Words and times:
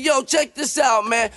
Yo, 0.00 0.22
check 0.22 0.54
this 0.54 0.78
out, 0.78 1.06
man. 1.06 1.30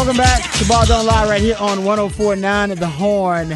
Welcome 0.00 0.16
back 0.16 0.50
to 0.52 0.66
Ball 0.66 0.86
Don't 0.86 1.04
Lie 1.04 1.28
right 1.28 1.42
here 1.42 1.56
on 1.60 1.84
1049 1.84 2.70
The 2.70 2.86
Horn. 2.86 3.54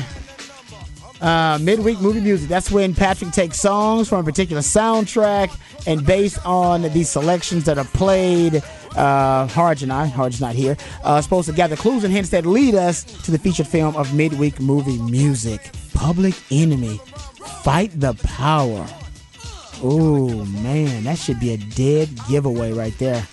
Uh, 1.18 1.58
midweek 1.58 1.98
movie 2.02 2.20
music. 2.20 2.50
That's 2.50 2.70
when 2.70 2.94
Patrick 2.94 3.32
takes 3.32 3.58
songs 3.58 4.10
from 4.10 4.20
a 4.20 4.24
particular 4.24 4.60
soundtrack 4.60 5.58
and 5.86 6.04
based 6.04 6.44
on 6.44 6.82
the 6.82 7.02
selections 7.02 7.64
that 7.64 7.78
are 7.78 7.86
played, 7.86 8.62
uh, 8.94 9.46
Harge 9.46 9.82
and 9.82 9.90
I, 9.90 10.04
Harge's 10.04 10.42
not 10.42 10.54
here, 10.54 10.76
uh, 11.02 11.18
supposed 11.22 11.48
to 11.48 11.54
gather 11.54 11.76
clues 11.76 12.04
and 12.04 12.12
hints 12.12 12.28
that 12.28 12.44
lead 12.44 12.74
us 12.74 13.04
to 13.04 13.30
the 13.30 13.38
featured 13.38 13.66
film 13.66 13.96
of 13.96 14.12
midweek 14.12 14.60
movie 14.60 14.98
music. 14.98 15.70
Public 15.94 16.34
Enemy. 16.50 17.00
Fight 17.62 17.98
the 17.98 18.12
Power. 18.22 18.86
Oh, 19.82 20.44
man, 20.44 21.04
that 21.04 21.16
should 21.16 21.40
be 21.40 21.54
a 21.54 21.56
dead 21.56 22.10
giveaway 22.28 22.72
right 22.72 22.96
there. 22.98 23.26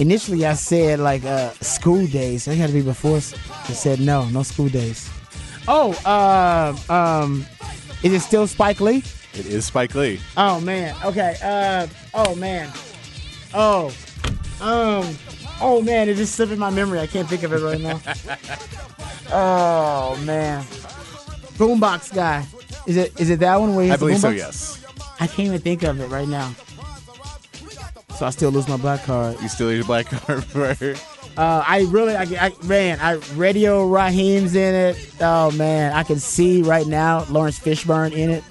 Initially, 0.00 0.46
I 0.46 0.54
said 0.54 0.98
like 0.98 1.24
uh, 1.24 1.50
school 1.60 2.06
days. 2.06 2.48
It 2.48 2.56
had 2.56 2.68
to 2.68 2.72
be 2.72 2.80
before. 2.80 3.16
I 3.16 3.74
said 3.74 4.00
no, 4.00 4.24
no 4.30 4.42
school 4.42 4.70
days. 4.70 5.10
Oh, 5.68 5.92
uh, 6.06 6.74
um, 6.90 7.44
is 8.02 8.14
it 8.14 8.20
still 8.20 8.46
Spike 8.46 8.80
Lee? 8.80 9.04
It 9.34 9.44
is 9.44 9.66
Spike 9.66 9.94
Lee. 9.94 10.18
Oh 10.38 10.58
man. 10.58 10.96
Okay. 11.04 11.36
Uh. 11.44 11.86
Oh 12.14 12.34
man. 12.34 12.72
Oh. 13.52 13.94
Um. 14.62 15.14
Oh 15.60 15.82
man. 15.84 16.08
It 16.08 16.16
just 16.16 16.34
slipped 16.34 16.52
in 16.52 16.58
my 16.58 16.70
memory. 16.70 16.98
I 16.98 17.06
can't 17.06 17.28
think 17.28 17.42
of 17.42 17.52
it 17.52 17.60
right 17.60 17.80
now. 17.80 18.00
oh 19.34 20.18
man. 20.24 20.64
Boombox 21.58 22.14
guy. 22.14 22.46
Is 22.86 22.96
it? 22.96 23.20
Is 23.20 23.28
it 23.28 23.40
that 23.40 23.60
one 23.60 23.74
where 23.74 23.84
he 23.84 23.90
I 23.90 23.98
believe 23.98 24.20
so. 24.20 24.30
Yes. 24.30 24.82
I 25.20 25.26
can't 25.26 25.48
even 25.48 25.60
think 25.60 25.82
of 25.82 26.00
it 26.00 26.06
right 26.06 26.26
now. 26.26 26.54
So 28.20 28.26
I 28.26 28.30
still 28.30 28.50
lose 28.50 28.68
my 28.68 28.76
black 28.76 29.02
card. 29.04 29.40
You 29.40 29.48
still 29.48 29.68
lose 29.68 29.82
a 29.82 29.86
black 29.86 30.04
card 30.04 30.44
for 30.52 30.66
Uh, 31.38 31.64
I 31.66 31.86
really, 31.88 32.14
I, 32.14 32.24
I 32.24 32.52
man, 32.66 33.00
I 33.00 33.12
Radio 33.34 33.86
Raheem's 33.86 34.54
in 34.54 34.74
it. 34.74 35.14
Oh 35.22 35.50
man, 35.52 35.94
I 35.94 36.02
can 36.02 36.18
see 36.18 36.60
right 36.60 36.86
now 36.86 37.24
Laurence 37.30 37.58
Fishburne 37.58 38.12
in 38.12 38.28
it. 38.28 38.44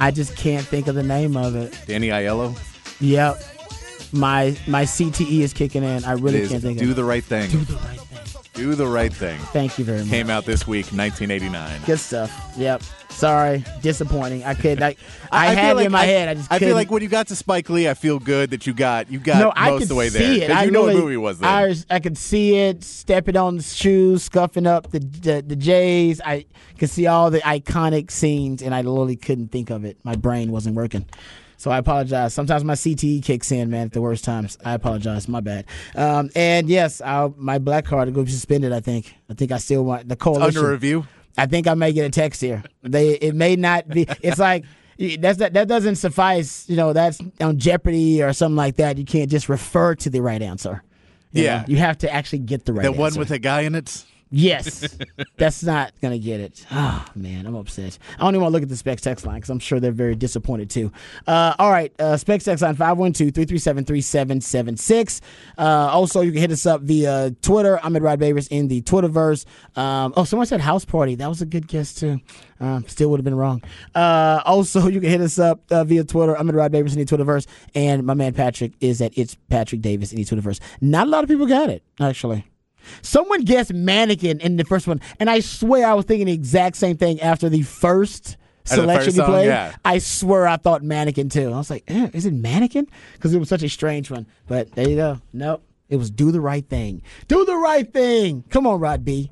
I 0.00 0.10
just 0.10 0.36
can't 0.36 0.66
think 0.66 0.88
of 0.88 0.96
the 0.96 1.04
name 1.04 1.36
of 1.36 1.54
it. 1.54 1.78
Danny 1.86 2.08
Aiello. 2.08 2.58
Yep, 3.00 3.40
my 4.12 4.56
my 4.66 4.82
CTE 4.82 5.42
is 5.42 5.52
kicking 5.52 5.84
in. 5.84 6.04
I 6.04 6.14
really 6.14 6.48
can't 6.48 6.60
think 6.60 6.80
Do 6.80 6.90
of 6.90 6.96
the 6.96 7.02
it. 7.02 7.06
right 7.06 7.22
thing. 7.22 7.50
Do 7.50 7.58
the 7.58 7.74
right 7.74 8.00
thing. 8.00 8.03
Do 8.54 8.76
the 8.76 8.86
right 8.86 9.12
thing. 9.12 9.38
Thank 9.52 9.78
you 9.80 9.84
very 9.84 9.98
much. 9.98 10.08
Came 10.08 10.30
out 10.30 10.44
this 10.44 10.64
week, 10.64 10.86
1989. 10.86 11.80
Good 11.86 11.98
stuff. 11.98 12.52
Yep. 12.56 12.82
Sorry, 13.10 13.64
disappointing. 13.82 14.44
I 14.44 14.54
could. 14.54 14.80
I, 14.82 14.94
I, 15.32 15.46
feel 15.48 15.56
had 15.56 15.70
it 15.72 15.74
like 15.74 15.86
in 15.86 15.92
my 15.92 16.04
head. 16.04 16.28
I 16.28 16.34
just. 16.34 16.52
I 16.52 16.58
feel 16.58 16.66
couldn't- 16.68 16.74
like 16.76 16.90
when 16.92 17.02
you 17.02 17.08
got 17.08 17.26
to 17.28 17.36
Spike 17.36 17.68
Lee, 17.68 17.88
I 17.88 17.94
feel 17.94 18.20
good 18.20 18.50
that 18.50 18.64
you 18.64 18.72
got 18.72 19.10
you 19.10 19.18
got 19.18 19.38
no, 19.38 19.46
most 19.46 19.56
I 19.56 19.70
of 19.70 19.78
could 19.80 19.88
the 19.88 19.94
way 19.96 20.08
see 20.08 20.38
there 20.38 20.50
it. 20.50 20.54
I 20.54 20.64
you 20.64 20.70
know 20.70 20.82
really, 20.82 20.94
what 20.94 21.00
movie 21.02 21.14
it 21.14 21.18
was. 21.18 21.38
Then. 21.40 21.48
I, 21.48 21.74
I 21.96 21.98
could 21.98 22.16
see 22.16 22.56
it, 22.56 22.84
stepping 22.84 23.36
on 23.36 23.56
the 23.56 23.62
shoes, 23.64 24.22
scuffing 24.22 24.66
up 24.68 24.90
the, 24.92 25.00
the 25.00 25.44
the 25.44 25.56
J's. 25.56 26.20
I 26.24 26.46
could 26.78 26.90
see 26.90 27.08
all 27.08 27.30
the 27.32 27.40
iconic 27.40 28.12
scenes, 28.12 28.62
and 28.62 28.72
I 28.72 28.82
literally 28.82 29.16
couldn't 29.16 29.48
think 29.48 29.70
of 29.70 29.84
it. 29.84 29.98
My 30.04 30.14
brain 30.14 30.52
wasn't 30.52 30.76
working. 30.76 31.06
So 31.64 31.70
I 31.70 31.78
apologize. 31.78 32.34
Sometimes 32.34 32.62
my 32.62 32.74
CTE 32.74 33.24
kicks 33.24 33.50
in, 33.50 33.70
man, 33.70 33.86
at 33.86 33.92
the 33.94 34.02
worst 34.02 34.22
times. 34.22 34.58
I 34.66 34.74
apologize. 34.74 35.28
My 35.28 35.40
bad. 35.40 35.64
Um, 35.96 36.28
and 36.36 36.68
yes, 36.68 37.00
I'll, 37.00 37.34
my 37.38 37.56
black 37.56 37.86
card 37.86 38.14
will 38.14 38.24
be 38.24 38.30
suspended. 38.30 38.70
I 38.70 38.80
think. 38.80 39.14
I 39.30 39.32
think 39.32 39.50
I 39.50 39.56
still 39.56 39.82
want 39.82 40.06
the 40.06 40.14
coalition. 40.14 40.58
Under 40.58 40.70
review. 40.72 41.06
I 41.38 41.46
think 41.46 41.66
I 41.66 41.72
may 41.72 41.94
get 41.94 42.04
a 42.04 42.10
text 42.10 42.42
here. 42.42 42.62
They 42.82 43.12
it 43.14 43.34
may 43.34 43.56
not 43.56 43.88
be. 43.88 44.06
It's 44.20 44.38
like 44.38 44.66
that's 44.98 45.38
that 45.38 45.54
that 45.54 45.66
doesn't 45.66 45.96
suffice. 45.96 46.68
You 46.68 46.76
know, 46.76 46.92
that's 46.92 47.18
on 47.40 47.58
Jeopardy 47.58 48.22
or 48.22 48.34
something 48.34 48.56
like 48.56 48.76
that. 48.76 48.98
You 48.98 49.06
can't 49.06 49.30
just 49.30 49.48
refer 49.48 49.94
to 49.94 50.10
the 50.10 50.20
right 50.20 50.42
answer. 50.42 50.82
You 51.32 51.44
Yeah. 51.44 51.60
know, 51.60 51.64
you 51.68 51.76
have 51.78 51.96
to 51.98 52.12
actually 52.12 52.40
get 52.40 52.66
the 52.66 52.74
right. 52.74 52.82
That 52.82 52.96
one 52.96 53.14
with 53.14 53.30
a 53.30 53.38
guy 53.38 53.62
in 53.62 53.74
it. 53.74 54.04
Yes, 54.30 54.96
that's 55.36 55.62
not 55.62 55.92
gonna 56.02 56.18
get 56.18 56.40
it. 56.40 56.66
Oh 56.70 57.04
man, 57.14 57.46
I'm 57.46 57.54
upset. 57.54 57.98
I 58.18 58.22
don't 58.22 58.30
even 58.30 58.40
want 58.42 58.50
to 58.50 58.54
look 58.54 58.62
at 58.62 58.68
the 58.68 58.76
Specs 58.76 59.00
text 59.02 59.24
line 59.26 59.36
because 59.36 59.50
I'm 59.50 59.60
sure 59.60 59.78
they're 59.80 59.92
very 59.92 60.16
disappointed 60.16 60.70
too. 60.70 60.90
Uh, 61.26 61.54
all 61.58 61.70
right, 61.70 61.92
uh, 62.00 62.16
Specs 62.16 62.44
text 62.44 62.62
line 62.62 62.76
512-337-3776. 62.76 65.20
Uh, 65.56 65.62
also, 65.62 66.20
you 66.20 66.32
can 66.32 66.40
hit 66.40 66.50
us 66.50 66.66
up 66.66 66.80
via 66.82 67.30
Twitter. 67.42 67.78
I'm 67.82 67.94
at 67.96 68.02
Rod 68.02 68.20
Babers 68.20 68.48
in 68.50 68.68
the 68.68 68.82
Twitterverse. 68.82 69.46
Um, 69.76 70.12
oh, 70.16 70.24
someone 70.24 70.46
said 70.46 70.60
house 70.60 70.84
party. 70.84 71.14
That 71.14 71.28
was 71.28 71.40
a 71.42 71.46
good 71.46 71.68
guess 71.68 71.94
too. 71.94 72.20
Um, 72.60 72.86
still 72.88 73.10
would 73.10 73.20
have 73.20 73.24
been 73.24 73.36
wrong. 73.36 73.62
Uh, 73.94 74.40
also, 74.44 74.86
you 74.88 75.00
can 75.00 75.10
hit 75.10 75.20
us 75.20 75.38
up 75.38 75.60
uh, 75.70 75.84
via 75.84 76.02
Twitter. 76.04 76.36
I'm 76.36 76.48
at 76.48 76.54
Rod 76.54 76.72
Babers 76.72 76.96
in 76.96 76.98
the 76.98 77.04
Twitterverse, 77.04 77.46
and 77.74 78.04
my 78.04 78.14
man 78.14 78.32
Patrick 78.34 78.72
is 78.80 79.00
at 79.00 79.16
It's 79.16 79.36
Patrick 79.48 79.80
Davis 79.80 80.12
in 80.12 80.18
the 80.18 80.24
Twitterverse. 80.24 80.58
Not 80.80 81.06
a 81.06 81.10
lot 81.10 81.22
of 81.24 81.30
people 81.30 81.46
got 81.46 81.70
it 81.70 81.82
actually. 82.00 82.44
Someone 83.02 83.42
guessed 83.42 83.72
mannequin 83.72 84.40
in 84.40 84.56
the 84.56 84.64
first 84.64 84.86
one, 84.86 85.00
and 85.20 85.28
I 85.30 85.40
swear 85.40 85.86
I 85.86 85.94
was 85.94 86.04
thinking 86.04 86.26
the 86.26 86.32
exact 86.32 86.76
same 86.76 86.96
thing 86.96 87.20
after 87.20 87.48
the 87.48 87.62
first 87.62 88.36
After 88.66 88.76
the 88.76 88.82
selection 88.82 89.04
first 89.04 89.16
you 89.16 89.22
song, 89.22 89.30
played. 89.30 89.46
yeah. 89.46 89.74
I 89.84 89.98
swear 89.98 90.46
I 90.46 90.56
thought 90.56 90.82
mannequin 90.82 91.28
too. 91.28 91.52
I 91.52 91.56
was 91.56 91.70
like, 91.70 91.84
eh, 91.88 92.08
is 92.12 92.26
it 92.26 92.32
mannequin? 92.34 92.86
Because 93.14 93.34
it 93.34 93.38
was 93.38 93.48
such 93.48 93.62
a 93.62 93.68
strange 93.68 94.10
one. 94.10 94.26
But 94.46 94.72
there 94.72 94.88
you 94.88 94.96
go. 94.96 95.20
Nope. 95.32 95.62
It 95.90 95.96
was 95.96 96.10
do 96.10 96.32
the 96.32 96.40
right 96.40 96.66
thing. 96.66 97.02
Do 97.28 97.44
the 97.44 97.56
right 97.56 97.90
thing. 97.92 98.42
Come 98.48 98.66
on, 98.66 98.80
Rod 98.80 99.04
B. 99.04 99.30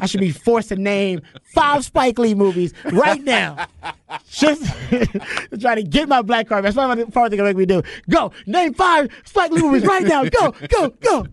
I 0.00 0.06
should 0.06 0.20
be 0.20 0.30
forced 0.30 0.68
to 0.70 0.76
name 0.76 1.20
five 1.54 1.84
Spike 1.84 2.18
Lee 2.18 2.34
movies 2.34 2.72
right 2.84 3.22
now. 3.22 3.66
Just 4.30 4.64
trying 5.60 5.76
to 5.76 5.82
get 5.82 6.08
my 6.08 6.22
black 6.22 6.48
card. 6.48 6.64
That's 6.64 6.76
what 6.76 7.12
part 7.12 7.30
they're 7.30 7.36
gonna 7.36 7.50
make 7.50 7.56
me 7.56 7.66
do. 7.66 7.82
Go 8.08 8.32
name 8.46 8.74
five 8.74 9.08
Spike 9.24 9.50
Lee 9.50 9.60
movies 9.62 9.84
right 9.84 10.04
now. 10.04 10.24
Go, 10.24 10.52
go, 10.68 10.90
go. 11.00 11.26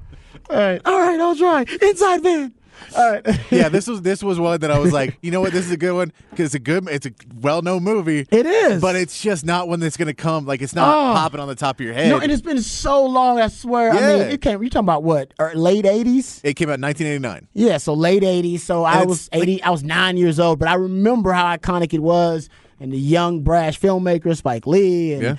All 0.50 0.56
right, 0.58 0.82
all 0.86 1.00
right, 1.00 1.20
I'll 1.20 1.36
try. 1.36 1.66
Inside 1.82 2.24
Man. 2.24 2.54
All 2.98 3.12
right. 3.12 3.40
yeah, 3.52 3.68
this 3.70 3.88
was 3.88 4.02
this 4.02 4.24
was 4.24 4.40
one 4.40 4.62
that 4.62 4.72
I 4.72 4.80
was 4.80 4.94
like, 4.94 5.18
you 5.22 5.32
know 5.32 5.42
what, 5.42 5.52
this 5.52 5.66
is 5.66 5.72
a 5.72 5.78
good 5.78 5.94
one 5.94 6.12
because 6.32 6.46
it's 6.48 6.56
a 6.56 6.60
good, 6.60 6.88
it's 6.90 7.06
a 7.06 7.12
well 7.42 7.62
known 7.62 7.84
movie. 7.84 8.26
It 8.32 8.46
is. 8.46 8.82
but 8.82 8.96
it's 8.96 9.22
just 9.22 9.46
not 9.46 9.68
one 9.68 9.80
that's 9.82 9.98
gonna 9.98 10.14
come. 10.14 10.46
Like 10.46 10.62
it's 10.62 10.74
not 10.74 10.88
Oh. 10.88 11.14
popping 11.14 11.40
on 11.42 11.50
the 11.50 11.56
top 11.56 11.80
of 11.80 11.86
your 11.86 11.94
head. 11.94 12.10
No, 12.10 12.20
and 12.20 12.32
it's 12.32 12.42
been 12.42 12.62
so 12.64 13.06
long. 13.06 13.40
I 13.40 13.50
swear. 13.50 13.92
I 13.92 13.94
mean, 13.94 14.02
Yeah. 14.02 14.24
it 14.34 14.42
came. 14.42 14.64
You 14.64 14.70
talking 14.70 14.86
about 14.86 15.04
what? 15.04 15.34
Or 15.38 15.54
late 15.54 15.86
eighties? 15.86 16.40
it 16.44 16.54
came 16.56 16.70
out 16.70 16.76
in 16.76 16.82
1989. 16.82 17.48
Yeah, 17.54 17.78
so 17.78 17.94
late 17.94 18.24
eighties. 18.24 18.64
So 18.64 18.86
I 18.86 19.00
it's 19.02 19.08
was 19.08 19.30
like- 19.34 19.42
eighty. 19.44 19.62
I 19.62 19.70
was 19.72 19.84
nine 19.84 20.16
years 20.18 20.40
old, 20.40 20.58
but 20.58 20.68
I 20.70 20.76
remember 20.76 21.32
how 21.34 21.56
iconic 21.56 21.94
it 21.94 22.02
was, 22.02 22.50
and 22.80 22.92
the 22.94 22.98
young 22.98 23.42
brash 23.44 23.78
filmmaker 23.80 24.36
Spike 24.36 24.66
Lee, 24.66 25.14
and 25.14 25.22
Yeah. 25.22 25.36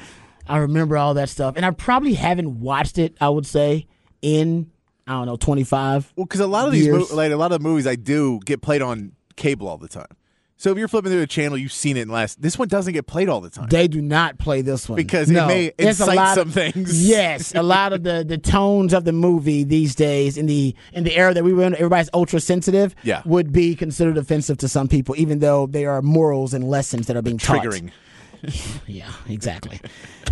I 0.47 0.59
remember 0.59 0.97
all 0.99 1.15
that 1.15 1.31
stuff. 1.31 1.55
And 1.57 1.65
I 1.65 1.71
probably 1.71 2.15
haven't 2.15 2.61
watched 2.61 2.99
it. 2.99 3.17
I 3.21 3.31
would 3.31 3.47
say 3.47 3.87
in 4.23 4.71
I 5.11 5.15
don't 5.15 5.27
know 5.27 5.37
twenty 5.37 5.65
five. 5.65 6.13
Well, 6.17 6.25
because 6.27 6.41
a 6.41 6.47
lot 6.47 6.67
of 6.67 6.73
these, 6.73 6.89
mo- 6.89 7.07
like 7.13 7.33
a 7.33 7.37
lot 7.37 7.53
of 7.53 7.61
the 7.63 7.69
movies 7.69 7.87
I 7.87 7.97
do, 7.97 8.41
get 8.45 8.63
played 8.63 8.81
on 8.83 9.13
cable 9.37 9.69
all 9.69 9.79
the 9.79 9.89
time. 9.89 10.07
So 10.57 10.71
if 10.71 10.77
you're 10.77 10.89
flipping 10.89 11.11
through 11.11 11.23
a 11.23 11.27
channel, 11.27 11.57
you've 11.57 11.73
seen 11.73 11.97
it 11.97 12.03
in 12.03 12.09
last. 12.11 12.43
This 12.43 12.59
one 12.59 12.69
doesn't 12.69 12.93
get 12.93 13.07
played 13.07 13.31
all 13.31 13.41
the 13.41 13.49
time. 13.49 13.69
They 13.71 13.89
do 13.89 14.03
not 14.03 14.39
play 14.39 14.61
this 14.61 14.91
one 14.91 14.97
Because 14.97 15.31
it 15.31 15.33
may 15.47 15.73
It's 15.79 16.01
a 16.01 16.05
incite 16.05 16.35
some 16.35 16.49
of- 16.49 16.55
things. 16.55 17.09
Yes, 17.09 17.55
a 17.55 17.63
lot 17.63 17.95
of 17.95 18.03
the 18.03 18.23
the 18.29 18.37
tones 18.39 18.93
of 18.93 19.05
the 19.05 19.13
movie 19.13 19.65
these 19.65 19.95
days 19.95 20.37
in 20.37 20.45
the 20.47 20.75
in 20.93 21.05
the 21.05 21.17
era 21.17 21.33
that 21.35 21.43
we 21.45 21.53
were 21.55 21.65
in, 21.65 21.75
everybody's 21.75 22.11
ultra 22.15 22.41
sensitive. 22.41 22.95
Yeah. 23.03 23.23
would 23.25 23.53
be 23.53 23.75
considered 23.75 24.19
offensive 24.19 24.59
to 24.59 24.69
some 24.69 24.87
people, 24.87 25.15
even 25.19 25.39
though 25.39 25.67
they 25.67 25.87
are 25.87 26.03
morals 26.03 26.53
and 26.55 26.69
lessons 26.69 27.07
that 27.07 27.17
are 27.17 27.23
being 27.23 27.39
taught. 27.39 27.65
Triggering. 27.65 27.91
Yeah, 28.87 29.11
exactly. 29.29 29.81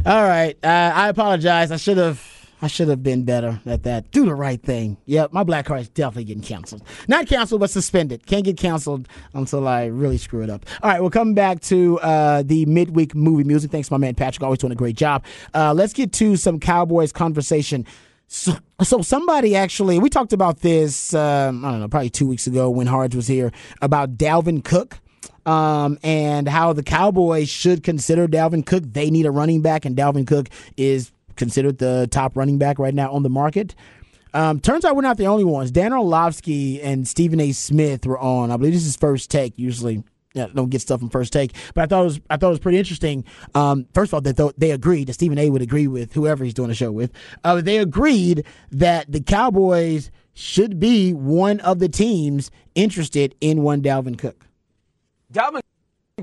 All 0.06 0.23
right, 0.23 0.56
uh, 0.64 0.93
I 0.94 1.08
apologize. 1.08 1.70
I 1.70 1.76
should 1.76 1.99
have. 1.99 2.38
I 2.60 2.66
should 2.66 2.88
have 2.88 3.02
been 3.02 3.25
better 3.25 3.60
at 3.66 3.84
that. 3.84 4.10
Do 4.10 4.25
the 4.25 4.34
right 4.34 4.60
thing. 4.60 4.96
Yep, 5.06 5.32
my 5.32 5.44
black 5.44 5.66
card 5.66 5.81
is 5.81 5.88
definitely 5.88 6.25
getting 6.25 6.43
canceled. 6.43 6.82
Not 7.06 7.26
canceled, 7.26 7.60
but 7.60 7.70
suspended. 7.70 8.26
Can't 8.26 8.44
get 8.44 8.56
canceled 8.56 9.08
until 9.34 9.69
I 9.69 9.87
really 9.87 10.19
screw 10.19 10.43
it 10.43 10.50
up. 10.50 10.66
All 10.82 10.90
right, 10.90 11.02
we're 11.02 11.10
coming 11.10 11.34
back 11.34 11.60
to 11.62 11.99
uh, 12.00 12.43
the 12.43 12.66
midweek 12.66 13.14
movie 13.14 13.44
music. 13.44 13.70
Thanks, 13.70 13.90
my 13.90 13.96
man 13.96 14.14
Patrick. 14.14 14.43
Always 14.43 14.58
doing 14.58 14.72
a 14.72 14.76
great 14.76 14.96
job. 14.96 15.25
Uh, 15.55 15.72
let's 15.72 15.93
get 15.93 16.12
to 16.14 16.37
some 16.37 16.58
Cowboys 16.58 17.12
conversation. 17.12 17.87
So, 18.26 18.58
so 18.82 19.00
somebody 19.00 19.56
actually, 19.56 19.99
we 19.99 20.11
talked 20.11 20.34
about 20.34 20.61
this, 20.61 21.14
um, 21.14 21.64
I 21.64 21.70
don't 21.70 21.81
know, 21.81 21.88
probably 21.88 22.11
two 22.11 22.26
weeks 22.26 22.46
ago 22.46 22.69
when 22.69 22.87
Harge 22.87 23.14
was 23.14 23.26
here 23.26 23.52
about 23.81 24.19
Dalvin 24.19 24.62
Cook 24.62 25.00
um, 25.46 25.99
and 26.02 26.46
how 26.46 26.75
the 26.75 26.82
Cowboys 26.82 27.49
should 27.49 27.82
consider 27.82 28.28
Dalvin 28.28 28.66
Cook. 28.66 28.84
They 28.84 29.11
need 29.11 29.25
a 29.25 29.31
running 29.31 29.62
back, 29.62 29.87
and 29.87 29.96
Dalvin 29.96 30.26
Cook 30.26 30.50
is 30.76 31.11
considered 31.38 31.79
the 31.79 32.06
top 32.11 32.37
running 32.37 32.58
back 32.58 32.79
right 32.79 32.94
now 32.94 33.11
on 33.11 33.23
the 33.23 33.31
market. 33.31 33.75
Um, 34.35 34.61
turns 34.61 34.85
out 34.85 34.94
we're 34.94 35.02
not 35.02 35.17
the 35.17 35.26
only 35.26 35.44
ones. 35.44 35.70
Dan 35.70 35.93
Orlovsky 35.93 36.82
and 36.82 37.08
Stephen 37.08 37.40
A. 37.40 37.52
Smith 37.52 38.05
were 38.06 38.19
on. 38.19 38.50
I 38.50 38.56
believe 38.56 38.75
this 38.75 38.85
is 38.85 38.96
first 38.96 39.31
take. 39.31 39.58
Usually, 39.58 40.05
yeah, 40.35 40.49
don't 40.55 40.69
get 40.69 40.82
stuff 40.82 41.00
from 41.00 41.08
first 41.08 41.32
take. 41.32 41.55
But 41.75 41.82
I 41.82 41.87
thought 41.87 42.00
it 42.02 42.05
was 42.05 42.20
I 42.29 42.37
thought 42.37 42.49
it 42.49 42.50
was 42.50 42.58
pretty 42.58 42.79
interesting. 42.79 43.25
Um, 43.55 43.87
first 43.94 44.11
of 44.11 44.14
all, 44.14 44.20
that 44.20 44.37
they, 44.37 44.50
they 44.58 44.70
agreed 44.73 45.08
that 45.08 45.14
Stephen 45.14 45.38
A. 45.38 45.49
would 45.49 45.62
agree 45.62 45.87
with 45.87 46.12
whoever 46.12 46.44
he's 46.44 46.55
doing 46.55 46.69
the 46.69 46.75
show 46.75 46.93
with. 46.93 47.11
Uh, 47.43 47.61
they 47.62 47.79
agreed 47.79 48.44
that 48.70 49.11
the 49.11 49.20
Cowboys 49.20 50.11
should 50.35 50.79
be 50.79 51.12
one 51.12 51.58
of 51.61 51.79
the 51.79 51.88
teams 51.88 52.50
interested 52.75 53.35
in 53.40 53.62
one 53.62 53.81
Dalvin 53.82 54.19
Cook. 54.19 54.46
Dalvin 55.32 55.61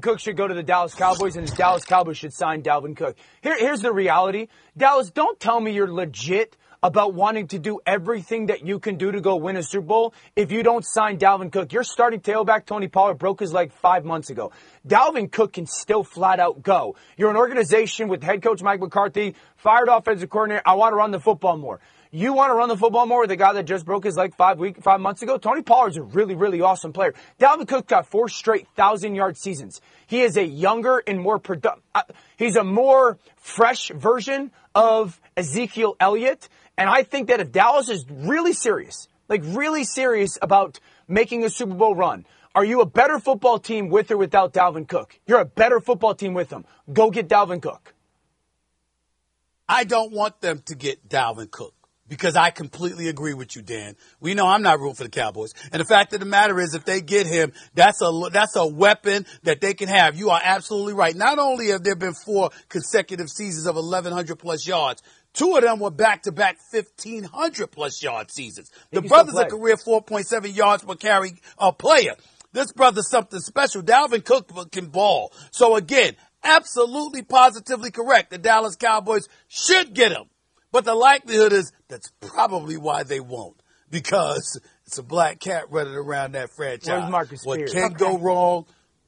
Cook 0.01 0.19
should 0.19 0.35
go 0.35 0.47
to 0.47 0.53
the 0.53 0.63
Dallas 0.63 0.93
Cowboys, 0.93 1.37
and 1.37 1.47
the 1.47 1.55
Dallas 1.55 1.85
Cowboys 1.85 2.17
should 2.17 2.33
sign 2.33 2.61
Dalvin 2.61 2.97
Cook. 2.97 3.15
Here, 3.41 3.57
here's 3.57 3.79
the 3.79 3.93
reality. 3.93 4.47
Dallas, 4.75 5.09
don't 5.09 5.39
tell 5.39 5.59
me 5.59 5.71
you're 5.71 5.91
legit 5.91 6.57
about 6.83 7.13
wanting 7.13 7.47
to 7.47 7.57
do 7.57 7.79
everything 7.85 8.47
that 8.47 8.65
you 8.65 8.77
can 8.77 8.97
do 8.97 9.11
to 9.11 9.21
go 9.21 9.37
win 9.37 9.55
a 9.55 9.63
Super 9.63 9.87
Bowl 9.87 10.13
if 10.35 10.51
you 10.51 10.61
don't 10.63 10.85
sign 10.85 11.17
Dalvin 11.17 11.51
Cook. 11.51 11.71
Your 11.73 11.83
starting 11.83 12.19
tailback, 12.19 12.65
Tony 12.65 12.87
Pollard, 12.87 13.15
broke 13.15 13.39
his 13.39 13.53
leg 13.53 13.71
five 13.71 14.05
months 14.05 14.29
ago. 14.29 14.51
Dalvin 14.87 15.31
Cook 15.31 15.53
can 15.53 15.65
still 15.65 16.03
flat 16.03 16.39
out 16.39 16.61
go. 16.61 16.95
You're 17.17 17.31
an 17.31 17.37
organization 17.37 18.07
with 18.07 18.21
head 18.21 18.43
coach 18.43 18.61
Mike 18.61 18.81
McCarthy, 18.81 19.35
fired 19.55 19.87
offensive 19.87 20.29
coordinator. 20.29 20.61
I 20.65 20.75
want 20.75 20.91
to 20.91 20.97
run 20.97 21.11
the 21.11 21.19
football 21.19 21.57
more. 21.57 21.79
You 22.11 22.33
want 22.33 22.51
to 22.51 22.55
run 22.55 22.69
the 22.69 22.77
football 22.77 23.05
more 23.05 23.21
with 23.21 23.31
a 23.31 23.35
guy 23.35 23.53
that 23.53 23.63
just 23.63 23.85
broke 23.85 24.03
his 24.03 24.15
leg 24.15 24.35
five 24.35 24.59
week, 24.59 24.81
five 24.81 25.01
months 25.01 25.21
ago? 25.21 25.37
Tony 25.37 25.61
Pollard's 25.61 25.97
a 25.97 26.01
really, 26.01 26.35
really 26.35 26.61
awesome 26.61 26.93
player. 26.93 27.13
Dalvin 27.39 27.67
Cook 27.67 27.87
got 27.87 28.07
four 28.07 28.29
straight 28.29 28.67
thousand 28.75 29.15
yard 29.15 29.37
seasons. 29.37 29.81
He 30.07 30.21
is 30.21 30.37
a 30.37 30.45
younger 30.45 31.03
and 31.05 31.19
more 31.19 31.39
productive. 31.39 31.83
Uh, 31.93 32.03
he's 32.37 32.55
a 32.55 32.63
more 32.63 33.17
fresh 33.37 33.89
version 33.89 34.51
of 34.73 35.19
Ezekiel 35.35 35.95
Elliott. 35.99 36.47
And 36.77 36.89
I 36.89 37.03
think 37.03 37.29
that 37.29 37.39
if 37.39 37.51
Dallas 37.51 37.89
is 37.89 38.05
really 38.09 38.53
serious, 38.53 39.07
like 39.29 39.41
really 39.43 39.83
serious 39.83 40.37
about 40.41 40.79
making 41.07 41.43
a 41.43 41.49
Super 41.49 41.73
Bowl 41.73 41.95
run, 41.95 42.25
are 42.53 42.63
you 42.63 42.81
a 42.81 42.85
better 42.85 43.19
football 43.19 43.59
team 43.59 43.89
with 43.89 44.11
or 44.11 44.17
without 44.17 44.53
Dalvin 44.53 44.87
Cook? 44.87 45.19
You're 45.27 45.41
a 45.41 45.45
better 45.45 45.79
football 45.79 46.15
team 46.15 46.33
with 46.33 46.51
him. 46.51 46.65
Go 46.91 47.11
get 47.11 47.27
Dalvin 47.27 47.61
Cook. 47.61 47.93
I 49.67 49.83
don't 49.83 50.11
want 50.11 50.41
them 50.41 50.61
to 50.67 50.75
get 50.75 51.09
Dalvin 51.09 51.51
Cook 51.51 51.74
because 52.07 52.35
I 52.35 52.51
completely 52.51 53.07
agree 53.07 53.33
with 53.33 53.55
you, 53.55 53.61
Dan. 53.61 53.95
We 54.19 54.33
know 54.33 54.47
I'm 54.47 54.61
not 54.61 54.79
rooting 54.79 54.95
for 54.95 55.03
the 55.03 55.09
Cowboys. 55.09 55.53
And 55.71 55.79
the 55.79 55.85
fact 55.85 56.13
of 56.13 56.19
the 56.19 56.25
matter 56.25 56.59
is, 56.59 56.73
if 56.73 56.85
they 56.85 57.01
get 57.01 57.27
him, 57.27 57.51
that's 57.73 58.01
a, 58.01 58.29
that's 58.31 58.55
a 58.55 58.65
weapon 58.65 59.25
that 59.43 59.61
they 59.61 59.73
can 59.73 59.89
have. 59.89 60.15
You 60.15 60.29
are 60.29 60.41
absolutely 60.43 60.93
right. 60.93 61.15
Not 61.15 61.39
only 61.39 61.69
have 61.69 61.83
there 61.83 61.95
been 61.95 62.13
four 62.13 62.51
consecutive 62.69 63.29
seasons 63.29 63.65
of 63.65 63.75
1100 63.75 64.37
plus 64.37 64.67
yards, 64.67 65.01
two 65.33 65.55
of 65.55 65.63
them 65.63 65.79
were 65.79 65.91
back 65.91 66.23
to 66.23 66.31
back 66.31 66.57
1500 66.71 67.71
plus 67.71 68.03
yard 68.03 68.31
seasons. 68.31 68.71
The 68.91 69.01
brother's 69.01 69.37
a 69.37 69.45
career 69.45 69.75
4.7 69.75 70.55
yards 70.55 70.83
per 70.83 70.95
carry 70.95 71.33
a 71.57 71.73
player. 71.73 72.15
This 72.53 72.71
brother's 72.71 73.09
something 73.09 73.39
special. 73.39 73.81
Dalvin 73.81 74.23
Cook 74.23 74.71
can 74.71 74.87
ball. 74.87 75.33
So 75.51 75.75
again, 75.75 76.15
absolutely 76.41 77.21
positively 77.23 77.91
correct. 77.91 78.29
The 78.29 78.37
Dallas 78.37 78.77
Cowboys 78.77 79.27
should 79.49 79.93
get 79.93 80.13
him. 80.13 80.29
But 80.75 80.83
the 80.83 80.93
likelihood 80.93 81.53
is 81.53 81.71
that's 81.87 82.11
probably 82.19 82.75
why 82.75 83.03
they 83.03 83.21
won't. 83.21 83.55
Because 83.89 84.59
it's 84.85 84.97
a 84.97 85.03
black 85.03 85.39
cat 85.39 85.67
running 85.69 85.93
around 85.95 86.33
that 86.33 86.49
franchise. 86.49 87.09
Marcus 87.09 87.45
what 87.45 87.59
Spears? 87.59 87.71
can 87.71 87.83
Okay. 87.93 87.95
go 87.95 88.17
wrong 88.17 88.65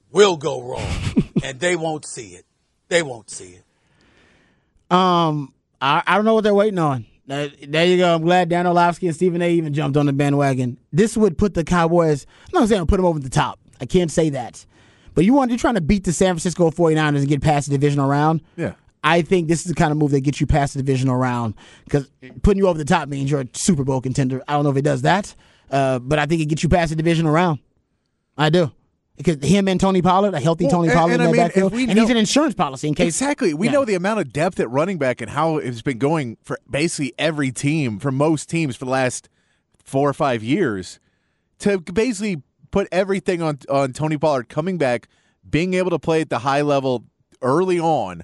will 0.10 0.38
go 0.38 0.62
wrong. 0.62 0.88
and 1.44 1.60
they 1.60 1.75
won't 1.75 2.06
see 2.06 2.28
it. 2.30 2.46
They 2.88 3.04
won't 3.04 3.30
see 3.30 3.58
it. 3.60 4.96
Um, 4.96 5.54
I, 5.81 6.04
I 6.08 6.16
don't 6.16 6.24
know 6.24 6.36
what 6.36 6.46
they're 6.46 6.54
waiting 6.56 6.80
on. 6.80 7.06
Uh, 7.30 7.50
there 7.68 7.86
you 7.86 7.98
go. 7.98 8.16
I'm 8.16 8.22
glad 8.22 8.48
Dan 8.48 8.66
Orlovsky 8.66 9.08
and 9.08 9.16
Stephen 9.18 9.42
A. 9.42 9.52
even 9.52 9.74
jumped 9.74 9.98
on 9.98 10.06
the 10.06 10.14
bandwagon. 10.14 10.78
This 10.94 11.18
would 11.18 11.38
put 11.38 11.54
the 11.54 11.66
Cowboys. 11.66 12.25
I'm 12.54 12.62
not 12.62 12.69
saying 12.69 12.88
put 12.88 12.96
them 12.96 13.06
over 13.06 13.19
the 13.19 13.30
top. 13.30 13.60
I 13.81 13.86
can't 13.88 14.10
say 14.10 14.30
that. 14.30 14.66
But 15.16 15.25
you 15.25 15.34
want 15.34 15.52
you're 15.52 15.58
trying 15.58 15.75
to 15.75 15.81
beat 15.81 16.06
the 16.06 16.14
San 16.14 16.28
Francisco 16.36 16.72
49ers 16.72 17.18
and 17.18 17.28
get 17.28 17.42
past 17.42 17.68
the 17.69 17.78
divisional 17.78 18.08
round. 18.08 18.40
Yeah. 18.56 18.75
I 19.09 19.21
think 19.21 19.48
this 19.48 19.62
is 19.62 19.68
the 19.69 19.75
kind 19.75 19.92
of 19.92 19.98
move 19.98 20.12
that 20.12 20.21
gets 20.21 20.42
you 20.42 20.48
past 20.48 20.74
the 20.74 20.81
divisional 20.83 21.15
round 21.15 21.54
because 21.86 22.09
putting 22.44 22.57
you 22.62 22.68
over 22.68 22.77
the 22.77 22.86
top 22.86 23.07
means 23.07 23.31
you're 23.31 23.42
a 23.42 23.48
Super 23.54 23.83
Bowl 23.83 24.01
contender. 24.01 24.42
I 24.48 24.54
don't 24.54 24.63
know 24.65 24.69
if 24.71 24.77
it 24.77 24.81
does 24.83 25.04
that, 25.04 25.33
uh, 25.71 26.00
but 26.00 26.19
I 26.19 26.25
think 26.25 26.42
it 26.42 26.45
gets 26.48 26.62
you 26.63 26.69
past 26.69 26.89
the 26.89 26.95
divisional 26.98 27.31
round. 27.31 27.59
I 28.38 28.50
do. 28.50 28.71
Because 29.15 29.44
him 29.44 29.68
and 29.68 29.80
Tony 29.80 30.01
Pollard, 30.01 30.33
a 30.36 30.39
healthy 30.39 30.65
Well, 30.65 30.71
Tony 30.74 30.88
and- 30.89 30.98
Pollard 30.98 31.13
and 31.13 31.21
in 31.24 31.27
I 31.30 31.31
that 31.31 31.31
mean, 31.38 31.42
backfield, 31.42 31.74
and 31.74 31.95
know- 31.95 32.01
he's 32.01 32.09
an 32.12 32.18
insurance 32.18 32.54
policy 32.54 32.88
in 32.89 32.94
case 32.95 33.07
Exactly. 33.07 33.54
We 33.54 33.68
Yeah. 33.68 33.71
know 33.74 33.86
the 33.86 33.95
amount 33.95 34.19
of 34.19 34.31
depth 34.33 34.59
at 34.59 34.69
running 34.69 34.98
back 35.00 35.21
and 35.21 35.31
how 35.31 35.57
it's 35.57 35.81
been 35.81 35.98
going 35.98 36.38
for 36.44 36.59
basically 36.69 37.13
every 37.18 37.51
team, 37.51 37.98
for 38.00 38.12
most 38.12 38.50
teams 38.50 38.75
for 38.75 38.86
the 38.86 38.92
last 38.92 39.27
four 39.83 40.07
or 40.07 40.13
five 40.13 40.44
years, 40.44 41.00
to 41.59 41.80
basically 41.80 42.44
put 42.69 42.88
everything 42.92 43.42
on 43.42 43.57
on 43.69 43.94
Tony 43.94 44.18
Pollard 44.18 44.50
coming 44.50 44.77
back, 44.77 45.07
being 45.50 45.74
able 45.74 45.89
to 45.92 45.98
play 46.00 46.21
at 46.21 46.30
the 46.30 46.39
high 46.39 46.62
level 46.62 47.06
early 47.42 47.80
on, 47.80 48.24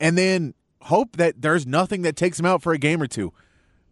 and 0.00 0.16
then 0.16 0.54
hope 0.82 1.16
that 1.16 1.42
there's 1.42 1.66
nothing 1.66 2.02
that 2.02 2.16
takes 2.16 2.38
him 2.38 2.46
out 2.46 2.62
for 2.62 2.72
a 2.72 2.78
game 2.78 3.02
or 3.02 3.06
two. 3.06 3.32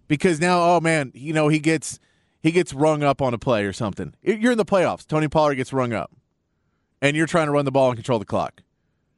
Because 0.07 0.41
now, 0.41 0.61
oh 0.63 0.81
man, 0.81 1.13
you 1.15 1.33
know, 1.33 1.49
he 1.49 1.59
gets 1.59 1.99
he 2.41 2.51
gets 2.51 2.73
rung 2.75 3.03
up 3.03 3.23
on 3.23 3.35
a 3.35 3.39
play 3.39 3.65
or 3.65 3.73
something. 3.73 4.15
You're 4.23 4.53
in 4.53 4.59
the 4.59 4.65
playoffs. 4.65 5.07
Tony 5.07 5.29
Pollard 5.29 5.55
gets 5.57 5.73
rung 5.73 5.93
up. 5.93 6.11
And 7.01 7.17
you're 7.17 7.27
trying 7.27 7.47
to 7.47 7.53
run 7.53 7.67
the 7.67 7.73
ball 7.73 7.89
and 7.89 7.97
control 7.97 8.19
the 8.19 8.25
clock 8.25 8.63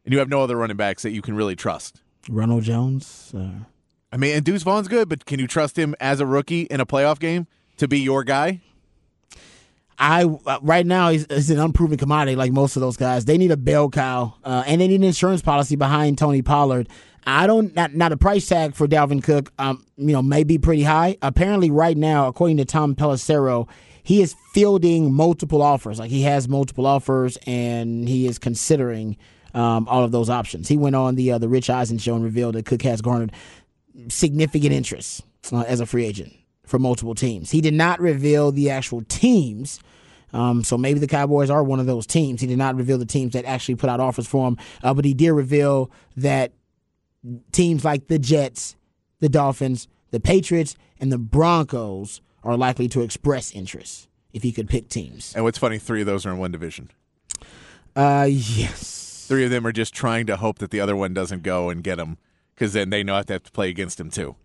and 0.07 0.13
you 0.13 0.21
have 0.21 0.29
no 0.29 0.41
other 0.41 0.57
running 0.57 0.77
backs 0.77 1.03
that 1.03 1.11
you 1.11 1.21
can 1.21 1.35
really 1.35 1.57
trust. 1.57 2.01
Ronald 2.31 2.63
Jones. 2.63 3.35
Uh, 3.37 3.65
I 4.13 4.17
mean, 4.17 4.37
and 4.37 4.45
Deuce 4.45 4.63
Vaughn's 4.63 4.89
good, 4.89 5.09
but 5.09 5.27
can 5.27 5.41
you 5.41 5.49
trust 5.49 5.77
him 5.77 5.95
as 6.01 6.21
a 6.21 6.27
rookie 6.27 6.63
in 6.63 6.81
a 6.81 6.87
playoff 6.87 7.19
game 7.19 7.49
to 7.77 7.89
be 7.89 7.99
your 7.99 8.25
guy? 8.25 8.61
I 9.99 10.25
uh, 10.25 10.59
right 10.63 10.87
now 10.87 11.09
is, 11.09 11.51
an 11.51 11.59
unproven 11.59 11.97
commodity 11.97 12.37
like 12.37 12.53
most 12.53 12.77
of 12.77 12.81
those 12.81 12.97
guys. 12.97 13.25
They 13.25 13.39
need 13.39 13.51
a 13.51 13.57
bell 13.57 13.89
cow, 13.89 14.35
uh, 14.45 14.65
and 14.67 14.81
they 14.81 14.89
need 14.89 15.01
an 15.01 15.05
insurance 15.05 15.43
policy 15.43 15.77
behind 15.77 16.19
Tony 16.19 16.43
Pollard. 16.43 16.89
I 17.27 17.47
don't 17.47 17.75
not 17.75 17.95
not 17.95 18.13
a 18.13 18.17
price 18.17 18.47
tag 18.47 18.75
for 18.75 18.87
Dalvin 18.87 19.23
Cook. 19.23 19.53
Um, 19.59 19.85
you 19.97 20.13
know, 20.13 20.23
may 20.23 20.45
be 20.45 20.59
pretty 20.59 20.83
high. 20.83 21.17
Apparently, 21.23 21.71
right 21.71 21.97
now, 21.97 22.29
according 22.29 22.59
to 22.59 22.65
Tom 22.65 22.95
Pelissero, 22.95 23.69
he 24.03 24.23
is 24.23 24.37
fielding 24.53 25.13
multiple 25.13 25.63
offers. 25.63 25.99
Like 25.99 26.11
he 26.11 26.23
has 26.23 26.49
multiple 26.49 26.87
offers, 26.87 27.39
and 27.47 28.09
he 28.09 28.27
is 28.27 28.39
considering 28.39 29.17
um, 29.55 29.89
all 29.89 30.05
of 30.05 30.13
those 30.13 30.29
options. 30.29 30.69
He 30.69 30.77
went 30.77 30.95
on 30.95 31.15
the 31.15 31.33
uh, 31.33 31.39
the 31.39 31.49
Rich 31.49 31.71
Eisen 31.71 31.99
show 31.99 32.15
and 32.15 32.23
revealed 32.23 32.55
that 32.55 32.67
Cook 32.67 32.83
has 32.83 33.01
garnered 33.01 33.33
significant 34.09 34.73
interest 34.73 35.25
uh, 35.53 35.63
as 35.63 35.81
a 35.81 35.87
free 35.87 36.05
agent 36.05 36.35
for 36.67 36.79
multiple 36.79 37.15
teams. 37.15 37.51
He 37.51 37.61
did 37.61 37.75
not 37.75 38.01
reveal 38.01 38.53
the 38.53 38.71
actual 38.71 39.03
teams. 39.09 39.81
Um, 40.33 40.65
so 40.65 40.77
maybe 40.77 40.99
the 40.99 41.07
Cowboys 41.07 41.49
are 41.49 41.63
one 41.63 41.81
of 41.81 41.87
those 41.87 42.07
teams. 42.07 42.41
He 42.41 42.47
did 42.47 42.59
not 42.59 42.75
reveal 42.75 42.99
the 42.99 43.07
teams 43.07 43.33
that 43.33 43.45
actually 43.45 43.77
put 43.77 43.89
out 43.89 44.01
offers 44.01 44.27
for 44.27 44.47
him, 44.49 44.59
uh, 44.83 44.93
but 44.93 45.05
he 45.05 45.15
did 45.15 45.31
reveal 45.31 45.91
that 46.17 46.53
teams 47.53 47.85
like 47.85 48.09
the 48.09 48.19
Jets, 48.19 48.77
the 49.21 49.29
Dolphins, 49.29 49.89
the 50.11 50.21
Patriots, 50.21 50.77
and 51.01 51.11
the 51.11 51.19
Broncos 51.19 52.21
are 52.43 52.57
likely 52.57 52.89
to 52.89 53.01
express 53.01 53.53
interest 53.53 54.09
if 54.33 54.43
he 54.43 54.53
could 54.53 54.69
pick 54.69 54.89
teams. 54.89 55.35
And 55.35 55.45
what's 55.45 55.59
funny, 55.59 55.79
three 55.79 56.01
of 56.01 56.07
those 56.07 56.27
are 56.27 56.31
in 56.31 56.39
one 56.39 56.53
division. 56.53 56.91
Uh, 57.95 58.29
yes. 58.29 59.25
Three 59.27 59.45
of 59.45 59.51
them 59.51 59.67
are 59.67 59.73
just 59.73 59.95
trying 59.95 60.27
to 60.27 60.37
hope 60.37 60.59
that 60.59 60.71
the 60.71 60.81
other 60.81 60.95
one 60.95 61.15
doesn't 61.15 61.43
go 61.43 61.71
and 61.71 61.83
get 61.83 61.99
him 61.99 62.19
because 62.55 62.73
then 62.73 62.91
they 62.91 63.03
know 63.03 63.21
they 63.23 63.35
have 63.35 63.43
to 63.45 63.53
play 63.53 63.69
against 63.69 63.99
him 63.99 64.11
too. 64.11 64.37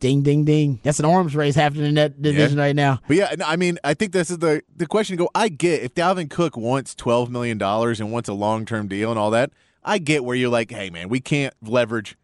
Ding, 0.00 0.22
ding, 0.22 0.44
ding. 0.44 0.78
That's 0.84 1.00
an 1.00 1.04
arms 1.04 1.34
race 1.34 1.56
happening 1.56 1.86
in 1.86 1.94
that 1.96 2.22
division 2.22 2.56
right 2.56 2.76
now. 2.76 3.00
But 3.08 3.16
yeah, 3.16 3.34
I 3.44 3.56
mean, 3.56 3.78
I 3.82 3.94
think 3.94 4.12
this 4.12 4.30
is 4.30 4.38
the 4.38 4.62
the 4.76 4.86
question 4.86 5.16
to 5.16 5.24
go. 5.24 5.30
I 5.34 5.48
get 5.48 5.82
if 5.82 5.94
Dalvin 5.94 6.30
Cook 6.30 6.56
wants 6.56 6.94
twelve 6.94 7.30
million 7.30 7.58
dollars 7.58 8.00
and 8.00 8.12
wants 8.12 8.28
a 8.28 8.34
long 8.34 8.64
term 8.64 8.86
deal 8.86 9.10
and 9.10 9.18
all 9.18 9.30
that. 9.32 9.50
I 9.84 9.98
get 9.98 10.24
where 10.24 10.36
you're 10.36 10.50
like, 10.50 10.70
hey 10.70 10.90
man, 10.90 11.08
we 11.08 11.20
can't 11.20 11.54
leverage 11.62 12.16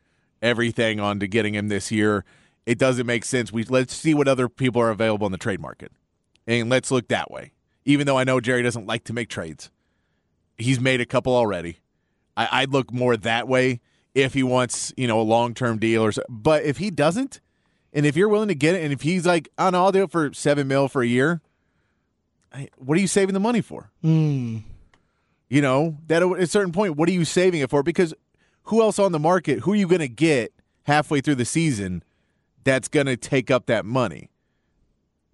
everything 0.42 1.00
onto 1.00 1.26
getting 1.26 1.54
him 1.54 1.68
this 1.68 1.90
year. 1.90 2.24
It 2.66 2.78
doesn't 2.78 3.06
make 3.06 3.24
sense. 3.24 3.52
We 3.52 3.64
let's 3.64 3.94
see 3.94 4.14
what 4.14 4.28
other 4.28 4.48
people 4.48 4.80
are 4.80 4.90
available 4.90 5.26
in 5.26 5.32
the 5.32 5.38
trade 5.38 5.60
market, 5.60 5.90
and 6.46 6.70
let's 6.70 6.90
look 6.90 7.08
that 7.08 7.30
way. 7.30 7.52
Even 7.84 8.06
though 8.06 8.18
I 8.18 8.24
know 8.24 8.40
Jerry 8.40 8.62
doesn't 8.62 8.86
like 8.86 9.04
to 9.04 9.12
make 9.12 9.28
trades, 9.28 9.70
he's 10.56 10.78
made 10.78 11.00
a 11.00 11.06
couple 11.06 11.34
already. 11.34 11.78
I, 12.36 12.48
I'd 12.50 12.70
look 12.70 12.92
more 12.92 13.16
that 13.16 13.48
way 13.48 13.80
if 14.14 14.34
he 14.34 14.42
wants, 14.42 14.92
you 14.96 15.06
know, 15.06 15.20
a 15.20 15.22
long 15.22 15.54
term 15.54 15.78
deal 15.78 16.02
or 16.02 16.12
so. 16.12 16.22
But 16.28 16.64
if 16.64 16.78
he 16.78 16.90
doesn't, 16.90 17.40
and 17.94 18.04
if 18.04 18.16
you're 18.16 18.28
willing 18.28 18.48
to 18.48 18.54
get 18.54 18.74
it, 18.74 18.82
and 18.82 18.92
if 18.92 19.00
he's 19.02 19.24
like, 19.24 19.48
oh 19.56 19.70
no, 19.70 19.84
I'll 19.84 19.92
do 19.92 20.02
it 20.02 20.10
for 20.10 20.32
seven 20.34 20.68
mil 20.68 20.88
for 20.88 21.02
a 21.02 21.06
year, 21.06 21.40
I- 22.52 22.68
what 22.76 22.98
are 22.98 23.00
you 23.00 23.06
saving 23.06 23.32
the 23.34 23.40
money 23.40 23.60
for? 23.60 23.90
Hmm. 24.02 24.58
You 25.48 25.62
know, 25.62 25.98
that 26.08 26.22
at 26.22 26.40
a 26.40 26.46
certain 26.46 26.72
point, 26.72 26.96
what 26.96 27.08
are 27.08 27.12
you 27.12 27.24
saving 27.24 27.60
it 27.60 27.70
for? 27.70 27.82
Because 27.82 28.12
who 28.64 28.82
else 28.82 28.98
on 28.98 29.12
the 29.12 29.18
market? 29.18 29.60
Who 29.60 29.72
are 29.72 29.76
you 29.76 29.86
going 29.86 30.00
to 30.00 30.08
get 30.08 30.52
halfway 30.84 31.20
through 31.20 31.36
the 31.36 31.44
season 31.44 32.02
that's 32.64 32.88
going 32.88 33.06
to 33.06 33.16
take 33.16 33.50
up 33.50 33.66
that 33.66 33.84
money? 33.84 34.30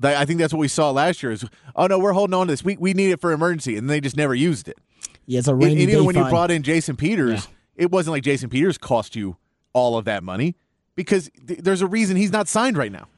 I 0.02 0.25
think 0.25 0.40
that's 0.40 0.52
what 0.52 0.61
we 0.61 0.69
saw 0.69 0.90
last 0.90 1.23
year. 1.23 1.33
Is 1.33 1.45
oh 1.76 1.87
no, 1.87 1.99
we're 1.99 2.12
holding 2.12 2.35
on 2.35 2.47
to 2.47 2.52
this. 2.52 2.64
We 2.64 2.76
we 2.79 2.95
need 2.95 3.11
it 3.11 3.21
for 3.21 3.33
emergency, 3.33 3.76
and 3.76 3.88
they 3.88 4.00
just 4.00 4.17
never 4.17 4.35
used 4.35 4.67
it. 4.69 4.79
Yeah, 5.26 5.38
it's 5.40 5.49
a 5.49 5.55
rainy 5.55 5.73
and 5.83 5.87
day 5.88 5.93
even 5.93 6.05
when 6.07 6.17
you 6.17 6.25
brought 6.25 6.50
in 6.50 6.62
Jason 6.62 6.97
Peters, 6.97 7.49
it 7.76 7.90
wasn't 7.90 8.12
like 8.12 8.23
Jason 8.23 8.49
Peters 8.49 8.79
cost 8.79 9.14
you 9.14 9.37
all 9.73 9.97
of 9.99 10.07
that 10.07 10.23
money 10.25 10.57
because 10.97 11.30
th- 11.47 11.61
there's 11.61 11.82
a 11.82 11.87
reason 11.87 12.16
he's 12.16 12.32
not 12.32 12.49
signed 12.49 12.76
right 12.76 12.92
now. 12.92 13.09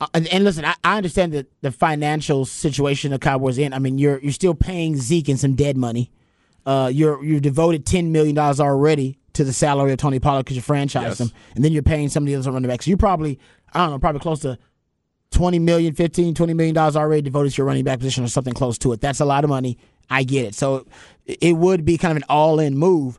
Uh, 0.00 0.06
and, 0.14 0.26
and 0.28 0.44
listen, 0.44 0.64
I, 0.64 0.74
I 0.84 0.96
understand 0.98 1.32
the, 1.32 1.46
the 1.62 1.72
financial 1.72 2.44
situation 2.44 3.10
the 3.12 3.18
Cowboys 3.18 3.56
in. 3.58 3.72
I 3.72 3.78
mean, 3.78 3.98
you're 3.98 4.18
you're 4.20 4.32
still 4.32 4.54
paying 4.54 4.96
Zeke 4.96 5.28
in 5.30 5.36
some 5.36 5.54
dead 5.54 5.76
money. 5.76 6.10
Uh, 6.66 6.90
you're 6.92 7.22
you've 7.24 7.42
devoted 7.42 7.86
ten 7.86 8.12
million 8.12 8.34
dollars 8.34 8.60
already 8.60 9.18
to 9.32 9.44
the 9.44 9.52
salary 9.52 9.92
of 9.92 9.98
Tony 9.98 10.18
Pollard 10.18 10.44
because 10.44 10.56
you 10.56 10.62
franchised 10.62 11.02
Yes. 11.02 11.20
him, 11.20 11.30
and 11.54 11.64
then 11.64 11.72
you're 11.72 11.82
paying 11.82 12.08
some 12.08 12.24
of 12.24 12.26
the 12.26 12.34
other 12.34 12.50
running 12.50 12.68
backs. 12.68 12.86
You 12.86 12.96
probably, 12.96 13.38
I 13.72 13.80
don't 13.80 13.90
know, 13.90 13.98
probably 13.98 14.20
close 14.20 14.40
to 14.40 14.58
20 15.30 15.58
million, 15.58 15.94
15, 15.94 16.34
20 16.34 16.54
million 16.54 16.74
dollars 16.74 16.96
already 16.96 17.22
devoted 17.22 17.52
to 17.52 17.58
your 17.58 17.66
running 17.66 17.84
back 17.84 17.98
position 17.98 18.24
or 18.24 18.28
something 18.28 18.54
close 18.54 18.78
to 18.78 18.92
it. 18.92 19.00
That's 19.00 19.20
a 19.20 19.24
lot 19.24 19.44
of 19.44 19.50
money. 19.50 19.78
I 20.10 20.22
get 20.24 20.44
it. 20.46 20.54
So 20.54 20.86
it 21.26 21.56
would 21.56 21.84
be 21.84 21.98
kind 21.98 22.12
of 22.12 22.16
an 22.18 22.24
all-in 22.28 22.76
move, 22.76 23.18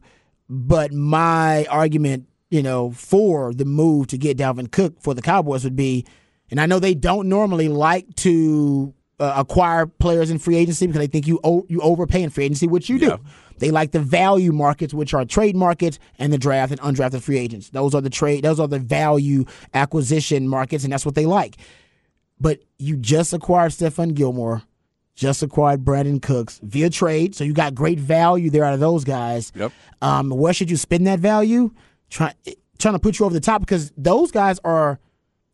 but 0.50 0.94
my 0.94 1.66
argument, 1.66 2.28
you 2.50 2.64
know, 2.64 2.92
for 2.92 3.54
the 3.54 3.66
move 3.66 4.08
to 4.08 4.18
get 4.18 4.38
Dalvin 4.38 4.72
Cook 4.72 5.02
for 5.02 5.14
the 5.14 5.22
Cowboys 5.22 5.64
would 5.64 5.76
be, 5.76 6.06
and 6.50 6.60
I 6.62 6.66
know 6.66 6.80
they 6.80 6.94
don't 6.94 7.28
normally 7.28 7.68
like 7.68 8.16
to 8.18 8.94
uh, 9.20 9.34
acquire 9.38 9.86
players 9.86 10.30
in 10.30 10.40
free 10.40 10.56
agency 10.56 10.88
because 10.88 11.00
they 11.00 11.08
think 11.08 11.28
you 11.28 11.40
o- 11.44 11.66
you 11.68 11.82
overpay 11.82 12.24
in 12.24 12.30
free 12.30 12.46
agency, 12.46 12.68
which 12.68 12.90
you 12.90 13.00
do. 13.00 13.18
They 13.60 13.72
like 13.72 13.92
the 13.92 14.00
value 14.00 14.52
markets, 14.52 14.94
which 14.94 15.14
are 15.16 15.26
trade 15.26 15.56
markets 15.56 15.98
and 16.20 16.32
the 16.32 16.38
draft 16.38 16.72
and 16.72 16.80
undrafted 16.80 17.22
free 17.22 17.40
agents. 17.40 17.70
Those 17.72 17.96
are 17.96 18.02
the 18.02 18.10
trade. 18.10 18.44
Those 18.44 18.60
are 18.60 18.68
the 18.68 18.78
value 18.80 19.46
acquisition 19.74 20.48
markets, 20.48 20.84
and 20.84 20.94
that's 20.94 21.06
what 21.06 21.16
they 21.16 21.26
like. 21.26 21.58
But 22.40 22.60
you 22.78 22.96
just 22.98 23.34
acquired 23.34 23.72
Stephon 23.72 24.14
Gilmore, 24.14 24.62
just 25.16 25.42
acquired 25.42 25.84
Brandin 25.84 26.22
Cooks 26.22 26.60
via 26.62 26.92
trade, 26.92 27.34
so 27.34 27.44
you 27.44 27.54
got 27.54 27.74
great 27.74 28.00
value 28.00 28.52
there 28.52 28.64
out 28.64 28.76
of 28.76 28.80
those 28.80 29.04
guys. 29.04 29.52
Yep. 29.56 29.72
Um, 30.04 30.30
where 30.30 30.54
should 30.54 30.70
you 30.70 30.78
spend 30.78 31.08
that 31.08 31.20
value? 31.20 31.72
Try, 32.10 32.34
trying 32.80 32.94
to 32.96 33.00
put 33.00 33.20
you 33.20 33.26
over 33.26 33.34
the 33.34 33.40
top 33.42 33.62
because 33.62 33.92
those 33.98 34.32
guys 34.32 34.60
are 34.64 35.00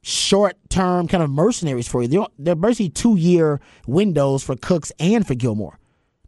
short 0.01 0.55
term 0.69 1.07
kind 1.07 1.23
of 1.23 1.29
mercenaries 1.29 1.87
for 1.87 2.01
you. 2.01 2.07
They're, 2.07 2.27
they're 2.37 2.55
basically 2.55 2.89
two 2.89 3.15
year 3.17 3.59
windows 3.87 4.43
for 4.43 4.55
Cooks 4.55 4.91
and 4.99 5.25
for 5.25 5.33
Gilmore. 5.35 5.79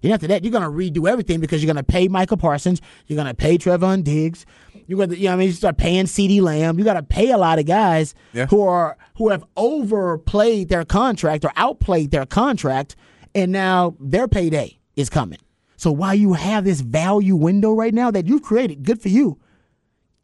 Then 0.02 0.12
after 0.12 0.28
that, 0.28 0.44
you're 0.44 0.52
going 0.52 0.64
to 0.64 0.70
redo 0.70 1.10
everything 1.10 1.40
because 1.40 1.64
you're 1.64 1.74
going 1.74 1.84
to 1.84 1.92
pay 1.92 2.08
Michael 2.08 2.38
Parsons. 2.38 2.80
You're 3.08 3.16
going 3.16 3.28
to 3.28 3.34
pay 3.34 3.58
Trevon 3.58 4.04
Diggs. 4.04 4.46
You're 4.88 5.08
to, 5.08 5.18
you 5.18 5.26
know, 5.30 5.34
I 5.34 5.36
mean, 5.36 5.48
you 5.48 5.54
start 5.54 5.78
paying 5.78 6.06
CeeDee 6.06 6.42
Lamb. 6.42 6.78
You 6.78 6.86
got 6.86 6.94
to 6.94 7.04
pay 7.04 7.32
a 7.32 7.38
lot 7.38 7.58
of 7.60 7.66
guys 7.66 8.14
Yeah. 8.34 8.46
who 8.48 8.62
are 8.62 8.98
who 9.18 9.30
have 9.30 9.44
overplayed 9.58 10.70
their 10.70 10.86
contract 10.86 11.44
or 11.46 11.52
outplayed 11.56 12.12
their 12.12 12.26
contract, 12.26 12.96
and 13.34 13.52
now 13.52 13.96
their 14.00 14.28
payday 14.28 14.78
is 14.96 15.10
coming. 15.10 15.40
So 15.78 15.92
while 15.92 16.16
you 16.16 16.34
have 16.34 16.66
this 16.66 16.82
value 16.82 17.36
window 17.36 17.74
right 17.74 17.94
now 17.94 18.12
that 18.12 18.28
you've 18.28 18.44
created, 18.44 18.84
good 18.84 19.02
for 19.02 19.10
you. 19.10 19.40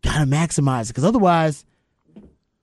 Got 0.03 0.20
to 0.20 0.25
maximize 0.25 0.86
it 0.86 0.88
because 0.89 1.05
otherwise, 1.05 1.65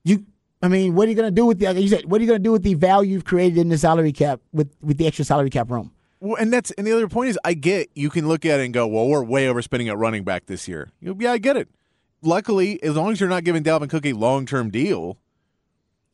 you. 0.05 0.25
I 0.61 0.67
mean, 0.67 0.97
what 0.97 1.07
are 1.07 1.11
you 1.11 1.15
going 1.15 1.29
to 1.29 1.35
do 1.35 1.47
with 1.47 1.61
the? 1.61 1.67
Like 1.67 1.77
you 1.77 1.89
said, 1.89 2.05
what 2.07 2.21
are 2.21 2.23
you 2.23 2.29
going 2.29 2.41
to 2.41 2.43
do 2.43 2.51
with 2.51 2.65
the 2.65 2.75
value 2.75 3.13
you've 3.13 3.25
created 3.25 3.59
in 3.59 3.69
the 3.69 3.79
salary 3.79 4.11
cap 4.13 4.41
with 4.53 4.75
with 4.83 4.99
the 4.99 5.07
extra 5.07 5.25
salary 5.25 5.51
cap 5.51 5.71
room? 5.71 5.93
Well, 6.21 6.35
and 6.35 6.53
that's 6.53 6.73
and 6.73 6.85
the 6.85 6.93
other 6.93 7.07
point 7.07 7.31
is, 7.31 7.39
I 7.45 7.55
get 7.55 7.91
you 7.95 8.11
can 8.11 8.27
look 8.27 8.45
at 8.45 8.59
it 8.59 8.65
and 8.65 8.75
go, 8.75 8.87
well, 8.89 9.07
we're 9.07 9.23
way 9.23 9.47
overspending 9.47 9.89
at 9.89 9.97
running 9.97 10.25
back 10.25 10.47
this 10.47 10.67
year. 10.67 10.91
You 11.01 11.11
know, 11.11 11.17
yeah, 11.21 11.33
I 11.33 11.39
get 11.39 11.57
it. 11.57 11.69
Luckily, 12.23 12.83
as 12.83 12.97
long 12.97 13.13
as 13.13 13.21
you're 13.21 13.29
not 13.29 13.45
giving 13.45 13.63
Dalvin 13.63 13.89
Cook 13.89 14.05
a 14.05 14.15
long 14.15 14.47
term 14.47 14.71
deal, 14.71 15.17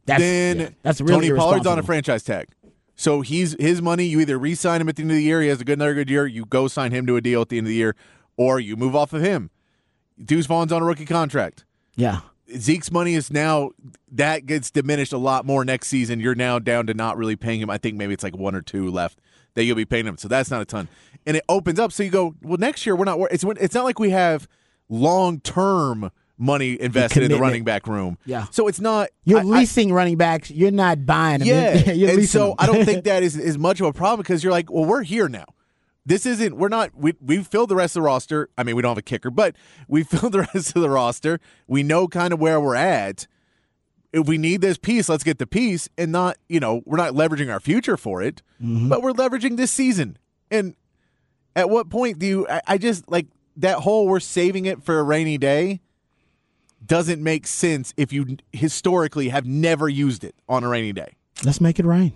That's 0.04 0.21
then 0.21 0.59
yeah, 0.59 0.69
that's 0.83 1.00
really 1.00 1.28
Tony 1.28 1.38
Pollard's 1.38 1.66
on 1.66 1.78
a 1.78 1.83
franchise 1.83 2.23
tag. 2.23 2.49
So 2.97 3.23
he's 3.23 3.57
his 3.59 3.81
money. 3.81 4.04
You 4.04 4.21
either 4.21 4.38
re-sign 4.38 4.81
him 4.81 4.88
at 4.88 4.97
the 4.97 5.02
end 5.02 5.11
of 5.11 5.16
the 5.16 5.23
year. 5.23 5.40
He 5.40 5.49
has 5.49 5.61
a 5.61 5.64
good 5.64 5.78
another 5.78 5.95
good 5.95 6.11
year. 6.11 6.26
You 6.26 6.45
go 6.45 6.69
sign 6.69 6.93
him 6.93 7.07
to 7.07 7.16
a 7.16 7.23
deal 7.23 7.40
at 7.40 7.49
the 7.49 7.59
end 7.59 7.66
of 7.66 7.71
the 7.71 7.76
year, 7.76 7.97
or 8.37 8.61
you 8.61 8.76
move 8.76 8.95
off 8.95 9.14
of 9.14 9.23
him. 9.23 9.50
Deuce 10.23 10.47
Vaughn's 10.47 10.73
on 10.73 10.83
a 10.83 10.85
rookie 10.85 11.04
contract. 11.06 11.64
Yeah, 11.97 12.21
Zeke's 12.56 12.90
money 12.90 13.14
is 13.14 13.30
now 13.30 13.71
that 14.12 14.47
gets 14.47 14.71
diminished 14.71 15.12
a 15.12 15.18
lot 15.18 15.44
more 15.47 15.64
next 15.64 15.88
season. 15.88 16.21
You're 16.21 16.35
now 16.35 16.59
down 16.59 16.87
to 16.88 16.94
not 16.94 17.16
really 17.16 17.37
paying 17.37 17.61
him. 17.61 17.71
I 17.71 17.78
think 17.78 17.97
maybe 17.97 18.12
it's 18.14 18.25
like 18.25 18.37
one 18.37 18.54
or 18.54 18.62
two 18.62 18.90
left 18.90 19.18
that 19.54 19.64
you'll 19.64 19.76
be 19.76 19.85
paying 19.85 20.06
him. 20.06 20.18
So 20.18 20.28
that's 20.28 20.50
not 20.50 20.61
a 20.61 20.64
ton, 20.64 20.88
and 21.26 21.37
it 21.37 21.44
opens 21.49 21.78
up. 21.78 21.92
So 21.92 22.02
you 22.02 22.11
go, 22.11 22.35
well, 22.42 22.59
next 22.59 22.85
year 22.87 22.97
we're 22.97 23.04
not. 23.04 23.18
It's 23.30 23.44
it's 23.44 23.75
not 23.75 23.85
like 23.85 23.99
we 23.99 24.11
have 24.11 24.49
long 24.88 25.40
term 25.40 26.11
money 26.37 26.80
invested 26.80 27.23
in 27.23 27.30
the 27.30 27.38
running 27.38 27.62
back 27.62 27.87
room. 27.87 28.18
Yeah. 28.26 28.47
So 28.50 28.66
it's 28.66 28.80
not. 28.80 29.11
you're 29.25 29.38
I- 29.38 29.42
I- 29.42 29.44
leasing 29.44 29.92
running 29.92 30.16
backs. 30.16 30.50
You're 30.50 30.71
not 30.73 31.06
buying 31.06 31.38
them. 31.44 31.49
yeah, 31.49 32.11
and 32.11 32.28
so. 32.28 32.54
I 32.59 32.66
don't 32.66 32.85
think 32.85 33.04
that 33.04 33.23
is 33.23 33.37
is 33.37 33.56
much 33.56 33.80
of 33.80 33.87
a 33.87 33.92
problem 33.92 34.18
because 34.21 34.42
you're 34.42 34.52
like, 34.52 34.71
well, 34.71 34.85
we're 34.85 35.02
here 35.04 35.28
now. 35.28 35.44
This 36.06 36.26
isn't. 36.26 36.56
We're 36.56 36.68
not. 36.68 36.90
We 36.94 37.14
we've 37.20 37.46
filled 37.46 37.70
the 37.70 37.76
rest 37.76 37.96
of 37.96 38.02
the 38.02 38.06
roster. 38.06 38.49
I 38.58 38.62
mean, 38.62 38.76
we 38.76 38.82
don't 38.82 38.90
have 38.90 38.99
a 38.99 39.02
kicker, 39.02 39.30
but 39.30 39.56
we 39.88 40.02
filled 40.04 40.32
the 40.32 40.40
rest 40.54 40.76
of 40.76 40.82
the 40.82 40.90
roster. 40.90 41.40
We 41.66 41.82
know 41.82 42.08
kind 42.08 42.32
of 42.32 42.40
where 42.40 42.61
we're 42.61 42.75
at. 42.76 43.26
If 44.12 44.28
we 44.28 44.38
need 44.38 44.61
this 44.61 44.78
piece, 44.78 45.08
let's 45.08 45.25
get 45.25 45.38
the 45.38 45.46
piece, 45.46 45.88
and 45.99 46.12
not 46.12 46.37
you 46.49 46.61
know 46.61 46.82
we're 46.84 46.99
not 46.99 47.14
leveraging 47.14 47.50
our 47.52 47.61
future 47.61 47.96
for 47.96 48.23
it, 48.23 48.42
Mm-hmm. 48.62 48.88
but 48.88 49.02
we're 49.02 49.12
leveraging 49.12 49.56
this 49.56 49.70
season. 49.73 50.18
And 50.50 50.75
at 51.56 51.68
what 51.70 51.88
point 51.90 52.18
do 52.18 52.26
you? 52.26 52.49
I, 52.49 52.61
I 52.66 52.78
just 52.78 53.11
like 53.11 53.26
that 53.56 53.78
whole 53.78 54.06
we're 54.06 54.20
saving 54.20 54.66
it 54.66 54.82
for 54.82 54.99
a 54.99 55.02
rainy 55.02 55.38
day 55.38 55.80
doesn't 56.84 57.23
make 57.23 57.46
sense 57.46 57.94
if 57.96 58.12
you 58.12 58.37
historically 58.52 59.30
have 59.30 59.46
never 59.46 59.88
used 59.88 60.23
it 60.23 60.34
on 60.49 60.62
a 60.64 60.68
rainy 60.68 60.92
day. 60.92 61.14
Let's 61.44 61.61
make 61.61 61.78
it 61.78 61.87
rain. 61.87 62.12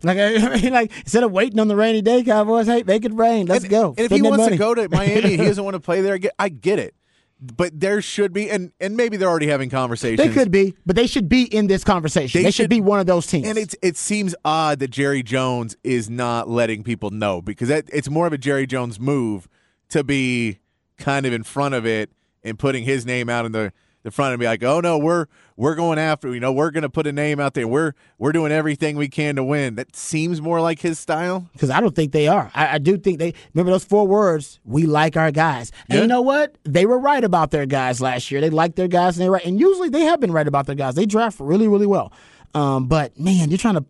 Like, 0.04 0.18
I 0.18 0.56
mean, 0.56 0.72
like 0.72 0.90
instead 1.00 1.24
of 1.24 1.30
waiting 1.32 1.60
on 1.60 1.68
the 1.68 1.76
rainy 1.76 2.00
day, 2.00 2.22
Cowboys, 2.22 2.66
hey, 2.66 2.82
make 2.84 3.04
it 3.04 3.12
rain. 3.12 3.46
Let's 3.46 3.64
and, 3.64 3.70
go. 3.70 3.88
And 3.90 3.98
if 4.00 4.06
Spend 4.06 4.24
he 4.24 4.28
wants 4.30 4.44
money. 4.44 4.56
to 4.56 4.58
go 4.58 4.74
to 4.74 4.88
Miami, 4.90 5.14
and 5.14 5.24
he 5.26 5.36
doesn't 5.36 5.62
want 5.62 5.74
to 5.74 5.80
play 5.80 6.00
there. 6.00 6.14
I 6.14 6.18
get, 6.18 6.32
I 6.38 6.48
get 6.48 6.78
it, 6.78 6.94
but 7.40 7.78
there 7.78 8.00
should 8.00 8.32
be, 8.32 8.50
and 8.50 8.72
and 8.80 8.96
maybe 8.96 9.16
they're 9.18 9.28
already 9.28 9.48
having 9.48 9.68
conversations. 9.68 10.26
they 10.26 10.32
could 10.32 10.50
be, 10.50 10.74
but 10.86 10.96
they 10.96 11.06
should 11.06 11.28
be 11.28 11.42
in 11.44 11.66
this 11.66 11.84
conversation. 11.84 12.38
They 12.38 12.44
They, 12.44 12.50
should, 12.50 12.64
should- 12.64 12.70
be 12.70 12.80
one 12.80 12.98
of 12.98 13.06
those 13.06 13.26
teams. 13.26 13.46
And 13.46 13.58
it's 13.58 13.76
it 13.82 13.96
seems 13.98 14.34
odd 14.44 14.78
that 14.78 14.88
Jerry 14.90 15.22
Jones 15.22 15.76
is 15.84 16.08
not 16.08 16.48
letting 16.48 16.82
people 16.82 17.10
know 17.10 17.42
because 17.42 17.68
that, 17.68 17.84
it's 17.92 18.08
more 18.08 18.26
of 18.26 18.32
a 18.32 18.38
Jerry 18.38 18.66
Jones 18.66 18.98
move 18.98 19.48
to 19.90 20.02
be 20.02 20.60
kind 20.96 21.26
of 21.26 21.32
in 21.34 21.42
front 21.42 21.74
of 21.74 21.84
it 21.84 22.10
and 22.42 22.58
putting 22.58 22.84
his 22.84 23.04
name 23.04 23.28
out 23.28 23.44
in 23.44 23.52
the 23.52 23.72
the 24.02 24.10
front 24.10 24.32
and 24.32 24.40
be 24.40 24.46
like, 24.46 24.62
oh 24.62 24.80
no, 24.80 24.96
we're 24.98 25.26
we're 25.56 25.74
going 25.74 25.98
after 25.98 26.32
you 26.32 26.40
know 26.40 26.52
we're 26.52 26.70
going 26.70 26.82
to 26.82 26.88
put 26.88 27.06
a 27.06 27.12
name 27.12 27.38
out 27.40 27.54
there. 27.54 27.68
We're 27.68 27.92
we're 28.18 28.32
doing 28.32 28.50
everything 28.52 28.96
we 28.96 29.08
can 29.08 29.36
to 29.36 29.44
win. 29.44 29.74
That 29.74 29.94
seems 29.94 30.40
more 30.40 30.60
like 30.60 30.80
his 30.80 30.98
style. 30.98 31.48
because 31.52 31.70
I 31.70 31.80
don't 31.80 31.94
think 31.94 32.12
they 32.12 32.28
are. 32.28 32.50
I, 32.54 32.74
I 32.74 32.78
do 32.78 32.96
think 32.96 33.18
they 33.18 33.34
remember 33.54 33.72
those 33.72 33.84
four 33.84 34.06
words. 34.06 34.58
We 34.64 34.86
like 34.86 35.16
our 35.16 35.30
guys, 35.30 35.70
and 35.88 35.96
Yeah. 35.96 36.02
you 36.02 36.06
know 36.08 36.22
what? 36.22 36.56
They 36.64 36.86
were 36.86 36.98
right 36.98 37.22
about 37.22 37.50
their 37.50 37.66
guys 37.66 38.00
last 38.00 38.30
year. 38.30 38.40
They 38.40 38.50
liked 38.50 38.76
their 38.76 38.88
guys, 38.88 39.16
and 39.18 39.24
they 39.24 39.28
were 39.28 39.34
right. 39.36 39.44
And 39.46 39.60
usually 39.60 39.88
they 39.90 40.02
have 40.02 40.20
been 40.20 40.32
right 40.32 40.48
about 40.48 40.66
their 40.66 40.74
guys. 40.76 40.94
They 40.94 41.06
draft 41.06 41.38
really, 41.40 41.68
really 41.68 41.86
well. 41.86 42.12
Um, 42.54 42.86
but 42.88 43.18
man, 43.18 43.50
you're 43.50 43.58
trying 43.58 43.74
to. 43.76 43.84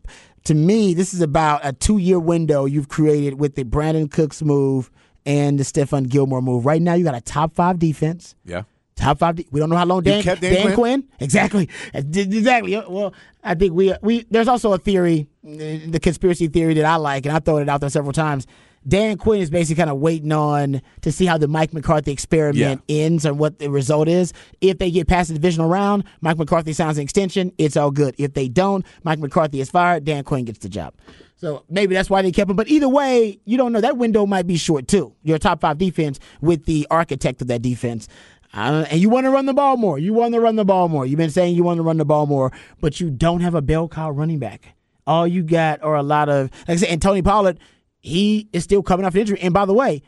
To 0.45 0.55
me, 0.55 0.95
this 0.95 1.12
is 1.12 1.21
about 1.21 1.61
a 1.64 1.75
two-year 1.75 2.19
window 2.19 2.64
you've 2.64 2.88
created 2.88 3.38
with 3.38 3.57
the 3.57 3.64
Brandin 3.64 4.11
Cooks 4.11 4.40
move 4.40 4.90
and 5.26 5.61
the 5.61 5.64
Stephon 5.64 6.09
Gilmore 6.09 6.40
move. 6.40 6.64
Right 6.64 6.81
now, 6.81 6.95
you 6.95 7.05
got 7.05 7.14
a 7.14 7.21
top 7.21 7.55
five 7.55 7.79
defense. 7.79 8.35
Yeah. 8.47 8.62
Top 9.00 9.19
five. 9.19 9.37
de- 9.37 9.47
We 9.50 9.59
don't 9.61 9.71
know 9.71 9.76
how 9.76 9.85
long 9.87 10.02
Dan, 10.02 10.23
kept 10.23 10.40
Dan 10.42 10.75
Quinn. 10.75 11.04
Exactly. 11.19 11.69
Uh, 11.95 12.02
Exactly. 12.14 12.76
Uh, 12.76 12.88
Well, 12.88 13.14
I 13.42 13.54
think 13.54 13.73
we 13.75 13.95
we 14.02 14.26
there's 14.30 14.49
also 14.49 14.73
a 14.73 14.78
theory, 14.78 15.26
the 15.42 15.99
conspiracy 16.00 16.49
theory 16.49 16.75
that 16.75 16.85
I 16.85 16.97
like, 16.97 17.25
and 17.26 17.35
I've 17.35 17.45
thrown 17.45 17.62
it 17.62 17.69
out 17.69 17.80
there 17.80 17.90
several 17.90 18.12
times. 18.12 18.47
Dan 18.88 19.19
Quinn 19.19 19.42
is 19.42 19.50
basically 19.50 19.78
kind 19.78 19.90
of 19.90 19.99
waiting 19.99 20.33
on 20.33 20.80
to 21.02 21.12
see 21.12 21.26
how 21.26 21.37
the 21.37 21.47
Mike 21.49 21.75
McCarthy 21.75 22.12
experiment 22.12 22.80
ends 22.88 23.26
and 23.26 23.38
what 23.38 23.59
the 23.59 23.69
result 23.69 24.09
is. 24.09 24.33
If 24.62 24.78
they 24.78 24.90
get 24.90 25.07
past 25.07 25.28
the 25.28 25.35
divisional 25.35 25.69
round, 25.69 26.04
Mike 26.23 26.38
McCarthy 26.38 26.73
signs 26.73 26.97
an 26.97 27.02
extension. 27.02 27.52
It's 27.59 27.76
all 27.76 27.90
good. 27.90 28.14
If 28.16 28.33
they 28.33 28.49
don't, 28.49 28.87
Mike 29.02 29.19
McCarthy 29.19 29.61
is 29.61 29.69
fired. 29.71 30.04
Dan 30.07 30.25
Quinn 30.25 30.47
gets 30.47 30.61
the 30.61 30.71
job. 30.71 30.95
So 31.37 31.64
maybe 31.69 31.95
that's 31.95 32.09
why 32.09 32.23
they 32.23 32.33
kept 32.33 32.50
him. 32.50 32.57
But 32.57 32.69
either 32.69 32.88
way, 32.88 33.38
you 33.45 33.59
don't 33.59 33.73
know. 33.73 33.83
That 33.83 33.99
window 33.99 34.25
might 34.25 34.47
be 34.47 34.57
short 34.57 34.88
too. 34.88 35.14
Your 35.25 35.38
top 35.38 35.61
five 35.61 35.76
defense 35.76 36.19
with 36.40 36.64
the 36.64 36.87
architect 36.90 37.42
of 37.42 37.49
that 37.49 37.61
defense. 37.61 38.09
Uh, 38.52 38.85
and 38.90 39.00
you 39.00 39.09
want 39.09 39.26
to 39.26 39.30
run 39.30 39.47
the 39.47 39.54
ball 39.54 39.76
more. 39.76 39.99
You 39.99 40.12
want 40.12 40.35
to 40.35 40.40
run 40.40 40.57
the 40.57 40.64
ball 40.64 40.88
more. 40.88 41.07
You've 41.07 41.19
been 41.19 41.30
saying 41.30 41.54
you 41.54 41.62
want 41.62 41.78
to 41.78 41.83
run 41.83 41.99
the 41.99 42.04
ball 42.04 42.26
more, 42.26 42.50
but 42.80 43.00
you 43.00 43.11
don't 43.11 43.40
have 43.40 43.54
a 43.54 43.62
bell 43.62 43.88
cow 43.88 44.11
running 44.11 44.38
back. 44.38 44.75
All 45.07 45.26
you 45.26 45.42
got 45.42 45.83
are 45.83 45.95
a 45.95 46.02
lot 46.02 46.28
of, 46.28 46.50
like 46.66 46.71
I 46.71 46.76
said, 46.76 46.88
and 46.88 47.00
Tony 47.00 47.23
Pollard, 47.23 47.59
he 48.00 48.49
is 48.52 48.64
still 48.64 48.83
coming 48.83 49.07
off 49.07 49.14
an 49.14 49.21
injury. 49.21 49.40
And 49.40 49.54
by 49.54 49.66
the 49.66 49.75
way, 49.75 50.02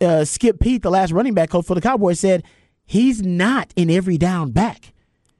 uh, 0.00 0.24
Skip 0.24 0.60
Peete, 0.60 0.82
the 0.82 0.90
last 0.90 1.12
running 1.12 1.34
back 1.34 1.50
coach 1.50 1.66
for 1.66 1.74
the 1.74 1.80
Cowboys, 1.80 2.20
said 2.20 2.42
he's 2.84 3.22
not 3.22 3.72
an 3.76 3.90
every 3.90 4.18
down 4.18 4.50
back. 4.50 4.92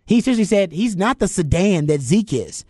He 0.06 0.20
seriously 0.20 0.44
said 0.44 0.72
he's 0.72 0.96
not 0.96 1.18
the 1.18 1.28
sedan 1.28 1.86
that 1.86 2.00
Zeke 2.00 2.32
is. 2.32 2.64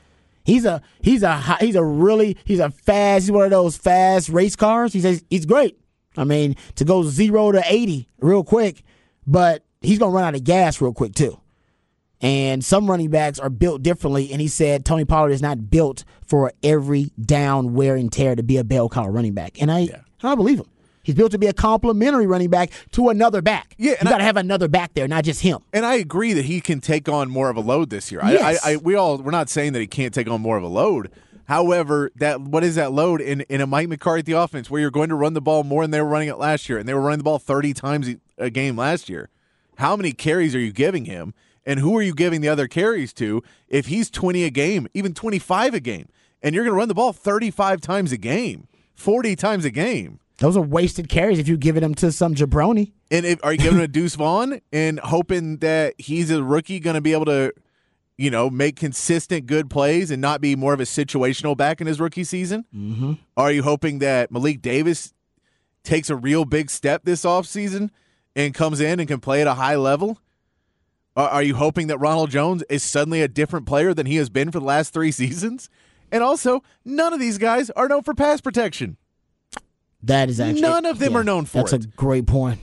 He's 0.44 0.64
a 0.64 0.82
he's 1.02 1.22
a 1.22 1.38
he's 1.60 1.76
a 1.76 1.84
really 1.84 2.36
he's 2.44 2.58
a 2.58 2.70
fast 2.70 3.24
he's 3.24 3.32
one 3.32 3.44
of 3.44 3.50
those 3.50 3.76
fast 3.76 4.28
race 4.28 4.56
cars. 4.56 4.92
He 4.92 5.00
says 5.00 5.22
he's 5.28 5.46
great. 5.46 5.78
I 6.16 6.24
mean 6.24 6.56
to 6.76 6.84
go 6.84 7.02
zero 7.02 7.52
to 7.52 7.62
eighty 7.66 8.08
real 8.18 8.42
quick, 8.42 8.82
but 9.28 9.62
he's 9.80 9.98
gonna 9.98 10.10
run 10.10 10.24
out 10.24 10.34
of 10.34 10.42
gas 10.42 10.80
real 10.80 10.92
quick 10.92 11.14
too. 11.14 11.38
And 12.20 12.64
some 12.64 12.90
running 12.90 13.10
backs 13.10 13.38
are 13.38 13.50
built 13.50 13.82
differently. 13.82 14.32
And 14.32 14.40
he 14.40 14.48
said 14.48 14.84
Tony 14.84 15.04
Pollard 15.04 15.30
is 15.30 15.42
not 15.42 15.70
built 15.70 16.02
for 16.26 16.52
every 16.64 17.12
down 17.20 17.74
wear 17.74 17.94
and 17.94 18.10
tear 18.10 18.34
to 18.34 18.42
be 18.42 18.56
a 18.56 18.64
bell 18.64 18.88
cow 18.88 19.06
running 19.06 19.34
back. 19.34 19.60
And 19.62 19.70
I 19.70 19.88
I 20.22 20.34
believe 20.34 20.58
him. 20.58 20.66
He's 21.04 21.14
built 21.14 21.30
to 21.32 21.38
be 21.38 21.46
a 21.46 21.54
complementary 21.54 22.26
running 22.26 22.50
back 22.50 22.70
to 22.92 23.08
another 23.08 23.40
back. 23.40 23.74
Yeah, 23.78 23.92
you 23.92 24.10
got 24.10 24.18
to 24.18 24.24
have 24.24 24.36
another 24.36 24.68
back 24.68 24.92
there, 24.92 25.08
not 25.08 25.24
just 25.24 25.40
him. 25.40 25.60
And 25.72 25.86
I 25.86 25.94
agree 25.94 26.34
that 26.34 26.44
he 26.44 26.60
can 26.60 26.80
take 26.80 27.08
on 27.08 27.30
more 27.30 27.48
of 27.48 27.56
a 27.56 27.60
load 27.60 27.88
this 27.88 28.12
year. 28.12 28.20
Yes. 28.26 28.62
I, 28.62 28.72
I, 28.72 28.74
I, 28.74 28.76
we 28.76 28.94
all 28.94 29.16
we're 29.16 29.30
not 29.30 29.48
saying 29.48 29.72
that 29.72 29.80
he 29.80 29.86
can't 29.86 30.12
take 30.12 30.28
on 30.28 30.42
more 30.42 30.58
of 30.58 30.64
a 30.64 30.68
load. 30.68 31.10
However, 31.46 32.10
that 32.16 32.42
what 32.42 32.62
is 32.62 32.74
that 32.74 32.92
load 32.92 33.22
in, 33.22 33.40
in 33.42 33.62
a 33.62 33.66
Mike 33.66 33.88
McCarthy 33.88 34.32
offense 34.32 34.68
where 34.68 34.82
you're 34.82 34.90
going 34.90 35.08
to 35.08 35.14
run 35.14 35.32
the 35.32 35.40
ball 35.40 35.64
more 35.64 35.82
than 35.82 35.92
they 35.92 36.02
were 36.02 36.08
running 36.08 36.28
it 36.28 36.36
last 36.36 36.68
year, 36.68 36.76
and 36.76 36.86
they 36.86 36.92
were 36.92 37.00
running 37.00 37.18
the 37.18 37.24
ball 37.24 37.38
30 37.38 37.72
times 37.72 38.14
a 38.38 38.50
game 38.50 38.76
last 38.76 39.08
year. 39.08 39.28
How 39.76 39.96
many 39.96 40.12
carries 40.12 40.54
are 40.54 40.60
you 40.60 40.72
giving 40.72 41.04
him, 41.04 41.34
and 41.64 41.78
who 41.80 41.96
are 41.96 42.02
you 42.02 42.14
giving 42.14 42.40
the 42.40 42.48
other 42.48 42.66
carries 42.66 43.12
to? 43.14 43.42
If 43.68 43.86
he's 43.86 44.10
20 44.10 44.44
a 44.44 44.50
game, 44.50 44.88
even 44.94 45.14
25 45.14 45.74
a 45.74 45.80
game, 45.80 46.08
and 46.42 46.54
you're 46.54 46.64
going 46.64 46.74
to 46.74 46.78
run 46.78 46.88
the 46.88 46.94
ball 46.94 47.12
35 47.12 47.80
times 47.80 48.12
a 48.12 48.16
game, 48.16 48.66
40 48.94 49.36
times 49.36 49.64
a 49.64 49.70
game. 49.70 50.20
Those 50.38 50.56
are 50.56 50.62
wasted 50.62 51.08
carries 51.08 51.38
if 51.38 51.48
you're 51.48 51.56
giving 51.56 51.82
them 51.82 51.94
to 51.96 52.12
some 52.12 52.34
jabroni. 52.34 52.92
And 53.10 53.26
if, 53.26 53.44
are 53.44 53.52
you 53.52 53.58
giving 53.58 53.80
a 53.80 53.88
Deuce 53.88 54.14
Vaughn 54.14 54.60
and 54.72 55.00
hoping 55.00 55.58
that 55.58 55.94
he's 55.98 56.30
a 56.30 56.42
rookie 56.42 56.78
going 56.78 56.94
to 56.94 57.00
be 57.00 57.12
able 57.12 57.24
to, 57.24 57.52
you 58.16 58.30
know, 58.30 58.48
make 58.48 58.76
consistent 58.76 59.46
good 59.46 59.68
plays 59.68 60.12
and 60.12 60.22
not 60.22 60.40
be 60.40 60.54
more 60.54 60.72
of 60.72 60.80
a 60.80 60.84
situational 60.84 61.56
back 61.56 61.80
in 61.80 61.88
his 61.88 61.98
rookie 61.98 62.22
season? 62.22 62.64
Mm-hmm. 62.74 63.14
Are 63.36 63.50
you 63.50 63.64
hoping 63.64 63.98
that 63.98 64.30
Malik 64.30 64.62
Davis 64.62 65.12
takes 65.82 66.08
a 66.08 66.16
real 66.16 66.44
big 66.44 66.70
step 66.70 67.02
this 67.04 67.24
offseason 67.24 67.90
and 68.36 68.54
comes 68.54 68.80
in 68.80 69.00
and 69.00 69.08
can 69.08 69.20
play 69.20 69.40
at 69.40 69.46
a 69.46 69.54
high 69.54 69.76
level? 69.76 70.18
Are, 71.16 71.42
you 71.42 71.56
hoping 71.56 71.88
that 71.88 71.98
Ronald 71.98 72.30
Jones 72.30 72.62
is 72.70 72.84
suddenly 72.84 73.22
a 73.22 73.28
different 73.28 73.66
player 73.66 73.92
than 73.92 74.06
he 74.06 74.16
has 74.16 74.30
been 74.30 74.52
for 74.52 74.60
the 74.60 74.66
last 74.66 74.92
three 74.92 75.10
seasons? 75.12 75.68
And 76.12 76.22
also, 76.22 76.62
none 76.84 77.12
of 77.12 77.18
these 77.18 77.38
guys 77.38 77.70
are 77.70 77.88
known 77.88 78.04
for 78.04 78.14
pass 78.14 78.40
protection. 78.40 78.96
That 80.02 80.28
is 80.30 80.38
actually 80.38 80.60
None 80.60 80.86
of 80.86 81.00
them 81.00 81.12
yeah, 81.12 81.18
are 81.18 81.24
known 81.24 81.44
for 81.44 81.58
That's 81.58 81.72
it. 81.72 81.84
a 81.84 81.88
great 81.88 82.26
point. 82.26 82.60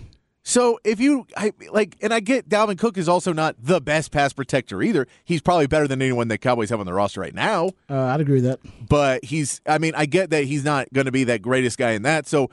So 0.47 0.79
if 0.83 0.99
you 0.99 1.25
I, 1.35 1.51
like, 1.71 1.97
and 2.01 2.13
I 2.13 2.19
get 2.19 2.47
Dalvin 2.47 2.77
Cook 2.77 2.97
is 2.97 3.09
also 3.09 3.33
not 3.33 3.55
the 3.59 3.81
best 3.81 4.11
pass 4.11 4.31
protector 4.31 4.81
either. 4.83 5.07
He's 5.23 5.41
probably 5.41 5.65
better 5.65 5.87
than 5.87 6.01
anyone 6.01 6.27
the 6.27 6.37
Cowboys 6.37 6.69
have 6.69 6.79
on 6.79 6.85
the 6.85 6.93
roster 6.93 7.19
right 7.19 7.33
now. 7.33 7.71
Uh, 7.89 8.03
I'd 8.05 8.21
agree 8.21 8.41
with 8.41 8.45
that. 8.45 8.59
But 8.87 9.25
he's, 9.25 9.59
I 9.65 9.79
mean, 9.79 9.93
I 9.95 10.05
get 10.05 10.29
that 10.29 10.43
he's 10.45 10.63
not 10.63 10.93
going 10.93 11.05
to 11.05 11.11
be 11.11 11.23
that 11.25 11.41
greatest 11.41 11.79
guy 11.79 11.91
in 11.91 12.03
that. 12.03 12.27
So 12.27 12.51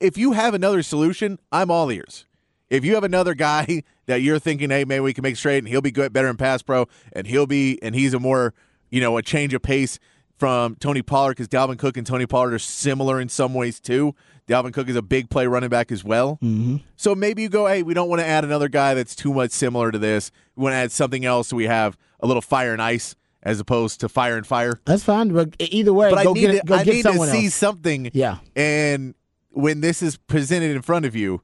if 0.00 0.16
you 0.16 0.32
have 0.32 0.54
another 0.54 0.82
solution, 0.82 1.38
I'm 1.52 1.70
all 1.70 1.92
ears. 1.92 2.24
If 2.70 2.84
you 2.84 2.94
have 2.94 3.04
another 3.04 3.34
guy 3.34 3.82
that 4.06 4.22
you're 4.22 4.38
thinking, 4.38 4.70
hey, 4.70 4.84
maybe 4.84 5.00
we 5.00 5.12
can 5.12 5.22
make 5.22 5.36
straight 5.36 5.58
and 5.58 5.68
he'll 5.68 5.80
be 5.82 5.90
good, 5.90 6.12
better 6.12 6.28
in 6.28 6.36
pass 6.36 6.62
pro, 6.62 6.86
and 7.12 7.26
he'll 7.26 7.46
be, 7.46 7.78
and 7.82 7.94
he's 7.94 8.14
a 8.14 8.20
more, 8.20 8.54
you 8.90 9.00
know, 9.00 9.16
a 9.16 9.22
change 9.22 9.52
of 9.54 9.62
pace 9.62 9.98
from 10.38 10.74
Tony 10.76 11.02
Pollard 11.02 11.32
because 11.32 11.48
Dalvin 11.48 11.78
Cook 11.78 11.96
and 11.98 12.06
Tony 12.06 12.26
Pollard 12.26 12.54
are 12.54 12.58
similar 12.58 13.20
in 13.20 13.28
some 13.28 13.52
ways 13.52 13.78
too. 13.78 14.14
Dalvin 14.48 14.72
Cook 14.72 14.88
is 14.88 14.96
a 14.96 15.02
big 15.02 15.28
play 15.30 15.46
running 15.46 15.68
back 15.68 15.92
as 15.92 16.02
well. 16.02 16.38
Mm-hmm. 16.42 16.76
So 16.96 17.14
maybe 17.14 17.42
you 17.42 17.48
go, 17.48 17.66
hey, 17.66 17.82
we 17.82 17.92
don't 17.92 18.08
want 18.08 18.20
to 18.20 18.26
add 18.26 18.44
another 18.44 18.68
guy 18.68 18.94
that's 18.94 19.14
too 19.14 19.34
much 19.34 19.50
similar 19.50 19.92
to 19.92 19.98
this. 19.98 20.30
We 20.56 20.62
want 20.62 20.72
to 20.72 20.78
add 20.78 20.92
something 20.92 21.24
else 21.24 21.48
so 21.48 21.56
we 21.56 21.66
have 21.66 21.96
a 22.20 22.26
little 22.26 22.40
fire 22.40 22.72
and 22.72 22.80
ice 22.80 23.14
as 23.42 23.60
opposed 23.60 24.00
to 24.00 24.08
fire 24.08 24.36
and 24.36 24.46
fire. 24.46 24.80
That's 24.86 25.04
fine. 25.04 25.28
But 25.28 25.54
either 25.58 25.92
way, 25.92 26.10
But 26.10 26.24
go 26.24 26.30
I 26.30 26.32
need 26.32 26.40
get 26.52 26.66
to, 26.66 26.74
I 26.74 26.84
get 26.84 26.94
need 26.94 27.02
to 27.04 27.26
see 27.26 27.44
else. 27.46 27.54
something. 27.54 28.10
Yeah. 28.12 28.38
And 28.56 29.14
when 29.50 29.80
this 29.82 30.02
is 30.02 30.16
presented 30.16 30.74
in 30.74 30.82
front 30.82 31.04
of 31.06 31.14
you, 31.14 31.42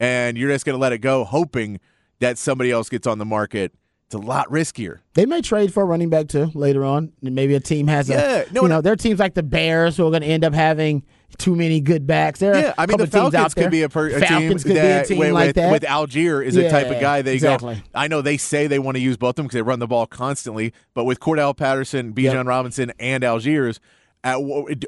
and 0.00 0.36
you're 0.36 0.50
just 0.50 0.64
going 0.64 0.74
to 0.74 0.80
let 0.80 0.92
it 0.92 0.98
go, 0.98 1.24
hoping 1.24 1.80
that 2.20 2.38
somebody 2.38 2.70
else 2.70 2.88
gets 2.88 3.06
on 3.06 3.18
the 3.18 3.24
market, 3.24 3.72
it's 4.06 4.14
a 4.14 4.18
lot 4.18 4.48
riskier. 4.50 5.00
They 5.14 5.26
may 5.26 5.40
trade 5.42 5.72
for 5.72 5.82
a 5.82 5.86
running 5.86 6.10
back 6.10 6.28
too 6.28 6.50
later 6.54 6.84
on. 6.84 7.12
And 7.24 7.34
Maybe 7.34 7.54
a 7.54 7.60
team 7.60 7.86
has 7.86 8.08
Yeah, 8.08 8.44
a 8.48 8.52
no, 8.52 8.62
you 8.62 8.68
no. 8.68 8.76
know, 8.76 8.80
there 8.80 8.92
are 8.92 8.96
teams 8.96 9.18
like 9.18 9.34
the 9.34 9.42
Bears 9.42 9.96
who 9.96 10.06
are 10.06 10.10
going 10.10 10.22
to 10.22 10.28
end 10.28 10.44
up 10.44 10.52
having 10.54 11.04
too 11.38 11.56
many 11.56 11.80
good 11.80 12.06
backs. 12.06 12.38
There, 12.38 12.54
Yeah, 12.56 12.74
I 12.78 12.86
mean 12.86 12.98
the 12.98 13.06
Falcons 13.08 13.54
could 13.54 13.70
be 13.70 13.82
a, 13.82 13.88
per, 13.88 14.08
a 14.08 14.20
Falcons 14.20 14.62
team 14.62 14.70
could 14.74 14.76
that 14.82 15.08
be 15.08 15.14
a 15.14 15.16
team 15.16 15.18
with, 15.18 15.32
like 15.32 15.54
that. 15.56 15.72
with 15.72 15.82
Allgeier 15.82 16.44
is 16.44 16.56
a 16.56 16.68
type 16.70 16.88
of 16.90 17.00
guy 17.00 17.22
they 17.22 17.34
exactly. 17.34 17.76
go. 17.76 17.80
I 17.94 18.06
know 18.08 18.22
they 18.22 18.36
say 18.36 18.66
they 18.68 18.78
want 18.78 18.96
to 18.96 19.00
use 19.02 19.16
both 19.16 19.30
of 19.30 19.36
them 19.36 19.46
because 19.46 19.54
they 19.56 19.62
run 19.62 19.78
the 19.80 19.88
ball 19.88 20.06
constantly, 20.06 20.72
but 20.94 21.04
with 21.04 21.18
Cordarrelle 21.18 21.56
Patterson, 21.56 22.12
Bijan 22.12 22.34
Yep. 22.34 22.46
Robinson, 22.46 22.92
and 23.00 23.24
Allgeier, 23.24 23.78
at, 24.22 24.36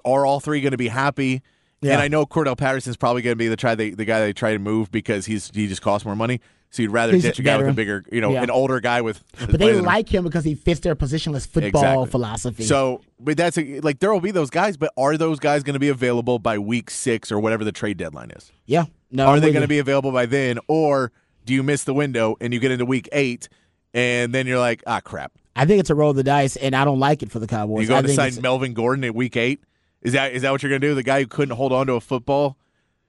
are 0.04 0.25
all 0.26 0.40
three 0.40 0.60
going 0.60 0.70
to 0.72 0.76
be 0.76 0.88
happy? 0.88 1.42
Yeah. 1.83 1.92
And 1.92 2.02
I 2.02 2.09
know 2.09 2.25
Cordarrelle 2.26 2.56
Patterson's 2.56 2.97
probably 2.97 3.23
going 3.23 3.33
to 3.33 3.37
be 3.38 3.49
the 3.49 3.56
try 3.56 3.75
the, 3.75 3.90
the 3.95 4.04
guy 4.04 4.21
they 4.21 4.33
try 4.33 4.52
to 4.52 4.59
move 4.59 4.90
because 4.90 5.26
he's 5.26 5.50
he 5.54 5.67
just 5.67 5.82
costs 5.82 6.04
more 6.06 6.17
money. 6.17 6.41
So 6.71 6.82
you'd 6.82 6.91
rather 6.91 7.12
He's 7.12 7.23
ditch 7.23 7.39
a 7.39 7.43
guy 7.43 7.56
with 7.58 7.69
a 7.69 7.73
bigger, 7.73 8.04
you 8.10 8.21
know, 8.21 8.32
Yeah. 8.32 8.43
an 8.43 8.50
older 8.50 8.80
guy 8.80 9.00
with. 9.00 9.23
but 9.39 9.58
they 9.60 9.75
like 9.80 10.08
him 10.12 10.25
because 10.25 10.45
he 10.45 10.54
fits 10.54 10.80
their 10.80 10.97
positionless 10.97 11.47
football 11.47 11.80
Exactly. 11.82 12.06
philosophy. 12.10 12.65
So, 12.65 13.02
but 13.21 13.36
that's 13.36 13.56
a, 13.56 13.80
like 13.80 14.00
there 14.00 14.12
will 14.12 14.21
be 14.21 14.32
those 14.32 14.50
guys, 14.50 14.76
but 14.76 14.93
are 14.97 15.17
those 15.17 15.39
guys 15.39 15.62
going 15.62 15.75
to 15.75 15.80
be 15.80 15.89
available 15.89 16.39
by 16.39 16.58
week 16.58 16.91
six 16.91 17.30
or 17.30 17.39
whatever 17.39 17.62
the 17.65 17.73
trade 17.73 17.97
deadline 17.99 18.30
is? 18.32 18.50
yeah, 18.67 18.86
no, 19.12 19.26
Are 19.26 19.34
I'm 19.34 19.41
they 19.41 19.47
with 19.49 19.54
going 19.54 19.69
to 19.69 19.75
you. 19.75 19.78
be 19.78 19.78
available 19.78 20.10
by 20.12 20.26
then, 20.26 20.58
or 20.67 21.12
do 21.45 21.54
you 21.54 21.62
miss 21.62 21.84
the 21.84 21.95
window 21.95 22.36
and 22.41 22.52
you 22.52 22.58
get 22.58 22.73
into 22.73 22.84
week 22.84 23.08
eight, 23.12 23.49
and 23.95 24.34
then 24.34 24.47
you're 24.47 24.58
like, 24.58 24.82
ah, 24.86 25.00
crap? 25.00 25.32
I 25.54 25.65
think 25.67 25.80
it's 25.80 25.89
a 25.91 25.95
roll 25.95 26.10
of 26.10 26.17
the 26.17 26.25
dice, 26.25 26.56
and 26.56 26.75
I 26.75 26.84
don't 26.84 26.99
like 26.99 27.23
it 27.23 27.30
for 27.30 27.39
the 27.39 27.47
Cowboys. 27.47 27.82
You 27.82 27.89
going 27.89 28.02
to 28.02 28.08
think 28.08 28.17
sign 28.17 28.26
it's- 28.28 28.43
Melvin 28.43 28.75
Gordon 28.75 29.04
at 29.04 29.15
week 29.15 29.36
eight? 29.36 29.60
Is 30.06 30.12
that 30.12 30.32
is 30.32 30.42
that 30.42 30.52
what 30.52 30.62
you're 30.62 30.71
going 30.71 30.80
to 30.80 30.86
do? 30.88 30.95
The 30.95 31.02
guy 31.02 31.21
who 31.21 31.26
couldn't 31.26 31.56
hold 31.56 31.73
on 31.73 31.86
to 31.88 31.95
a 31.95 32.00
football? 32.00 32.56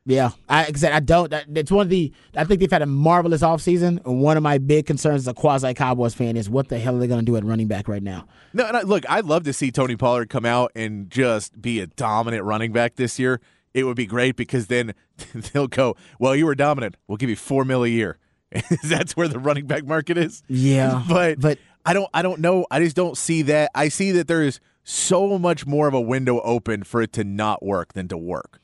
Yeah, 0.06 0.32
I 0.50 0.72
I 0.92 1.00
don't. 1.02 1.30
that- 1.32 1.46
It's 1.54 1.70
one 1.70 1.86
of 1.86 1.90
the. 1.90 2.12
I 2.36 2.44
think 2.46 2.60
they've 2.62 2.72
had 2.72 2.82
a 2.82 2.86
marvelous 2.86 3.42
offseason. 3.42 4.04
and 4.06 4.22
one 4.22 4.36
of 4.38 4.42
my 4.42 4.58
big 4.58 4.86
concerns 4.86 5.22
as 5.24 5.28
a 5.28 5.34
quasi 5.34 5.74
Cowboys 5.74 6.14
fan 6.14 6.38
is 6.38 6.50
what 6.50 6.70
the 6.70 6.80
hell 6.80 6.96
are 6.96 7.00
they 7.00 7.08
going 7.08 7.20
to 7.20 7.26
do 7.26 7.36
at 7.36 7.44
running 7.44 7.68
back 7.68 7.88
right 7.88 8.02
now? 8.02 8.26
No, 8.54 8.66
and 8.66 8.78
I, 8.78 8.82
look, 8.82 9.04
I'd 9.10 9.26
love 9.26 9.44
to 9.44 9.54
see 9.54 9.70
Tony 9.70 9.96
Pollard 9.98 10.30
come 10.30 10.46
out 10.46 10.72
and 10.76 11.10
just 11.10 11.62
be 11.62 11.82
a 11.82 11.88
dominant 11.88 12.44
running 12.46 12.72
back 12.72 12.96
this 12.96 13.20
year. 13.20 13.42
It 13.74 13.84
would 13.84 13.98
be 13.98 14.06
great 14.08 14.38
because 14.38 14.68
then 14.68 14.96
they'll 15.54 15.68
go, 15.68 15.96
well, 16.20 16.36
you 16.36 16.46
were 16.46 16.56
dominant. 16.56 16.96
We'll 17.08 17.18
give 17.18 17.30
you 17.30 17.36
four 17.36 17.66
mil 17.66 17.84
a 17.84 17.88
year. 17.90 18.18
That's 18.84 19.16
where 19.18 19.28
the 19.28 19.40
running 19.40 19.68
back 19.68 19.86
market 19.86 20.18
is. 20.18 20.42
Yeah, 20.48 21.04
but 21.08 21.40
but 21.42 21.60
I 21.86 21.92
don't 21.94 22.10
I 22.14 22.22
don't 22.22 22.40
know. 22.40 22.66
I 22.72 22.80
just 22.80 22.96
don't 22.96 23.18
see 23.18 23.42
that. 23.44 23.72
I 23.76 23.90
see 23.90 24.14
that 24.14 24.28
there 24.30 24.42
is 24.42 24.62
so 24.90 25.38
much 25.38 25.66
more 25.66 25.88
of 25.90 25.94
a 25.94 26.00
window 26.02 26.40
open 26.42 26.84
for 26.84 27.02
it 27.02 27.12
to 27.14 27.24
not 27.26 27.62
work 27.64 27.92
than 27.94 28.08
to 28.08 28.18
work. 28.18 28.60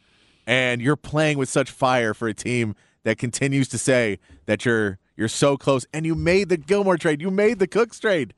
And 0.47 0.81
you're 0.81 0.95
playing 0.95 1.37
with 1.37 1.49
such 1.49 1.69
fire 1.69 2.13
for 2.13 2.27
a 2.29 2.33
team 2.33 2.75
that 3.03 3.17
continues 3.17 3.67
to 3.69 3.77
say 3.77 4.19
that 4.45 4.63
you're 4.65 4.99
you're 5.17 5.27
so 5.27 5.57
close 5.57 5.85
and 5.93 6.05
you 6.05 6.15
made 6.15 6.47
the 6.49 6.57
Gilmore 6.57 6.97
trade. 6.97 7.21
You 7.21 7.29
made 7.29 7.59
the 7.59 7.67
Cooks 7.67 7.99
trade. 7.99 8.33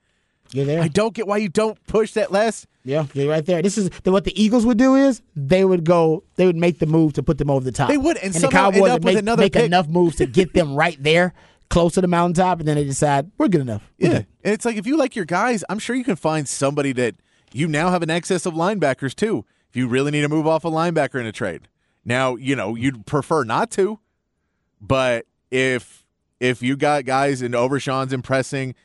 you're 0.51 0.65
there. 0.65 0.81
I 0.81 0.87
don't 0.87 1.13
get 1.13 1.27
why 1.27 1.37
you 1.37 1.47
don't 1.47 1.77
push 1.87 2.13
that 2.13 2.31
less. 2.31 2.65
Yeah, 2.83 3.05
you're 3.13 3.29
right 3.29 3.45
there. 3.45 3.61
This 3.61 3.77
is 3.77 3.89
the, 4.03 4.11
what 4.11 4.23
the 4.25 4.39
Eagles 4.41 4.65
would 4.65 4.77
do 4.77 4.95
is 4.95 5.21
they 5.35 5.63
would 5.63 5.83
go, 5.83 6.23
they 6.35 6.45
would 6.45 6.55
make 6.55 6.79
the 6.79 6.85
move 6.85 7.13
to 7.13 7.23
put 7.23 7.37
them 7.37 7.49
over 7.49 7.63
the 7.63 7.71
top. 7.71 7.89
They 7.89 7.97
would, 7.97 8.17
and 8.17 8.33
the 8.33 8.39
somehow 8.41 8.67
end 8.67 8.75
Cowboys 8.75 8.89
up 8.91 9.03
would 9.03 9.15
with 9.15 9.23
make, 9.25 9.37
make 9.39 9.53
pick. 9.53 9.63
enough 9.65 9.87
moves 9.87 10.17
to 10.17 10.25
get 10.27 10.53
them 10.53 10.75
right 10.75 10.97
there, 11.01 11.33
close 11.69 11.93
to 11.93 12.01
the 12.01 12.07
mountaintop, 12.07 12.59
and 12.59 12.67
then 12.67 12.75
they 12.75 12.83
decide 12.83 13.31
we're 13.39 13.47
good 13.47 13.61
enough. 13.61 13.89
We're 13.99 14.07
Yeah. 14.07 14.13
good." 14.17 14.27
And 14.43 14.53
it's 14.53 14.65
like 14.65 14.75
if 14.77 14.85
you 14.85 14.97
like 14.97 15.15
your 15.15 15.25
guys, 15.25 15.63
I'm 15.69 15.79
sure 15.79 15.95
you 15.95 16.03
can 16.03 16.15
find 16.15 16.47
somebody 16.47 16.91
that 16.93 17.15
you 17.53 17.67
now 17.67 17.89
have 17.89 18.03
an 18.03 18.09
excess 18.09 18.45
of 18.45 18.53
linebackers 18.53 19.15
too. 19.15 19.45
If 19.69 19.75
you 19.75 19.87
really 19.87 20.11
need 20.11 20.21
to 20.21 20.29
move 20.29 20.47
off 20.47 20.63
a 20.65 20.69
linebacker 20.71 21.19
in 21.19 21.25
a 21.25 21.31
trade. 21.31 21.67
Now, 22.05 22.35
you 22.35 22.55
know, 22.55 22.75
you'd 22.75 23.05
prefer 23.05 23.43
not 23.43 23.71
to, 23.71 23.99
but 24.79 25.25
if 25.51 26.05
if 26.39 26.61
you 26.61 26.75
got 26.75 27.05
guys 27.05 27.41
in 27.41 27.55
Overshown's 27.55 28.13
impressing 28.13 28.75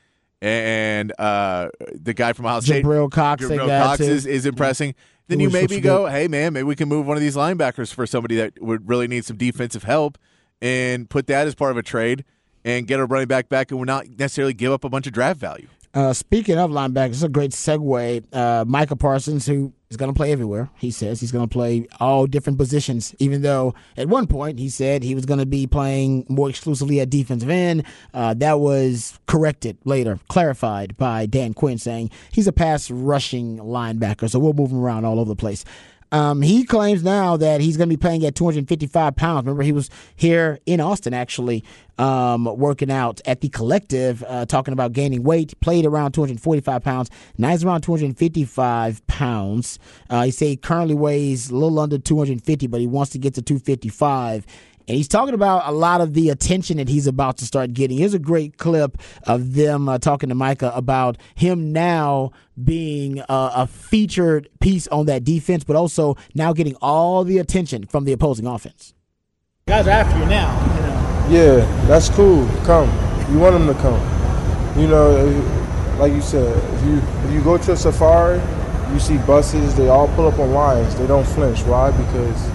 and 0.40 1.12
uh 1.18 1.68
the 1.92 2.14
guy 2.14 2.33
from 2.33 2.46
Ohio 2.46 2.61
State 2.61 2.85
Jabril 2.85 3.11
Cox, 3.11 3.44
Jabril 3.44 3.68
Cox 3.68 4.01
is, 4.01 4.27
is 4.27 4.46
impressing, 4.46 4.94
then 5.29 5.38
He 5.38 5.44
you 5.44 5.51
maybe 5.51 5.81
go, 5.81 6.07
hey 6.07 6.29
man, 6.29 6.55
maybe 6.55 6.64
we 6.64 6.77
can 6.77 6.88
move 6.88 7.07
one 7.07 7.16
of 7.16 7.23
these 7.23 7.37
linebackers 7.37 7.92
for 7.92 8.07
somebody 8.07 8.37
that 8.37 8.61
would 8.61 8.88
really 8.88 9.07
need 9.07 9.25
some 9.25 9.37
defensive 9.37 9.85
help 9.85 10.18
and 10.62 11.09
put 11.09 11.27
that 11.27 11.46
as 11.46 11.55
part 11.55 11.70
of 11.70 11.77
a 11.77 11.83
trade 11.83 12.25
and 12.64 12.87
get 12.87 13.01
a 13.01 13.07
running 13.07 13.29
back 13.29 13.49
back 13.49 13.70
and 13.70 13.79
we're 13.79 13.87
not 13.87 14.09
necessarily 14.18 14.55
give 14.55 14.73
up 14.73 14.85
a 14.85 14.88
bunch 14.88 15.07
of 15.07 15.12
draft 15.12 15.38
value. 15.38 15.68
Uh, 15.92 16.12
speaking 16.12 16.57
of 16.57 16.70
linebackers, 16.70 17.11
it's 17.11 17.22
a 17.22 17.29
great 17.29 17.50
segue. 17.50 18.24
Uh, 18.33 18.64
Micah 18.64 18.94
Parsons, 18.94 19.44
who 19.46 19.72
is 19.90 19.96
going 19.96 20.12
to 20.12 20.16
play 20.16 20.31
everywhere, 20.31 20.70
he 20.76 20.92
says 20.92 21.20
he's 21.20 21.33
going 21.33 21.48
to 21.48 21.53
play 21.53 21.88
all 21.98 22.26
different 22.29 22.59
positions. 22.59 23.12
Even 23.18 23.42
though 23.42 23.74
at 23.96 24.09
one 24.09 24.29
point 24.29 24.61
he 24.61 24.68
said 24.68 25.03
he 25.03 25.16
was 25.16 25.26
going 25.26 25.40
to 25.40 25.46
be 25.46 25.66
playing 25.66 26.26
more 26.29 26.48
exclusively 26.48 27.00
at 27.00 27.11
defensive 27.11 27.50
end, 27.50 27.85
uh, 28.14 28.35
that 28.35 28.61
was 28.61 29.18
corrected 29.26 29.79
later, 29.85 30.20
clarified 30.29 30.96
by 30.96 31.26
Dan 31.26 31.55
Quinn, 31.55 31.76
saying 31.76 32.11
he's 32.31 32.46
a 32.46 32.53
pass 32.53 32.88
rushing 32.88 33.59
linebacker. 33.59 34.31
So 34.31 34.38
we'll 34.38 34.53
move 34.53 34.70
him 34.70 34.79
around 34.79 35.05
all 35.05 35.18
over 35.18 35.31
the 35.31 35.37
place. 35.37 35.64
Um, 36.12 36.42
he 36.42 36.64
claims 36.64 37.03
now 37.03 37.37
that 37.37 37.61
he's 37.61 37.77
going 37.77 37.88
to 37.88 37.96
be 37.96 38.01
playing 38.01 38.25
at 38.27 38.35
255 38.35 39.16
pounds. 39.16 39.46
Remember, 39.46 39.62
he 39.62 39.73
was 39.73 39.90
here 40.16 40.59
in 40.66 40.81
Austin 40.81 41.14
actually 41.14 41.64
um, 41.99 42.44
working 42.44 42.90
out 42.90 43.20
at 43.27 43.42
the 43.42 43.49
collective, 43.49 44.25
uh, 44.27 44.46
talking 44.46 44.73
about 44.73 44.92
gaining 44.92 45.23
weight. 45.23 45.59
Played 45.61 45.87
around 45.87 46.12
245 46.12 46.83
pounds. 46.83 47.11
Now 47.38 47.51
he's 47.51 47.62
around 47.64 47.83
255 47.83 49.07
pounds. 49.07 49.79
Uh, 50.09 50.25
he 50.25 50.31
said 50.31 50.49
he 50.49 50.57
currently 50.57 50.94
weighs 50.94 51.51
a 51.51 51.55
little 51.55 51.79
under 51.79 51.99
250, 51.99 52.66
but 52.66 52.81
he 52.81 52.87
wants 52.87 53.12
to 53.12 53.18
get 53.18 53.35
to 53.35 53.42
255. 53.42 54.46
And 54.90 54.96
he's 54.96 55.07
talking 55.07 55.35
about 55.35 55.68
a 55.68 55.70
lot 55.70 56.00
of 56.00 56.14
the 56.14 56.31
attention 56.31 56.79
that 56.79 56.88
he's 56.88 57.07
about 57.07 57.37
to 57.37 57.44
start 57.44 57.72
getting. 57.74 57.96
Here's 57.96 58.12
a 58.12 58.18
great 58.18 58.59
clip 58.59 58.98
of 59.22 59.55
them 59.55 59.88
uh, 59.88 59.98
talking 59.98 60.31
to 60.31 60.35
Micah 60.35 60.72
about 60.74 61.16
him 61.37 61.72
now 61.72 62.33
being 62.64 63.20
uh, 63.20 63.53
a 63.55 63.68
featured 63.68 64.48
piece 64.59 64.88
on 64.88 65.07
that 65.07 65.22
defense, 65.22 65.62
but 65.62 65.76
also 65.76 66.16
now 66.35 66.53
getting 66.53 66.74
all 66.83 67.22
the 67.22 67.38
attention 67.38 67.87
from 67.87 68.05
the 68.05 68.11
opposing 68.11 68.48
offense. 68.48 68.92
Guys 69.68 69.87
are 69.87 69.90
after 69.90 70.18
you 70.18 70.26
now. 70.26 70.59
You 70.74 70.81
know. 70.81 71.38
Yeah, 71.38 71.87
that's 71.87 72.09
cool. 72.09 72.44
Come. 72.64 72.88
You 73.33 73.38
want 73.38 73.53
them 73.53 73.68
to 73.68 73.81
come. 73.81 74.00
You 74.76 74.88
know, 74.88 75.94
like 76.00 76.12
you 76.12 76.20
said, 76.20 76.53
if 76.74 76.85
you 76.85 76.96
if 77.29 77.33
you 77.33 77.40
go 77.44 77.57
to 77.59 77.72
a 77.74 77.76
safari, 77.76 78.42
you 78.92 78.98
see 78.98 79.18
buses. 79.18 79.76
They 79.76 79.87
all 79.87 80.09
pull 80.16 80.26
up 80.26 80.40
on 80.40 80.50
lines. 80.53 80.96
They 80.96 81.07
don't 81.07 81.29
flinch. 81.29 81.62
Why? 81.62 81.92
Because 81.92 82.50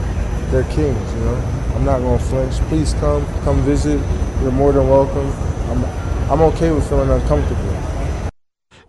they're 0.52 0.66
kings. 0.66 1.14
You 1.14 1.20
know. 1.22 1.65
I'm 1.76 1.84
not 1.84 2.00
gonna 2.00 2.20
flinch. 2.20 2.54
Please 2.70 2.94
come. 2.96 3.26
Come 3.44 3.62
visit. 3.62 4.00
You're 4.42 4.52
more 4.52 4.72
than 4.72 4.88
welcome. 4.90 5.32
I'm 5.70 5.84
I'm 6.32 6.42
okay 6.54 6.72
with 6.72 6.88
feeling 6.88 7.10
uncomfortable. 7.10 7.76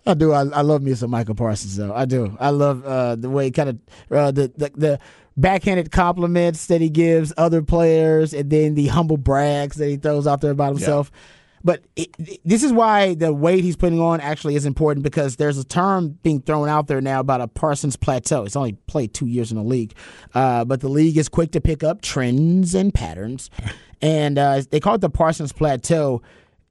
I 0.06 0.14
do. 0.14 0.32
I, 0.32 0.42
I 0.42 0.60
love 0.62 0.82
me 0.82 0.94
some 0.94 1.10
Micah 1.10 1.34
Parsons 1.34 1.76
though. 1.76 1.92
I 1.92 2.04
do. 2.04 2.36
I 2.38 2.50
love 2.50 2.84
uh, 2.84 3.16
the 3.16 3.28
way 3.28 3.50
kind 3.50 3.70
of 3.70 3.78
uh, 4.10 4.30
the, 4.30 4.52
the 4.56 4.70
the 4.76 4.98
backhanded 5.36 5.90
compliments 5.90 6.66
that 6.66 6.80
he 6.80 6.88
gives 6.88 7.32
other 7.36 7.60
players, 7.60 8.32
and 8.32 8.48
then 8.48 8.74
the 8.74 8.86
humble 8.86 9.16
brags 9.16 9.76
that 9.76 9.88
he 9.88 9.96
throws 9.96 10.26
out 10.26 10.40
there 10.40 10.52
about 10.52 10.70
himself. 10.70 11.10
Yeah. 11.12 11.20
But 11.66 11.84
it, 11.96 12.14
this 12.44 12.62
is 12.62 12.72
why 12.72 13.14
the 13.14 13.32
weight 13.32 13.64
he's 13.64 13.76
putting 13.76 14.00
on 14.00 14.20
actually 14.20 14.54
is 14.54 14.64
important 14.64 15.02
because 15.02 15.34
there's 15.34 15.58
a 15.58 15.64
term 15.64 16.18
being 16.22 16.40
thrown 16.40 16.68
out 16.68 16.86
there 16.86 17.00
now 17.00 17.18
about 17.18 17.40
a 17.40 17.48
Parsons 17.48 17.96
plateau. 17.96 18.44
It's 18.44 18.54
only 18.54 18.74
played 18.86 19.12
two 19.12 19.26
years 19.26 19.50
in 19.50 19.58
the 19.58 19.64
league, 19.64 19.92
uh, 20.32 20.64
but 20.64 20.80
the 20.80 20.88
league 20.88 21.18
is 21.18 21.28
quick 21.28 21.50
to 21.52 21.60
pick 21.60 21.82
up 21.82 22.02
trends 22.02 22.74
and 22.74 22.94
patterns, 22.94 23.50
and 24.00 24.38
uh, 24.38 24.62
they 24.70 24.78
call 24.78 24.94
it 24.94 25.00
the 25.00 25.10
Parsons 25.10 25.52
plateau 25.52 26.22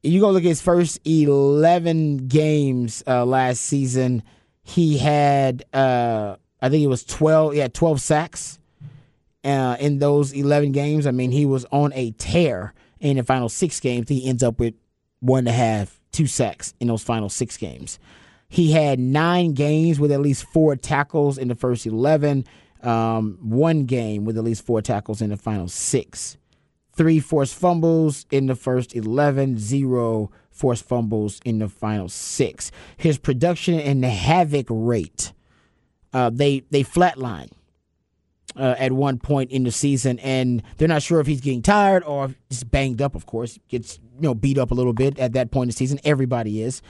you 0.06 0.20
go 0.20 0.30
look 0.30 0.44
at 0.44 0.48
his 0.48 0.62
first 0.62 1.00
11 1.06 2.28
games 2.28 3.04
uh, 3.08 3.26
last 3.26 3.62
season, 3.62 4.24
he 4.64 4.98
had, 4.98 5.64
uh, 5.74 6.36
I 6.62 6.70
think 6.70 6.84
it 6.84 6.88
was 6.88 7.04
12, 7.04 7.56
yeah, 7.56 7.68
12 7.68 8.02
sacks 8.02 8.60
uh, 9.44 9.78
in 9.80 10.00
those 10.00 10.32
11 10.32 10.72
games. 10.72 11.08
I 11.08 11.12
mean, 11.12 11.32
he 11.32 11.46
was 11.46 11.66
on 11.72 11.92
a 11.94 12.12
tear 12.12 12.74
in 13.00 13.18
the 13.18 13.24
final 13.24 13.50
six 13.50 13.80
games. 13.80 14.10
He 14.10 14.28
ends 14.28 14.44
up 14.44 14.60
with 14.60 14.76
one 15.26 15.40
and 15.40 15.48
a 15.50 15.52
half, 15.52 16.00
two 16.12 16.28
sacks 16.28 16.74
in 16.80 16.88
those 16.88 17.04
final 17.04 17.30
six 17.30 17.58
games. 17.58 18.00
He 18.48 18.72
had 18.72 19.00
nine 19.00 19.54
games 19.54 20.00
with 20.00 20.12
at 20.12 20.22
least 20.22 20.46
four 20.46 20.76
tackles 20.76 21.38
in 21.38 21.48
the 21.48 21.56
first 21.56 21.86
11, 21.86 22.46
um, 22.84 23.40
one 23.42 23.86
game 23.86 24.24
with 24.24 24.38
at 24.38 24.44
least 24.44 24.66
four 24.66 24.82
tackles 24.82 25.22
in 25.22 25.32
the 25.32 25.38
final 25.38 25.68
six 25.68 26.38
three 26.96 27.20
forced 27.20 27.56
fumbles 27.56 28.26
in 28.32 28.48
the 28.48 28.56
first 28.56 28.96
11, 28.96 29.60
zero 29.60 30.32
forced 30.50 30.86
fumbles 30.86 31.42
in 31.44 31.60
the 31.60 31.70
final 31.70 32.10
six. 32.10 32.72
His 32.98 33.18
production 33.18 33.80
and 33.80 34.04
the 34.04 34.10
havoc 34.10 34.68
rate, 34.70 35.34
uh, 36.14 36.30
they 36.34 36.64
they 36.72 36.84
flatline 36.84 37.52
uh, 38.56 38.76
at 38.78 38.92
one 38.92 39.18
point 39.18 39.52
in 39.52 39.64
the 39.64 39.72
season, 39.72 40.20
and 40.20 40.64
they're 40.78 40.88
not 40.88 41.02
sure 41.02 41.20
if 41.20 41.28
he's 41.28 41.42
getting 41.42 41.62
tired 41.62 42.04
or 42.04 42.34
he's 42.50 42.64
banged 42.64 43.02
up. 43.02 43.16
Of 43.16 43.26
course, 43.26 43.60
gets 43.68 44.00
you 44.16 44.22
know 44.22 44.34
beat 44.34 44.58
up 44.58 44.72
a 44.72 44.74
little 44.74 44.94
bit 44.94 45.20
at 45.20 45.34
that 45.34 45.52
point 45.52 45.66
in 45.66 45.70
the 45.70 45.74
season. 45.74 46.00
Everybody 46.04 46.62
is, 46.62 46.82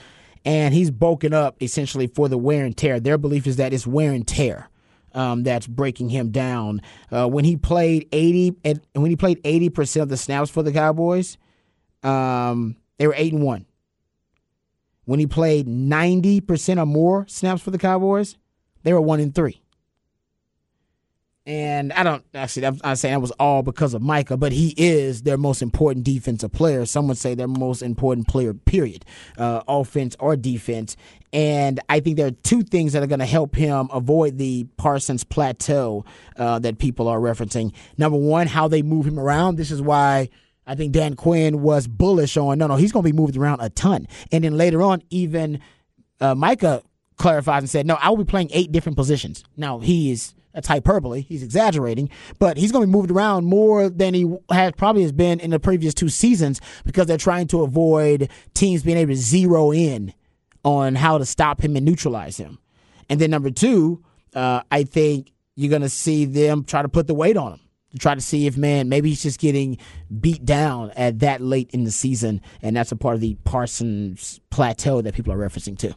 and 0.44 0.74
he's 0.74 0.90
broken 0.90 1.32
up 1.32 1.62
essentially 1.62 2.06
for 2.06 2.28
the 2.28 2.38
wear 2.38 2.64
and 2.64 2.76
tear. 2.76 3.00
Their 3.00 3.18
belief 3.18 3.46
is 3.46 3.56
that 3.56 3.72
it's 3.72 3.86
wear 3.86 4.12
and 4.12 4.26
tear 4.26 4.68
um, 5.16 5.42
that's 5.42 5.66
breaking 5.66 6.10
him 6.10 6.30
down. 6.30 6.82
Uh, 7.10 7.26
when 7.26 7.44
he 7.44 7.56
played 7.56 8.08
eighty, 8.12 8.54
when 8.92 9.10
he 9.10 9.16
played 9.16 9.40
eighty 9.44 9.70
percent 9.70 10.02
of 10.02 10.08
the 10.10 10.16
snaps 10.16 10.50
for 10.50 10.62
the 10.62 10.72
Cowboys, 10.72 11.38
um, 12.02 12.76
they 12.98 13.06
were 13.06 13.14
eight 13.16 13.32
and 13.32 13.42
one. 13.42 13.66
When 15.06 15.18
he 15.18 15.26
played 15.26 15.66
ninety 15.66 16.40
percent 16.40 16.78
or 16.78 16.86
more 16.86 17.26
snaps 17.28 17.62
for 17.62 17.70
the 17.70 17.78
Cowboys, 17.78 18.36
they 18.82 18.92
were 18.92 19.00
one 19.00 19.20
and 19.20 19.34
three. 19.34 19.62
And 21.46 21.92
I 21.92 22.02
don't 22.02 22.24
actually, 22.34 22.66
I'm, 22.66 22.96
saying 22.96 23.14
that 23.14 23.20
was 23.20 23.30
all 23.32 23.62
because 23.62 23.94
of 23.94 24.02
Micah, 24.02 24.36
but 24.36 24.50
he 24.50 24.74
is 24.76 25.22
their 25.22 25.36
most 25.36 25.62
important 25.62 26.04
defensive 26.04 26.50
player. 26.50 26.84
Some 26.84 27.06
would 27.06 27.18
say 27.18 27.36
their 27.36 27.46
most 27.46 27.82
important 27.82 28.26
player, 28.26 28.52
period, 28.52 29.04
uh, 29.38 29.62
offense 29.68 30.16
or 30.18 30.34
defense. 30.34 30.96
And 31.32 31.78
I 31.88 32.00
think 32.00 32.16
there 32.16 32.26
are 32.26 32.32
two 32.32 32.62
things 32.62 32.94
that 32.94 33.02
are 33.04 33.06
going 33.06 33.20
to 33.20 33.26
help 33.26 33.54
him 33.54 33.88
avoid 33.92 34.38
the 34.38 34.64
Parsons 34.76 35.22
plateau 35.22 36.04
uh, 36.36 36.58
that 36.58 36.78
people 36.78 37.06
are 37.06 37.20
referencing. 37.20 37.72
Number 37.96 38.18
one, 38.18 38.48
how 38.48 38.66
they 38.66 38.82
move 38.82 39.06
him 39.06 39.20
around. 39.20 39.54
This 39.54 39.70
is 39.70 39.80
why 39.80 40.30
I 40.66 40.74
think 40.74 40.92
Dan 40.92 41.14
Quinn 41.14 41.62
was 41.62 41.86
bullish 41.86 42.36
on 42.36 42.58
no, 42.58 42.66
no, 42.66 42.74
he's 42.74 42.90
going 42.90 43.04
to 43.04 43.12
be 43.12 43.16
moved 43.16 43.36
around 43.36 43.60
a 43.60 43.70
ton. 43.70 44.08
And 44.32 44.42
then 44.42 44.56
later 44.56 44.82
on, 44.82 45.02
even 45.10 45.60
uh, 46.20 46.34
Micah 46.34 46.82
clarified 47.18 47.62
and 47.62 47.70
said, 47.70 47.86
no, 47.86 47.94
I 48.00 48.10
will 48.10 48.18
be 48.18 48.24
playing 48.24 48.50
eight 48.52 48.72
different 48.72 48.96
positions. 48.96 49.44
Now, 49.56 49.78
he 49.78 50.10
is 50.10 50.34
that's 50.56 50.68
hyperbole. 50.68 51.20
He's 51.20 51.42
exaggerating, 51.42 52.08
but 52.38 52.56
he's 52.56 52.72
going 52.72 52.82
to 52.82 52.86
be 52.86 52.92
moved 52.92 53.10
around 53.10 53.44
more 53.44 53.90
than 53.90 54.14
he 54.14 54.34
has 54.50 54.72
probably 54.72 55.02
has 55.02 55.12
been 55.12 55.38
in 55.38 55.50
the 55.50 55.60
previous 55.60 55.92
two 55.92 56.08
seasons 56.08 56.62
because 56.86 57.06
they're 57.06 57.18
trying 57.18 57.46
to 57.48 57.62
avoid 57.62 58.30
teams 58.54 58.82
being 58.82 58.96
able 58.96 59.12
to 59.12 59.20
zero 59.20 59.70
in 59.70 60.14
on 60.64 60.94
how 60.94 61.18
to 61.18 61.26
stop 61.26 61.60
him 61.60 61.76
and 61.76 61.84
neutralize 61.84 62.38
him. 62.38 62.58
And 63.10 63.20
then 63.20 63.30
number 63.30 63.50
two, 63.50 64.02
uh, 64.34 64.62
I 64.70 64.84
think 64.84 65.30
you're 65.56 65.68
going 65.68 65.82
to 65.82 65.90
see 65.90 66.24
them 66.24 66.64
try 66.64 66.80
to 66.80 66.88
put 66.88 67.06
the 67.06 67.14
weight 67.14 67.36
on 67.36 67.52
him 67.52 67.60
to 67.92 67.98
try 67.98 68.14
to 68.14 68.20
see 68.22 68.46
if 68.46 68.56
man 68.56 68.88
maybe 68.88 69.10
he's 69.10 69.22
just 69.22 69.38
getting 69.38 69.76
beat 70.20 70.42
down 70.46 70.90
at 70.92 71.18
that 71.18 71.42
late 71.42 71.68
in 71.74 71.84
the 71.84 71.90
season, 71.90 72.40
and 72.62 72.74
that's 72.74 72.92
a 72.92 72.96
part 72.96 73.14
of 73.14 73.20
the 73.20 73.36
Parsons 73.44 74.40
plateau 74.48 75.02
that 75.02 75.14
people 75.14 75.34
are 75.34 75.38
referencing 75.38 75.76
to. 75.80 75.94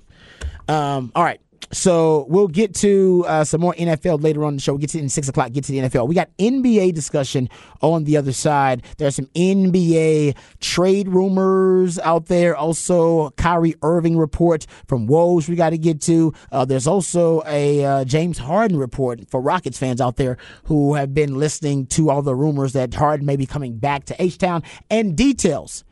Um, 0.67 1.13
all 1.15 1.23
right. 1.23 1.39
So 1.71 2.25
we'll 2.29 2.47
get 2.47 2.73
to 2.75 3.25
uh, 3.27 3.43
some 3.43 3.61
more 3.61 3.73
NFL 3.75 4.23
later 4.23 4.43
on 4.43 4.55
the 4.55 4.61
show. 4.61 4.73
We'll 4.73 4.79
get 4.79 4.89
to 4.91 4.97
it 4.97 5.01
in 5.01 5.09
six 5.09 5.27
o'clock. 5.27 5.51
Get 5.51 5.65
to 5.65 5.71
the 5.71 5.79
NFL. 5.79 6.07
We 6.07 6.15
got 6.15 6.35
NBA 6.37 6.93
discussion 6.93 7.49
on 7.81 8.05
the 8.05 8.17
other 8.17 8.31
side. 8.31 8.83
There's 8.97 9.15
some 9.15 9.27
NBA 9.35 10.35
trade 10.59 11.09
rumors 11.09 11.99
out 11.99 12.25
there. 12.25 12.55
Also, 12.55 13.29
Kyrie 13.31 13.75
Irving 13.83 14.17
report 14.17 14.65
from 14.87 15.07
Woj 15.07 15.47
we 15.47 15.55
got 15.55 15.69
to 15.71 15.77
get 15.77 16.01
to. 16.01 16.33
Uh, 16.51 16.65
there's 16.65 16.87
also 16.87 17.43
a 17.45 17.85
uh, 17.85 18.05
James 18.05 18.39
Harden 18.39 18.77
report 18.77 19.29
for 19.29 19.41
Rockets 19.41 19.77
fans 19.77 20.01
out 20.01 20.15
there 20.15 20.37
who 20.65 20.95
have 20.95 21.13
been 21.13 21.37
listening 21.37 21.85
to 21.87 22.09
all 22.09 22.21
the 22.21 22.35
rumors 22.35 22.73
that 22.73 22.93
Harden 22.93 23.25
may 23.25 23.35
be 23.35 23.45
coming 23.45 23.77
back 23.77 24.05
to 24.05 24.21
H 24.21 24.37
Town 24.37 24.63
and 24.89 25.15
details 25.15 25.83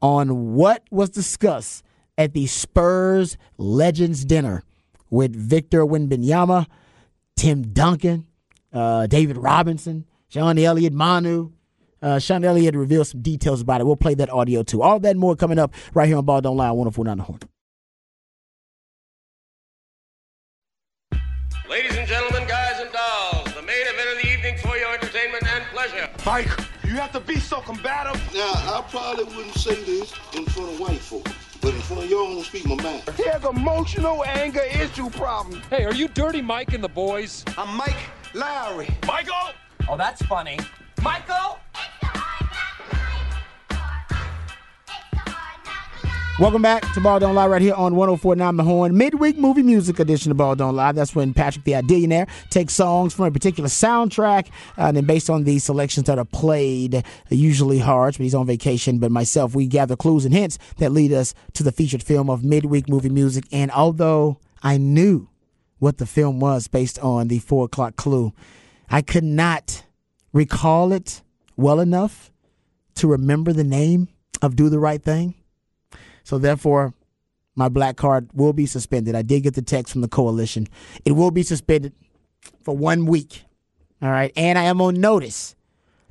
on 0.00 0.54
what 0.54 0.84
was 0.90 1.10
discussed 1.10 1.84
at 2.16 2.32
the 2.32 2.46
Spurs 2.46 3.36
Legends 3.56 4.24
dinner 4.24 4.62
with 5.10 5.34
Victor 5.34 5.84
Wembanyama, 5.86 6.66
Tim 7.36 7.72
Duncan, 7.72 8.26
uh, 8.72 9.06
David 9.06 9.36
Robinson, 9.36 10.06
Sean 10.28 10.58
Elliott, 10.58 10.92
Manu. 10.92 11.52
Uh, 12.00 12.18
Sean 12.18 12.44
Elliott 12.44 12.76
revealed 12.76 13.08
some 13.08 13.22
details 13.22 13.60
about 13.60 13.80
it. 13.80 13.84
We'll 13.84 13.96
play 13.96 14.14
that 14.14 14.30
audio 14.30 14.62
too. 14.62 14.82
All 14.82 15.00
that 15.00 15.10
and 15.10 15.18
more 15.20 15.34
coming 15.34 15.58
up 15.58 15.74
right 15.94 16.06
here 16.06 16.16
on 16.16 16.24
Ball 16.24 16.40
Don't 16.40 16.56
Lie 16.56 16.70
1049 16.70 17.16
The 17.16 17.24
Horn. 17.24 17.40
Ladies 21.68 21.96
and 21.96 22.08
gentlemen, 22.08 22.48
guys 22.48 22.80
and 22.80 22.90
dolls, 22.92 23.54
the 23.54 23.62
main 23.62 23.82
event 23.82 24.16
of 24.16 24.22
the 24.22 24.28
evening 24.32 24.56
for 24.58 24.76
your 24.76 24.94
entertainment 24.94 25.44
and 25.52 25.64
pleasure. 25.66 26.08
Mike, 26.24 26.48
you 26.84 26.94
have 26.94 27.12
to 27.12 27.20
be 27.20 27.36
so 27.36 27.60
combative. 27.60 28.20
Now, 28.34 28.52
I 28.54 28.84
probably 28.88 29.24
wouldn't 29.24 29.54
say 29.54 29.74
this 29.84 30.14
in 30.34 30.46
front 30.46 30.72
of 30.72 30.80
white 30.80 31.00
folks. 31.00 31.47
But 31.60 31.74
in 31.74 31.80
front 31.80 32.04
of 32.04 32.10
y'all, 32.10 32.26
I'm 32.26 32.32
gonna 32.34 32.44
speak 32.44 32.66
my 32.66 32.76
mind. 32.76 33.02
He 33.16 33.24
has 33.24 33.44
emotional 33.44 34.24
anger 34.24 34.62
issue 34.62 35.10
problem. 35.10 35.60
Hey, 35.70 35.84
are 35.84 35.94
you 35.94 36.08
Dirty 36.08 36.40
Mike 36.40 36.72
and 36.72 36.82
the 36.82 36.88
boys? 36.88 37.44
I'm 37.56 37.76
Mike 37.76 37.96
Lowrey. 38.32 38.88
Michael! 39.06 39.54
Oh, 39.88 39.96
that's 39.96 40.22
funny. 40.26 40.58
Michael! 41.02 41.58
Welcome 46.38 46.62
back 46.62 46.92
to 46.94 47.00
Ball 47.00 47.18
Don't 47.18 47.34
Lie 47.34 47.48
right 47.48 47.60
here 47.60 47.74
on 47.74 47.96
1049 47.96 48.56
The 48.58 48.62
Horn. 48.62 48.96
Midweek 48.96 49.38
movie 49.38 49.64
music 49.64 49.98
edition 49.98 50.30
of 50.30 50.36
Ball 50.36 50.54
Don't 50.54 50.76
Lie. 50.76 50.92
That's 50.92 51.12
when 51.12 51.34
Patrick 51.34 51.64
the 51.64 51.74
Idillionaire 51.74 52.28
takes 52.48 52.74
songs 52.74 53.12
from 53.12 53.24
a 53.24 53.32
particular 53.32 53.68
soundtrack 53.68 54.46
uh, 54.78 54.82
and 54.82 54.96
then 54.96 55.04
based 55.04 55.28
on 55.28 55.42
the 55.42 55.58
selections 55.58 56.06
that 56.06 56.16
are 56.16 56.24
played, 56.24 57.02
usually 57.28 57.80
hard, 57.80 58.14
but 58.14 58.22
he's 58.22 58.36
on 58.36 58.46
vacation. 58.46 59.00
But 59.00 59.10
myself, 59.10 59.56
we 59.56 59.66
gather 59.66 59.96
clues 59.96 60.24
and 60.24 60.32
hints 60.32 60.60
that 60.76 60.92
lead 60.92 61.12
us 61.12 61.34
to 61.54 61.64
the 61.64 61.72
featured 61.72 62.04
film 62.04 62.30
of 62.30 62.44
midweek 62.44 62.88
movie 62.88 63.08
music. 63.08 63.42
And 63.50 63.72
although 63.72 64.38
I 64.62 64.76
knew 64.76 65.28
what 65.80 65.98
the 65.98 66.06
film 66.06 66.38
was 66.38 66.68
based 66.68 67.00
on 67.00 67.26
the 67.26 67.40
four 67.40 67.64
o'clock 67.64 67.96
clue, 67.96 68.32
I 68.88 69.02
could 69.02 69.24
not 69.24 69.82
recall 70.32 70.92
it 70.92 71.20
well 71.56 71.80
enough 71.80 72.30
to 72.94 73.08
remember 73.08 73.52
the 73.52 73.64
name 73.64 74.06
of 74.40 74.54
Do 74.54 74.68
the 74.68 74.78
Right 74.78 75.02
Thing. 75.02 75.34
So 76.28 76.36
therefore, 76.36 76.92
my 77.54 77.70
black 77.70 77.96
card 77.96 78.28
will 78.34 78.52
be 78.52 78.66
suspended. 78.66 79.14
I 79.14 79.22
did 79.22 79.44
get 79.44 79.54
the 79.54 79.62
text 79.62 79.94
from 79.94 80.02
the 80.02 80.08
coalition. 80.08 80.66
It 81.06 81.12
will 81.12 81.30
be 81.30 81.42
suspended 81.42 81.94
for 82.62 82.76
one 82.76 83.06
week. 83.06 83.44
All 84.02 84.10
right. 84.10 84.30
And 84.36 84.58
I 84.58 84.64
am 84.64 84.82
on 84.82 85.00
notice 85.00 85.56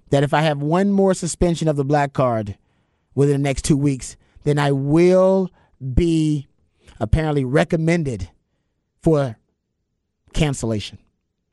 that 0.10 0.24
if 0.24 0.34
I 0.34 0.42
have 0.42 0.60
one 0.60 0.92
more 0.92 1.14
suspension 1.14 1.68
of 1.68 1.76
the 1.76 1.86
black 1.86 2.14
card 2.14 2.58
within 3.14 3.34
the 3.34 3.48
next 3.48 3.64
two 3.64 3.78
weeks, 3.78 4.18
then 4.42 4.58
I 4.58 4.72
will 4.72 5.52
be 5.94 6.48
apparently 7.00 7.46
recommended 7.46 8.28
for 9.04 9.38
cancellation. 10.34 10.98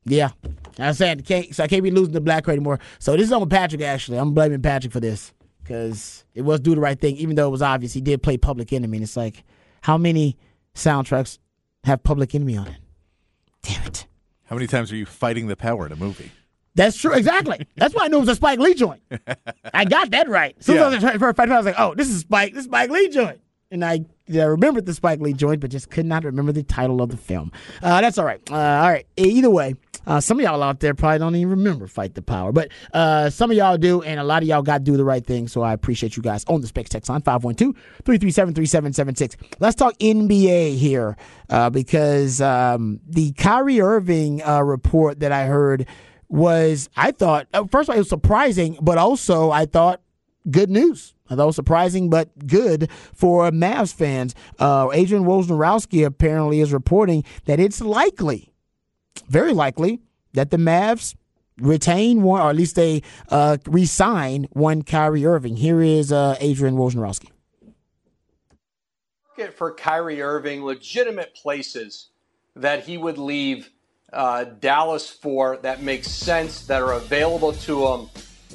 Yeah. 0.05 0.31
I 0.79 0.93
said, 0.93 1.23
can't, 1.23 1.53
so 1.53 1.63
I 1.63 1.67
can't 1.67 1.83
be 1.83 1.91
losing 1.91 2.15
the 2.15 2.21
Black 2.21 2.45
card 2.45 2.55
anymore. 2.57 2.79
So 2.97 3.15
this 3.15 3.27
is 3.27 3.31
on 3.31 3.47
Patrick, 3.47 3.81
actually. 3.81 4.17
I'm 4.17 4.33
blaming 4.33 4.63
Patrick 4.63 4.91
for 4.91 4.99
this 4.99 5.34
because 5.65 6.25
it 6.35 6.43
was 6.43 6.59
do 6.59 6.75
the 6.75 6.81
right 6.81 6.99
thing, 6.99 7.17
even 7.17 7.35
though 7.35 7.47
it 7.47 7.51
was 7.51 7.61
obvious 7.61 7.93
he 7.93 8.01
did 8.01 8.21
play 8.21 8.37
Public 8.37 8.71
Enemy. 8.71 8.97
And 8.97 9.03
it's 9.03 9.17
like, 9.17 9.43
how 9.81 9.97
many 9.97 10.37
soundtracks 10.75 11.39
have 11.83 12.03
Public 12.03 12.35
Enemy 12.35 12.57
on 12.57 12.67
it? 12.67 12.77
Damn 13.63 13.87
it. 13.87 14.07
How 14.45 14.55
many 14.55 14.67
times 14.67 14.91
are 14.91 14.95
you 14.95 15.07
fighting 15.07 15.47
the 15.47 15.55
power 15.55 15.87
in 15.87 15.91
a 15.91 15.95
movie? 15.95 16.31
That's 16.75 16.97
true. 16.97 17.13
Exactly. 17.13 17.65
That's 17.75 17.95
why 17.95 18.05
I 18.05 18.07
knew 18.09 18.17
it 18.17 18.21
was 18.21 18.29
a 18.29 18.35
Spike 18.35 18.59
Lee 18.59 18.73
joint. 18.75 19.01
I 19.73 19.85
got 19.85 20.11
that 20.11 20.29
right. 20.29 20.61
Soon 20.63 20.77
as 20.77 21.03
I 21.03 21.15
was 21.15 21.39
I 21.39 21.57
was 21.57 21.65
like, 21.65 21.75
oh, 21.79 21.95
this 21.95 22.09
is 22.09 22.21
Spike. 22.21 22.53
This 22.53 22.61
is 22.61 22.65
Spike 22.65 22.89
Lee 22.91 23.09
joint. 23.09 23.39
And 23.71 23.83
I, 23.83 24.05
I 24.31 24.43
remembered 24.43 24.85
the 24.85 24.93
Spike 24.93 25.19
Lee 25.19 25.33
joint, 25.33 25.61
but 25.61 25.71
just 25.71 25.89
could 25.89 26.05
not 26.05 26.23
remember 26.23 26.51
the 26.51 26.63
title 26.63 27.01
of 27.01 27.09
the 27.09 27.17
film. 27.17 27.51
Uh, 27.81 28.01
that's 28.01 28.17
all 28.17 28.25
right. 28.25 28.39
Uh, 28.51 28.55
all 28.55 28.89
right. 28.89 29.07
Either 29.17 29.49
way, 29.49 29.75
uh, 30.05 30.19
some 30.19 30.39
of 30.39 30.43
y'all 30.43 30.61
out 30.61 30.79
there 30.79 30.93
probably 30.93 31.19
don't 31.19 31.35
even 31.35 31.49
remember 31.49 31.87
Fight 31.87 32.13
the 32.13 32.21
Power, 32.21 32.51
but 32.51 32.69
uh, 32.93 33.29
some 33.29 33.51
of 33.51 33.57
y'all 33.57 33.77
do, 33.77 34.01
and 34.01 34.19
a 34.19 34.23
lot 34.23 34.43
of 34.43 34.47
y'all 34.47 34.61
got 34.61 34.79
to 34.79 34.83
do 34.83 34.97
the 34.97 35.05
right 35.05 35.25
thing. 35.25 35.47
So 35.47 35.61
I 35.61 35.73
appreciate 35.73 36.15
you 36.15 36.23
guys 36.23 36.43
on 36.47 36.61
the 36.61 36.67
Specs 36.67 36.89
text 36.89 37.09
on 37.09 37.21
512 37.21 37.75
337 38.03 38.53
3776. 38.53 39.59
Let's 39.59 39.75
talk 39.75 39.97
NBA 39.99 40.77
here 40.77 41.17
uh, 41.49 41.69
because 41.69 42.41
um, 42.41 42.99
the 43.07 43.31
Kyrie 43.33 43.81
Irving 43.81 44.43
uh, 44.43 44.61
report 44.61 45.19
that 45.19 45.31
I 45.31 45.45
heard 45.45 45.87
was, 46.27 46.89
I 46.95 47.11
thought, 47.11 47.47
uh, 47.53 47.65
first 47.65 47.89
of 47.89 47.93
all, 47.93 47.97
it 47.97 48.01
was 48.01 48.09
surprising, 48.09 48.77
but 48.81 48.97
also 48.97 49.51
I 49.51 49.65
thought 49.65 50.01
good 50.49 50.69
news. 50.69 51.13
Was 51.27 51.55
surprising, 51.55 52.11
but 52.11 52.29
good 52.45 52.91
for 52.91 53.49
Mavs 53.49 53.91
fans. 53.91 54.35
Uh, 54.59 54.89
Adrian 54.93 55.23
Wojnarowski 55.25 56.05
apparently 56.05 56.59
is 56.59 56.71
reporting 56.71 57.23
that 57.45 57.59
it's 57.59 57.81
likely 57.81 58.53
very 59.27 59.53
likely 59.53 60.01
that 60.33 60.51
the 60.51 60.57
Mavs 60.57 61.15
retain 61.59 62.21
one, 62.21 62.41
or 62.41 62.49
at 62.49 62.55
least 62.55 62.75
they 62.75 63.01
uh, 63.29 63.57
re-sign 63.65 64.47
one 64.51 64.81
Kyrie 64.81 65.25
Irving. 65.25 65.55
Here 65.55 65.81
is 65.81 66.11
uh, 66.11 66.35
Adrian 66.39 66.75
Wojnarowski. 66.75 67.29
For 69.55 69.73
Kyrie 69.73 70.21
Irving, 70.21 70.63
legitimate 70.63 71.35
places 71.35 72.09
that 72.55 72.85
he 72.85 72.97
would 72.97 73.17
leave 73.17 73.69
uh, 74.13 74.45
Dallas 74.45 75.09
for 75.09 75.57
that 75.57 75.81
makes 75.81 76.09
sense, 76.09 76.65
that 76.67 76.81
are 76.81 76.93
available 76.93 77.51
to 77.51 77.85
him. 77.87 78.09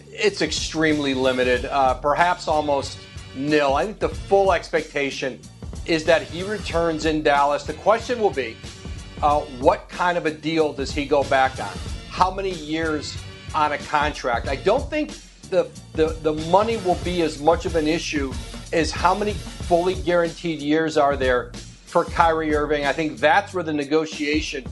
It's 0.09 0.41
extremely 0.41 1.13
limited, 1.13 1.67
uh, 1.67 1.95
perhaps 1.95 2.49
almost 2.49 2.99
nil. 3.37 3.75
I 3.75 3.85
think 3.85 3.99
the 3.99 4.09
full 4.09 4.53
expectation 4.53 5.39
is 5.87 6.05
that 6.05 6.23
he 6.23 6.43
returns 6.43 7.05
in 7.05 7.23
Dallas. 7.23 7.65
The 7.65 7.75
question 7.75 8.21
will 8.21 8.31
be 8.31 8.57
uh, 9.23 9.41
what 9.61 9.89
kind 9.89 10.17
of 10.17 10.27
a 10.27 10.31
deal 10.31 10.73
does 10.73 10.93
he 10.93 11.05
go 11.05 11.25
back 11.25 11.61
on? 11.61 11.71
How 12.09 12.31
many 12.31 12.51
years 12.51 13.17
on 13.55 13.73
a 13.73 13.79
contract? 13.79 14.49
I 14.49 14.57
don't 14.57 14.89
think 14.89 15.13
the, 15.51 15.71
the, 15.95 16.09
the 16.23 16.35
money 16.51 16.79
will 16.79 16.99
be 17.05 17.23
as 17.23 17.41
much 17.41 17.67
of 17.67 17.77
an 17.77 17.87
issue 17.87 18.33
as 18.73 18.91
how 18.91 19.15
many 19.15 19.33
fully 19.33 19.95
guaranteed 19.95 20.63
years 20.63 20.97
are 20.97 21.17
there 21.17 21.53
for 21.87 22.05
Kyrie 22.05 22.55
Irving. 22.55 22.87
I 22.87 22.93
think 22.93 23.19
that's 23.19 23.53
where 23.53 23.65
the 23.65 23.73
negotiation 23.73 24.65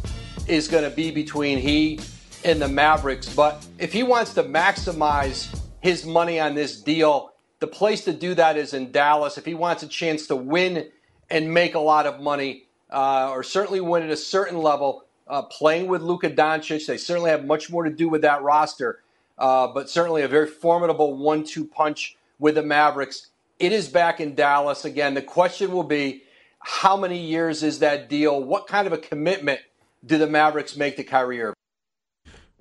is 0.46 0.68
going 0.68 0.84
to 0.84 0.94
be 0.94 1.10
between 1.10 1.58
he 1.58 2.00
and 2.44 2.62
the 2.62 2.68
Mavericks. 2.68 3.28
But 3.28 3.66
if 3.78 3.92
he 3.92 4.02
wants 4.02 4.34
to 4.34 4.44
maximize 4.44 5.58
his 5.80 6.06
money 6.06 6.40
on 6.40 6.54
this 6.54 6.80
deal, 6.80 7.32
the 7.60 7.66
place 7.66 8.04
to 8.04 8.12
do 8.12 8.34
that 8.34 8.56
is 8.56 8.72
in 8.72 8.92
Dallas. 8.92 9.36
If 9.36 9.44
he 9.44 9.54
wants 9.54 9.82
a 9.82 9.88
chance 9.88 10.28
to 10.28 10.36
win 10.36 10.88
and 11.28 11.52
make 11.52 11.74
a 11.74 11.80
lot 11.80 12.06
of 12.06 12.20
money, 12.20 12.67
uh, 12.90 13.30
or 13.30 13.42
certainly 13.42 13.80
win 13.80 14.02
at 14.02 14.10
a 14.10 14.16
certain 14.16 14.58
level, 14.58 15.04
uh, 15.26 15.42
playing 15.42 15.88
with 15.88 16.02
Luka 16.02 16.30
Doncic. 16.30 16.86
They 16.86 16.96
certainly 16.96 17.30
have 17.30 17.44
much 17.44 17.70
more 17.70 17.84
to 17.84 17.90
do 17.90 18.08
with 18.08 18.22
that 18.22 18.42
roster, 18.42 19.00
uh, 19.38 19.68
but 19.68 19.90
certainly 19.90 20.22
a 20.22 20.28
very 20.28 20.46
formidable 20.46 21.16
one 21.16 21.44
two 21.44 21.64
punch 21.66 22.16
with 22.38 22.54
the 22.54 22.62
Mavericks. 22.62 23.28
It 23.58 23.72
is 23.72 23.88
back 23.88 24.20
in 24.20 24.34
Dallas 24.34 24.84
again. 24.84 25.14
The 25.14 25.22
question 25.22 25.72
will 25.72 25.82
be 25.82 26.22
how 26.60 26.96
many 26.96 27.18
years 27.18 27.62
is 27.62 27.80
that 27.80 28.08
deal? 28.08 28.42
What 28.42 28.66
kind 28.66 28.86
of 28.86 28.92
a 28.92 28.98
commitment 28.98 29.60
do 30.04 30.18
the 30.18 30.26
Mavericks 30.26 30.76
make 30.76 30.96
to 30.96 31.04
Kyrie 31.04 31.42
Irving? 31.42 31.54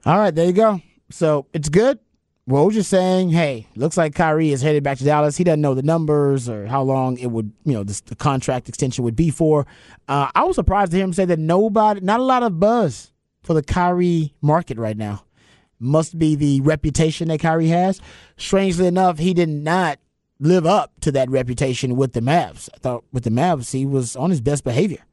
All 0.06 0.18
right, 0.18 0.34
there 0.34 0.46
you 0.46 0.54
go. 0.54 0.82
So 1.10 1.46
it's 1.54 1.70
good. 1.70 2.00
Woj 2.48 2.72
just 2.72 2.90
saying, 2.90 3.30
hey, 3.30 3.68
looks 3.76 3.98
like 3.98 4.16
Kyrie 4.16 4.52
is 4.52 4.62
headed 4.62 4.82
back 4.82 4.98
to 5.00 5.04
Dallas. 5.04 5.36
He 5.36 5.44
doesn't 5.44 5.60
know 5.60 5.74
the 5.74 5.84
numbers 5.84 6.48
or 6.48 6.66
how 6.66 6.82
long 6.82 7.18
it 7.18 7.28
would, 7.28 7.52
you 7.66 7.74
know, 7.74 7.84
this, 7.84 8.00
the 8.02 8.16
contract 8.16 8.70
extension 8.70 9.04
would 9.04 9.18
be 9.18 9.30
for. 9.30 9.68
Uh, 10.08 10.32
I 10.34 10.44
was 10.46 10.56
surprised 10.56 10.92
to 10.92 10.98
hear 10.98 11.04
him 11.04 11.12
say 11.12 11.26
that 11.26 11.40
nobody, 11.40 12.00
not 12.00 12.22
a 12.22 12.24
lot 12.24 12.44
of 12.44 12.58
buzz 12.58 13.12
for 13.44 13.54
the 13.54 13.62
Kyrie 13.62 14.34
market 14.42 14.78
right 14.78 14.96
now. 14.96 15.26
Must 15.80 16.18
be 16.18 16.36
the 16.36 16.62
reputation 16.62 17.28
that 17.28 17.42
Kyrie 17.42 17.68
has. 17.68 18.02
Strangely 18.38 18.88
enough, 18.88 19.20
he 19.20 19.34
did 19.34 19.50
not 19.50 20.00
live 20.40 20.66
up 20.66 20.94
to 21.02 21.12
that 21.12 21.30
reputation 21.30 21.98
with 21.98 22.14
the 22.14 22.22
Mavs. 22.22 22.70
I 22.74 22.78
thought 22.78 23.04
with 23.12 23.26
the 23.26 23.30
Mavs, 23.30 23.74
he 23.74 23.86
was 23.86 24.16
on 24.16 24.30
his 24.30 24.40
best 24.40 24.64
behavior 24.64 25.04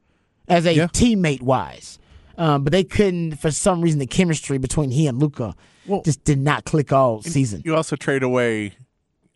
as 0.47 0.65
a 0.65 0.73
yeah. 0.73 0.87
teammate 0.87 1.41
wise. 1.41 1.99
Um, 2.37 2.63
but 2.63 2.71
they 2.71 2.83
couldn't, 2.83 3.35
for 3.35 3.51
some 3.51 3.81
reason, 3.81 3.99
the 3.99 4.07
chemistry 4.07 4.57
between 4.57 4.91
he 4.91 5.07
and 5.07 5.19
Luka 5.19 5.55
well, 5.87 6.01
just 6.03 6.23
did 6.23 6.39
not 6.39 6.65
click 6.65 6.91
all 6.91 7.21
season. 7.21 7.61
You 7.65 7.75
also 7.75 7.95
trade 7.95 8.23
away 8.23 8.73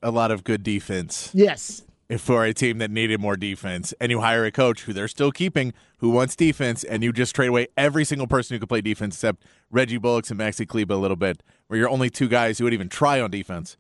a 0.02 0.12
lot 0.12 0.32
of 0.32 0.44
good 0.44 0.64
defense. 0.64 1.32
Yes. 1.34 1.84
For 2.18 2.44
a 2.44 2.56
team 2.56 2.80
that 2.80 2.90
needed 2.90 3.20
more 3.20 3.38
defense, 3.38 3.94
and 4.02 4.12
you 4.12 4.22
hire 4.22 4.44
a 4.44 4.52
coach 4.52 4.82
who 4.82 4.94
they're 4.94 5.08
still 5.08 5.32
keeping, 5.32 5.74
who 5.98 6.10
wants 6.10 6.36
defense, 6.36 6.84
and 6.84 7.04
you 7.04 7.14
just 7.14 7.36
trade 7.36 7.50
away 7.50 7.68
every 7.78 8.04
single 8.04 8.26
person 8.26 8.56
who 8.56 8.60
could 8.60 8.70
play 8.70 8.82
defense 8.82 9.14
except 9.14 9.44
Reggie 9.70 10.00
Bullocks 10.00 10.32
and 10.32 10.40
Maxi 10.40 10.68
Kleber 10.68 10.96
a 10.96 10.98
little 10.98 11.16
bit, 11.18 11.44
where 11.68 11.78
you're 11.78 11.90
only 11.90 12.10
two 12.10 12.28
guys 12.28 12.58
who 12.58 12.64
would 12.64 12.74
even 12.74 12.90
try 12.90 13.22
on 13.22 13.30
defense, 13.30 13.78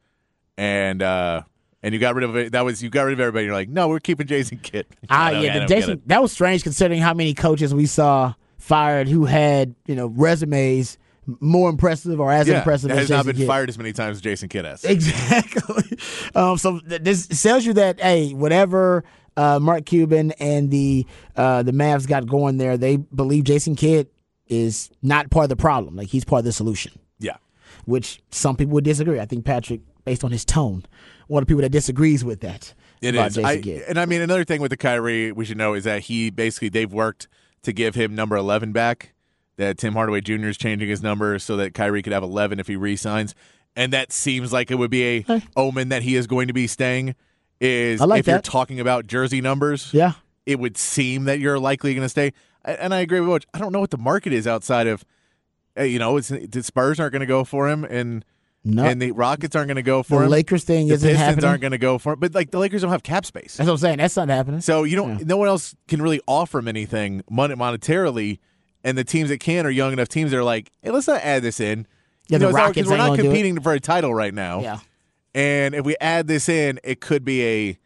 and 0.59 1.01
uh, 1.01 1.41
and 1.81 1.91
you 1.91 1.99
got 1.99 2.13
rid 2.13 2.23
of 2.23 2.35
it. 2.35 2.51
That 2.51 2.65
was 2.65 2.83
you 2.83 2.91
got 2.91 3.03
rid 3.03 3.13
of 3.13 3.19
everybody. 3.19 3.45
You're 3.45 3.55
like, 3.55 3.69
no, 3.69 3.87
we're 3.87 3.99
keeping 3.99 4.27
Jason 4.27 4.59
Kidd. 4.59 4.85
Ah, 5.09 5.31
yeah, 5.31 5.59
the 5.59 5.65
Jason. 5.65 6.01
That 6.05 6.21
was 6.21 6.31
strange 6.31 6.61
considering 6.61 7.01
how 7.01 7.15
many 7.15 7.33
coaches 7.33 7.73
we 7.73 7.87
saw 7.87 8.35
fired 8.59 9.07
who 9.07 9.25
had 9.25 9.73
you 9.87 9.95
know 9.95 10.05
resumes 10.05 10.99
more 11.39 11.69
impressive 11.69 12.19
or 12.19 12.31
as 12.31 12.47
yeah, 12.47 12.57
impressive. 12.57 12.89
Has 12.89 12.99
as 13.01 13.09
not 13.09 13.25
been 13.25 13.35
Kidd. 13.35 13.47
fired 13.47 13.69
as 13.69 13.77
many 13.77 13.93
times 13.93 14.17
as 14.17 14.21
Jason 14.21 14.49
Kidd 14.49 14.65
has. 14.65 14.83
Exactly. 14.83 15.97
um, 16.35 16.57
so 16.57 16.79
th- 16.79 17.01
this 17.01 17.27
tells 17.41 17.65
you 17.65 17.73
that 17.73 17.99
hey, 17.99 18.33
whatever 18.33 19.03
uh, 19.37 19.59
Mark 19.59 19.85
Cuban 19.85 20.31
and 20.39 20.69
the 20.69 21.05
uh, 21.35 21.63
the 21.63 21.71
Mavs 21.71 22.07
got 22.07 22.27
going 22.27 22.57
there, 22.57 22.77
they 22.77 22.97
believe 22.97 23.45
Jason 23.45 23.75
Kidd 23.75 24.07
is 24.47 24.89
not 25.01 25.29
part 25.29 25.45
of 25.45 25.49
the 25.49 25.55
problem. 25.55 25.95
Like 25.95 26.07
he's 26.07 26.25
part 26.25 26.39
of 26.39 26.45
the 26.45 26.51
solution. 26.51 26.99
Yeah. 27.19 27.37
Which 27.85 28.21
some 28.31 28.55
people 28.55 28.73
would 28.73 28.83
disagree. 28.83 29.19
I 29.19 29.25
think 29.25 29.45
Patrick, 29.45 29.81
based 30.05 30.23
on 30.23 30.31
his 30.31 30.43
tone, 30.43 30.83
one 31.27 31.43
of 31.43 31.47
the 31.47 31.51
people 31.51 31.61
that 31.61 31.69
disagrees 31.69 32.25
with 32.25 32.41
that. 32.41 32.73
It 33.01 33.15
is. 33.15 33.37
I, 33.37 33.53
and 33.87 33.97
I 33.97 34.05
mean, 34.05 34.21
another 34.21 34.43
thing 34.43 34.59
with 34.59 34.71
the 34.71 34.77
Kyrie 34.77 35.31
we 35.31 35.45
should 35.45 35.57
know 35.57 35.73
is 35.73 35.85
that 35.85 36.01
he 36.01 36.29
basically 36.29 36.67
they've 36.67 36.91
worked 36.91 37.29
to 37.61 37.71
give 37.71 37.95
him 37.95 38.13
number 38.13 38.35
eleven 38.35 38.73
back 38.73 39.13
that 39.59 39.77
Tim 39.77 39.93
Hardaway 39.93 40.21
Jr. 40.21 40.47
is 40.47 40.57
changing 40.57 40.87
his 40.87 41.03
number 41.03 41.37
so 41.37 41.57
that 41.57 41.73
Kyrie 41.73 42.01
could 42.01 42.13
have 42.13 42.23
11 42.23 42.59
if 42.59 42.67
he 42.67 42.77
resigns, 42.77 43.35
and 43.75 43.93
that 43.93 44.11
seems 44.11 44.51
like 44.53 44.71
it 44.71 44.75
would 44.75 44.89
be 44.89 45.03
a 45.03 45.21
hey. 45.21 45.43
omen 45.55 45.89
that 45.89 46.01
he 46.01 46.15
is 46.15 46.27
going 46.27 46.47
to 46.47 46.53
be 46.53 46.65
staying. 46.65 47.13
Is 47.59 47.99
like 47.99 48.21
if 48.21 48.25
that. 48.25 48.31
you're 48.31 48.41
talking 48.41 48.79
about 48.79 49.05
jersey 49.05 49.41
numbers, 49.41 49.93
yeah, 49.93 50.13
it 50.45 50.59
would 50.59 50.77
seem 50.77 51.25
that 51.25 51.39
you're 51.39 51.59
likely 51.59 51.93
going 51.93 52.05
to 52.05 52.09
stay. 52.09 52.31
And 52.63 52.93
I 52.93 52.99
agree 53.01 53.19
with 53.19 53.29
Coach. 53.29 53.45
I 53.53 53.59
don't 53.59 53.73
know 53.73 53.81
what 53.81 53.89
the 53.89 53.97
market 53.97 54.31
is 54.31 54.47
outside 54.47 54.87
of, 54.87 55.03
uh, 55.77 55.83
you 55.83 55.99
know, 55.99 56.15
it's 56.15 56.29
the 56.29 56.63
Spurs 56.63 56.99
aren't 56.99 57.11
going 57.11 57.19
to 57.19 57.25
go 57.25 57.43
for 57.43 57.69
him, 57.69 57.83
and 57.83 58.23
no. 58.63 58.85
and 58.85 59.01
the 59.01 59.11
Rockets 59.11 59.57
aren't 59.57 59.67
going 59.67 59.75
to 59.75 59.81
go 59.81 60.03
for 60.03 60.19
the 60.19 60.25
him. 60.25 60.31
Lakers 60.31 60.63
thing 60.63 60.87
the 60.87 60.93
isn't 60.93 61.09
Pistons 61.09 61.27
happening. 61.27 61.45
aren't 61.49 61.61
going 61.61 61.71
to 61.71 61.77
go 61.77 61.97
for 61.97 62.13
him. 62.13 62.19
But 62.19 62.33
like 62.33 62.51
the 62.51 62.59
Lakers 62.59 62.81
don't 62.81 62.91
have 62.91 63.03
cap 63.03 63.25
space. 63.25 63.57
That's 63.57 63.67
what 63.67 63.73
I'm 63.73 63.77
saying. 63.79 63.97
That's 63.97 64.15
not 64.15 64.29
happening. 64.29 64.61
So 64.61 64.83
you 64.83 64.95
don't. 64.95 65.19
Yeah. 65.19 65.25
No 65.25 65.35
one 65.35 65.49
else 65.49 65.75
can 65.89 66.01
really 66.01 66.21
offer 66.27 66.59
him 66.59 66.69
anything 66.69 67.23
mon- 67.29 67.51
monetarily 67.51 68.39
and 68.83 68.97
the 68.97 69.03
teams 69.03 69.29
that 69.29 69.39
can 69.39 69.65
are 69.65 69.71
young 69.71 69.93
enough 69.93 70.07
teams 70.07 70.31
that 70.31 70.37
are 70.37 70.43
like, 70.43 70.71
hey, 70.81 70.91
let's 70.91 71.07
not 71.07 71.21
add 71.21 71.43
this 71.43 71.59
in. 71.59 71.87
Yeah, 72.27 72.35
you 72.35 72.39
the 72.39 72.45
know, 72.45 72.51
Rockets 72.51 72.89
we're 72.89 72.97
not 72.97 73.17
competing 73.17 73.59
for 73.59 73.73
a 73.73 73.79
title 73.79 74.13
right 74.13 74.33
now. 74.33 74.61
Yeah. 74.61 74.79
And 75.33 75.75
if 75.75 75.85
we 75.85 75.95
add 75.99 76.27
this 76.27 76.49
in, 76.49 76.79
it 76.83 77.01
could 77.01 77.23
be 77.23 77.45
a 77.45 77.79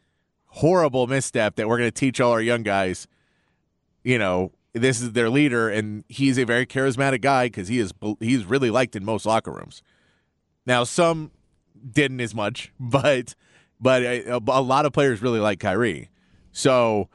horrible 0.47 1.07
misstep 1.07 1.55
that 1.55 1.67
we're 1.67 1.77
going 1.77 1.89
to 1.89 1.99
teach 1.99 2.21
all 2.21 2.31
our 2.31 2.41
young 2.41 2.63
guys. 2.63 3.07
You 4.03 4.17
know, 4.17 4.51
this 4.73 5.01
is 5.01 5.13
their 5.13 5.29
leader, 5.29 5.69
and 5.69 6.03
he's 6.07 6.37
a 6.37 6.45
very 6.45 6.65
charismatic 6.65 7.21
guy 7.21 7.47
because 7.47 7.67
he 7.67 7.79
is 7.79 7.93
he's 8.19 8.45
really 8.45 8.69
liked 8.69 8.95
in 8.95 9.05
most 9.05 9.25
locker 9.25 9.51
rooms. 9.51 9.81
Now, 10.65 10.83
some 10.83 11.31
didn't 11.89 12.21
as 12.21 12.33
much, 12.33 12.71
but 12.79 13.35
but 13.79 14.03
uh, 14.05 14.39
a, 14.47 14.59
a 14.59 14.61
lot 14.61 14.85
of 14.85 14.93
players 14.93 15.21
really 15.21 15.39
like 15.39 15.59
Kyrie. 15.59 16.09
So, 16.51 17.09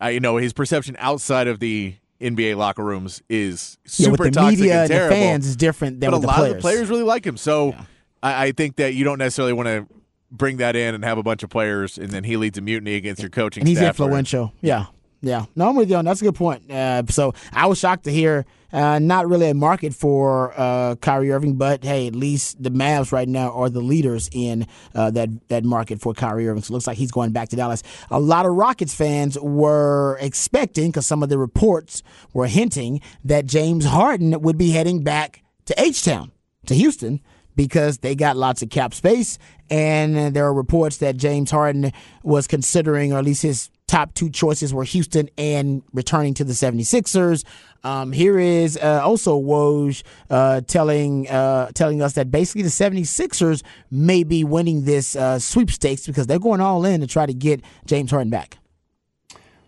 I 0.00 0.10
you 0.10 0.20
know 0.20 0.36
his 0.36 0.52
perception 0.52 0.96
outside 0.98 1.48
of 1.48 1.60
the 1.60 1.96
NBA 2.20 2.56
locker 2.56 2.82
rooms 2.84 3.22
is 3.28 3.78
yeah, 3.84 4.06
super 4.06 4.24
the 4.24 4.30
toxic 4.30 4.58
media 4.58 4.72
and 4.74 4.80
and 4.82 4.90
the 4.90 4.94
terrible. 4.94 5.16
fans 5.16 5.46
is 5.46 5.56
different 5.56 6.00
than 6.00 6.10
but 6.10 6.16
a 6.16 6.20
the 6.20 6.26
lot 6.26 6.36
players. 6.36 6.50
of 6.50 6.56
the 6.56 6.60
players 6.62 6.88
really 6.88 7.02
like 7.02 7.26
him. 7.26 7.36
So 7.36 7.74
I, 8.22 8.46
I 8.46 8.52
think 8.52 8.76
that 8.76 8.94
you 8.94 9.04
don't 9.04 9.18
necessarily 9.18 9.52
want 9.52 9.66
to 9.68 9.86
bring 10.30 10.56
that 10.56 10.74
in 10.76 10.94
and 10.94 11.04
have 11.04 11.18
a 11.18 11.22
bunch 11.22 11.42
of 11.42 11.50
players 11.50 11.98
and 11.98 12.10
then 12.10 12.24
he 12.24 12.36
leads 12.36 12.58
a 12.58 12.60
mutiny 12.60 12.94
against 12.96 13.22
your 13.22 13.30
coaching 13.30 13.62
and 13.62 13.68
he's 13.68 13.78
staff. 13.78 14.00
or- 14.00 14.04
influential. 14.04 14.52
Yeah. 14.60 14.86
Yeah, 15.22 15.46
no, 15.56 15.68
I'm 15.68 15.76
with 15.76 15.90
you 15.90 15.96
on 15.96 16.04
that's 16.04 16.20
a 16.20 16.24
good 16.24 16.34
point. 16.34 16.70
Uh, 16.70 17.02
so 17.08 17.34
I 17.52 17.66
was 17.66 17.78
shocked 17.78 18.04
to 18.04 18.12
hear 18.12 18.44
uh, 18.72 18.98
not 18.98 19.26
really 19.28 19.48
a 19.48 19.54
market 19.54 19.94
for 19.94 20.52
uh, 20.56 20.96
Kyrie 20.96 21.32
Irving, 21.32 21.56
but 21.56 21.82
hey, 21.82 22.06
at 22.06 22.14
least 22.14 22.62
the 22.62 22.70
Mavs 22.70 23.12
right 23.12 23.28
now 23.28 23.50
are 23.52 23.70
the 23.70 23.80
leaders 23.80 24.28
in 24.32 24.66
uh, 24.94 25.10
that 25.12 25.48
that 25.48 25.64
market 25.64 26.00
for 26.00 26.12
Kyrie 26.12 26.48
Irving. 26.48 26.62
So 26.62 26.72
it 26.72 26.74
looks 26.74 26.86
like 26.86 26.98
he's 26.98 27.10
going 27.10 27.32
back 27.32 27.48
to 27.50 27.56
Dallas. 27.56 27.82
A 28.10 28.20
lot 28.20 28.46
of 28.46 28.52
Rockets 28.52 28.94
fans 28.94 29.38
were 29.40 30.18
expecting 30.20 30.90
because 30.90 31.06
some 31.06 31.22
of 31.22 31.28
the 31.28 31.38
reports 31.38 32.02
were 32.32 32.46
hinting 32.46 33.00
that 33.24 33.46
James 33.46 33.86
Harden 33.86 34.40
would 34.42 34.58
be 34.58 34.70
heading 34.70 35.02
back 35.02 35.42
to 35.64 35.80
H 35.80 36.04
Town 36.04 36.30
to 36.66 36.74
Houston 36.74 37.20
because 37.54 37.98
they 37.98 38.14
got 38.14 38.36
lots 38.36 38.60
of 38.62 38.68
cap 38.68 38.92
space. 38.92 39.38
And 39.70 40.34
there 40.36 40.44
are 40.44 40.54
reports 40.54 40.98
that 40.98 41.16
James 41.16 41.50
Harden 41.50 41.92
was 42.22 42.46
considering, 42.46 43.12
or 43.12 43.18
at 43.18 43.24
least 43.24 43.42
his 43.42 43.70
top 43.86 44.14
two 44.14 44.30
choices 44.30 44.74
were 44.74 44.84
Houston 44.84 45.28
and 45.38 45.82
returning 45.92 46.34
to 46.34 46.44
the 46.44 46.52
76ers. 46.52 47.44
Um, 47.84 48.12
here 48.12 48.38
is 48.38 48.76
uh, 48.76 49.00
also 49.02 49.40
Woj 49.40 50.02
uh, 50.28 50.60
telling 50.62 51.28
uh, 51.28 51.70
telling 51.72 52.02
us 52.02 52.14
that 52.14 52.30
basically 52.30 52.62
the 52.62 52.68
76ers 52.68 53.62
may 53.90 54.24
be 54.24 54.42
winning 54.42 54.84
this 54.84 55.14
uh, 55.14 55.38
sweepstakes 55.38 56.06
because 56.06 56.26
they're 56.26 56.38
going 56.38 56.60
all 56.60 56.84
in 56.84 57.00
to 57.00 57.06
try 57.06 57.26
to 57.26 57.34
get 57.34 57.62
James 57.84 58.10
Harden 58.10 58.30
back. 58.30 58.58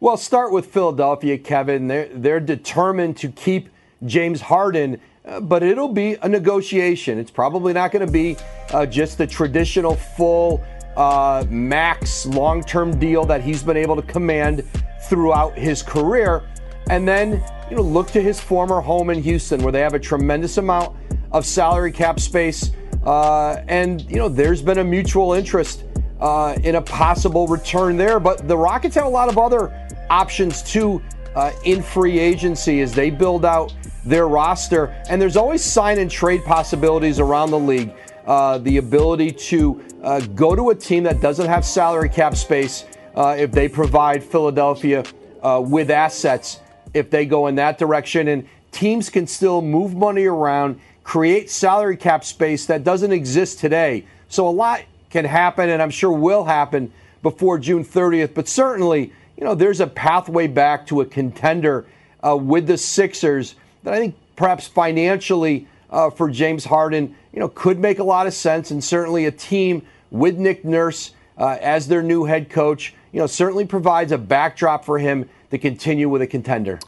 Well, 0.01 0.17
start 0.17 0.53
with 0.53 0.67
Philadelphia, 0.67 1.39
Kevin. 1.39 1.89
They're, 1.89 2.09
they're 2.13 2.41
determined 2.41 3.17
to 3.19 3.29
keep 3.31 3.69
James 4.05 4.41
Harden 4.41 5.01
uh, 5.29 5.41
but 5.41 5.63
it'll 5.63 5.93
be 5.93 6.15
a 6.23 6.29
negotiation. 6.29 7.19
It's 7.19 7.31
probably 7.31 7.75
not 7.75 7.93
going 7.93 8.07
to 8.07 8.11
be 8.11 8.37
uh, 8.73 8.87
just 8.87 9.19
the 9.19 9.27
traditional 9.27 9.95
full 9.95 10.65
uh, 10.99 11.45
max 11.49 12.27
long 12.27 12.63
term 12.63 12.99
deal 12.99 13.25
that 13.25 13.41
he's 13.41 13.63
been 13.63 13.77
able 13.77 13.97
to 13.97 14.03
command 14.03 14.65
throughout 15.03 15.57
his 15.57 15.83
career. 15.83 16.43
And 16.91 17.07
then, 17.07 17.43
you 17.71 17.77
know, 17.77 17.83
look 17.83 18.09
to 18.09 18.21
his 18.21 18.41
former 18.41 18.81
home 18.81 19.11
in 19.11 19.23
Houston 19.23 19.63
where 19.63 19.73
they 19.73 19.81
have 19.81 19.95
a 19.95 19.99
tremendous 19.99 20.59
amount 20.59 20.97
of 21.33 21.47
salary 21.47 21.93
cap 21.93 22.19
space. 22.19 22.73
Uh, 23.05 23.63
and, 23.69 24.03
you 24.11 24.17
know, 24.17 24.29
there's 24.29 24.61
been 24.61 24.79
a 24.79 24.85
mutual 24.85 25.35
interest 25.35 25.85
uh, 26.21 26.57
in 26.65 26.75
a 26.75 26.83
possible 26.83 27.47
return 27.47 27.97
there. 27.97 28.19
But 28.19 28.49
the 28.49 28.57
Rockets 28.57 28.97
have 28.97 29.07
a 29.07 29.11
lot 29.11 29.29
of 29.29 29.39
other 29.39 29.73
options 30.11 30.63
too 30.63 31.01
uh, 31.37 31.53
in 31.65 31.81
free 31.81 32.19
agency 32.19 32.81
as 32.81 32.93
they 32.93 33.11
build 33.11 33.45
out 33.45 33.73
their 34.05 34.27
roster. 34.27 34.87
And 35.09 35.23
there's 35.23 35.37
always 35.37 35.63
sign 35.63 35.99
and 35.99 36.11
trade 36.11 36.45
possibilities 36.45 37.21
around 37.21 37.51
the 37.51 37.59
league. 37.59 37.95
Uh, 38.29 38.59
the 38.59 38.77
ability 38.77 39.33
to 39.33 39.83
uh, 40.03 40.21
go 40.21 40.55
to 40.55 40.69
a 40.69 40.75
team 40.75 41.03
that 41.03 41.19
doesn't 41.19 41.47
have 41.47 41.65
salary 41.65 42.11
cap 42.11 42.37
space 42.37 42.85
uh, 43.15 43.35
if 43.39 43.51
they 43.51 43.67
provide 43.67 44.23
Philadelphia 44.23 45.03
uh, 45.43 45.59
with 45.65 45.91
assets, 45.91 46.61
if 46.93 47.09
they 47.09 47.25
go 47.25 47.47
in 47.47 47.55
that 47.55 47.79
direction. 47.79 48.29
And 48.29 48.47
teams 48.71 49.09
can 49.09 49.27
still 49.27 49.63
move 49.63 49.95
money 49.95 50.27
around, 50.27 50.79
create 51.05 51.49
salary 51.49 51.97
cap 51.97 52.23
space 52.23 52.67
that 52.67 52.85
doesn't 52.85 53.13
exist 53.13 53.61
today. 53.61 54.05
So 54.29 54.47
a 54.47 54.51
lot 54.51 54.83
can 55.09 55.25
happen, 55.25 55.71
and 55.71 55.81
I'm 55.81 55.89
sure 55.89 56.13
will 56.13 56.45
happen 56.45 56.93
before 57.23 57.59
June 57.59 57.83
30th. 57.83 58.35
But 58.35 58.47
certainly, 58.47 59.11
you 59.39 59.45
know, 59.45 59.55
there's 59.55 59.81
a 59.81 59.87
pathway 59.87 60.49
back 60.49 60.87
to 60.89 61.01
a 61.01 61.07
contender 61.07 61.87
uh, 62.23 62.37
with 62.37 62.67
the 62.67 62.77
Sixers 62.77 63.55
that 63.85 63.95
I 63.95 63.99
think 63.99 64.17
perhaps 64.37 64.69
financially 64.69 65.67
for 66.15 66.29
James 66.29 66.67
Harden, 66.67 67.17
you 67.33 67.41
know, 67.41 67.49
could 67.49 67.79
make 67.79 67.99
a 67.99 68.05
lot 68.05 68.27
of 68.27 68.35
sense, 68.35 68.71
and 68.71 68.83
certainly 68.83 69.27
a 69.27 69.31
team 69.31 69.83
with 70.11 70.39
Nick 70.39 70.65
Nurse 70.65 71.13
uh, 71.37 71.57
as 71.61 71.89
their 71.89 72.03
new 72.03 72.25
head 72.25 72.51
coach, 72.51 72.95
you 73.13 73.21
know, 73.21 73.27
certainly 73.27 73.65
provides 73.65 74.13
a 74.13 74.19
backdrop 74.19 74.85
for 74.85 74.99
him 74.99 75.29
to 75.51 75.59
continue 75.59 76.09
with 76.09 76.23
a 76.23 76.27
contender. 76.27 76.79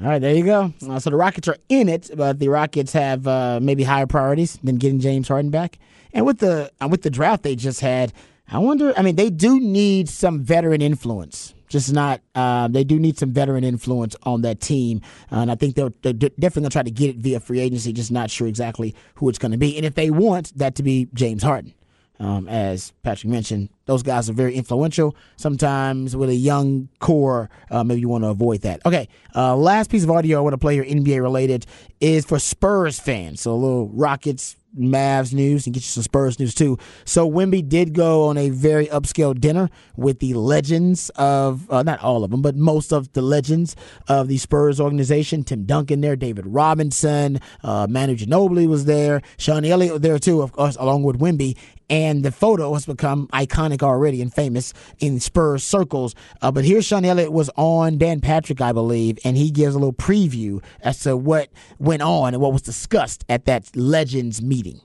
All 0.00 0.06
right, 0.06 0.20
there 0.20 0.34
you 0.34 0.44
go. 0.44 0.72
Uh, 0.88 0.98
so 1.00 1.10
the 1.10 1.16
Rockets 1.16 1.48
are 1.48 1.56
in 1.68 1.88
it, 1.88 2.10
but 2.14 2.38
the 2.38 2.48
Rockets 2.48 2.92
have 2.92 3.26
uh, 3.26 3.58
maybe 3.60 3.82
higher 3.82 4.06
priorities 4.06 4.56
than 4.62 4.76
getting 4.76 5.00
James 5.00 5.26
Harden 5.26 5.50
back. 5.50 5.78
And 6.12 6.24
with 6.24 6.38
the 6.38 6.70
uh, 6.80 6.88
with 6.88 7.02
the 7.02 7.10
draft 7.10 7.42
they 7.42 7.56
just 7.56 7.80
had, 7.80 8.12
I 8.50 8.58
wonder. 8.58 8.94
I 8.96 9.02
mean, 9.02 9.16
they 9.16 9.28
do 9.28 9.58
need 9.58 10.08
some 10.08 10.40
veteran 10.40 10.80
influence 10.80 11.52
just 11.68 11.92
not. 11.92 12.20
Uh, 12.34 12.68
they 12.68 12.84
do 12.84 12.98
need 12.98 13.18
some 13.18 13.32
veteran 13.32 13.64
influence 13.64 14.16
on 14.22 14.42
that 14.42 14.60
team, 14.60 15.00
uh, 15.30 15.36
and 15.36 15.50
I 15.50 15.54
think 15.54 15.76
they're, 15.76 15.92
they're 16.02 16.12
definitely 16.12 16.62
going 16.62 16.64
to 16.64 16.70
try 16.70 16.82
to 16.82 16.90
get 16.90 17.10
it 17.10 17.16
via 17.16 17.40
free 17.40 17.60
agency. 17.60 17.92
Just 17.92 18.10
not 18.10 18.30
sure 18.30 18.46
exactly 18.46 18.94
who 19.16 19.28
it's 19.28 19.38
going 19.38 19.52
to 19.52 19.58
be, 19.58 19.76
and 19.76 19.86
if 19.86 19.94
they 19.94 20.10
want 20.10 20.56
that 20.58 20.74
to 20.76 20.82
be 20.82 21.08
James 21.14 21.42
Harden. 21.42 21.74
Um, 22.20 22.48
as 22.48 22.92
Patrick 23.02 23.30
mentioned, 23.30 23.68
those 23.86 24.02
guys 24.02 24.28
are 24.28 24.32
very 24.32 24.54
influential. 24.54 25.14
Sometimes 25.36 26.16
with 26.16 26.30
a 26.30 26.34
young 26.34 26.88
core, 26.98 27.48
uh, 27.70 27.84
maybe 27.84 28.00
you 28.00 28.08
want 28.08 28.24
to 28.24 28.28
avoid 28.28 28.62
that. 28.62 28.84
Okay, 28.84 29.08
uh, 29.34 29.56
last 29.56 29.90
piece 29.90 30.04
of 30.04 30.10
audio 30.10 30.38
I 30.38 30.40
want 30.40 30.54
to 30.54 30.58
play 30.58 30.74
here, 30.74 30.84
NBA 30.84 31.22
related, 31.22 31.66
is 32.00 32.24
for 32.24 32.38
Spurs 32.38 32.98
fans. 32.98 33.40
So 33.40 33.52
a 33.52 33.54
little 33.54 33.88
Rockets 33.88 34.56
Mavs 34.76 35.32
news 35.32 35.66
and 35.66 35.74
get 35.74 35.80
you 35.80 35.88
some 35.88 36.02
Spurs 36.02 36.38
news 36.38 36.54
too. 36.54 36.78
So 37.04 37.28
Wemby 37.28 37.66
did 37.66 37.94
go 37.94 38.28
on 38.28 38.36
a 38.36 38.50
very 38.50 38.86
upscale 38.86 39.38
dinner 39.38 39.70
with 39.96 40.18
the 40.20 40.34
legends 40.34 41.10
of 41.16 41.70
uh, 41.70 41.82
not 41.82 42.00
all 42.00 42.24
of 42.24 42.30
them, 42.30 42.42
but 42.42 42.54
most 42.54 42.92
of 42.92 43.12
the 43.12 43.22
legends 43.22 43.74
of 44.08 44.28
the 44.28 44.38
Spurs 44.38 44.80
organization. 44.80 45.42
Tim 45.42 45.64
Duncan 45.64 46.00
there, 46.00 46.16
David 46.16 46.46
Robinson, 46.46 47.40
uh, 47.62 47.86
Manu 47.88 48.16
Ginobili 48.16 48.68
was 48.68 48.84
there, 48.84 49.22
Sean 49.38 49.64
Elliott 49.64 50.02
there 50.02 50.18
too, 50.18 50.42
of 50.42 50.52
course, 50.52 50.76
along 50.76 51.02
with 51.02 51.18
Wemby. 51.18 51.56
And 51.90 52.22
the 52.22 52.32
photo 52.32 52.74
has 52.74 52.86
become 52.86 53.28
iconic 53.28 53.82
already 53.82 54.20
and 54.20 54.32
famous 54.32 54.74
in 54.98 55.20
Spurs 55.20 55.64
circles. 55.64 56.14
Uh, 56.42 56.50
but 56.50 56.64
here, 56.64 56.82
Sean 56.82 57.04
Elliott 57.04 57.32
was 57.32 57.50
on 57.56 57.98
Dan 57.98 58.20
Patrick, 58.20 58.60
I 58.60 58.72
believe, 58.72 59.18
and 59.24 59.36
he 59.36 59.50
gives 59.50 59.74
a 59.74 59.78
little 59.78 59.92
preview 59.92 60.62
as 60.80 61.00
to 61.00 61.16
what 61.16 61.48
went 61.78 62.02
on 62.02 62.34
and 62.34 62.42
what 62.42 62.52
was 62.52 62.62
discussed 62.62 63.24
at 63.28 63.46
that 63.46 63.74
Legends 63.74 64.42
meeting. 64.42 64.80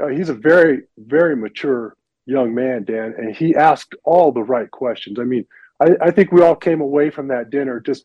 Uh, 0.00 0.08
he's 0.08 0.28
a 0.28 0.34
very, 0.34 0.82
very 0.96 1.34
mature 1.34 1.96
young 2.26 2.54
man, 2.54 2.84
Dan, 2.84 3.14
and 3.16 3.34
he 3.34 3.56
asked 3.56 3.94
all 4.04 4.30
the 4.30 4.42
right 4.42 4.70
questions. 4.70 5.18
I 5.18 5.24
mean, 5.24 5.46
I, 5.80 5.96
I 6.00 6.10
think 6.10 6.30
we 6.30 6.42
all 6.42 6.54
came 6.54 6.80
away 6.80 7.10
from 7.10 7.28
that 7.28 7.50
dinner 7.50 7.80
just 7.80 8.04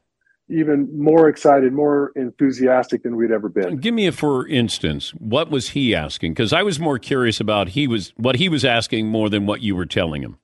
even 0.50 0.90
more 0.98 1.30
excited, 1.30 1.74
more 1.74 2.12
enthusiastic 2.16 3.04
than 3.04 3.16
we'd 3.16 3.32
ever 3.32 3.50
been. 3.50 3.78
Give 3.78 3.94
me 3.94 4.08
a 4.08 4.12
for 4.12 4.48
instance. 4.48 5.12
What 5.12 5.50
was 5.50 5.70
he 5.70 5.96
asking? 5.96 6.34
Because 6.34 6.54
I 6.54 6.64
was 6.64 6.80
more 6.80 7.00
curious 7.00 7.40
about 7.40 7.70
he 7.70 7.88
was 7.88 8.14
what 8.18 8.36
he 8.36 8.50
was 8.50 8.66
asking 8.66 9.08
more 9.08 9.30
than 9.30 9.46
what 9.46 9.62
you 9.62 9.76
were 9.76 9.86
telling 9.86 10.22
him. 10.22 10.38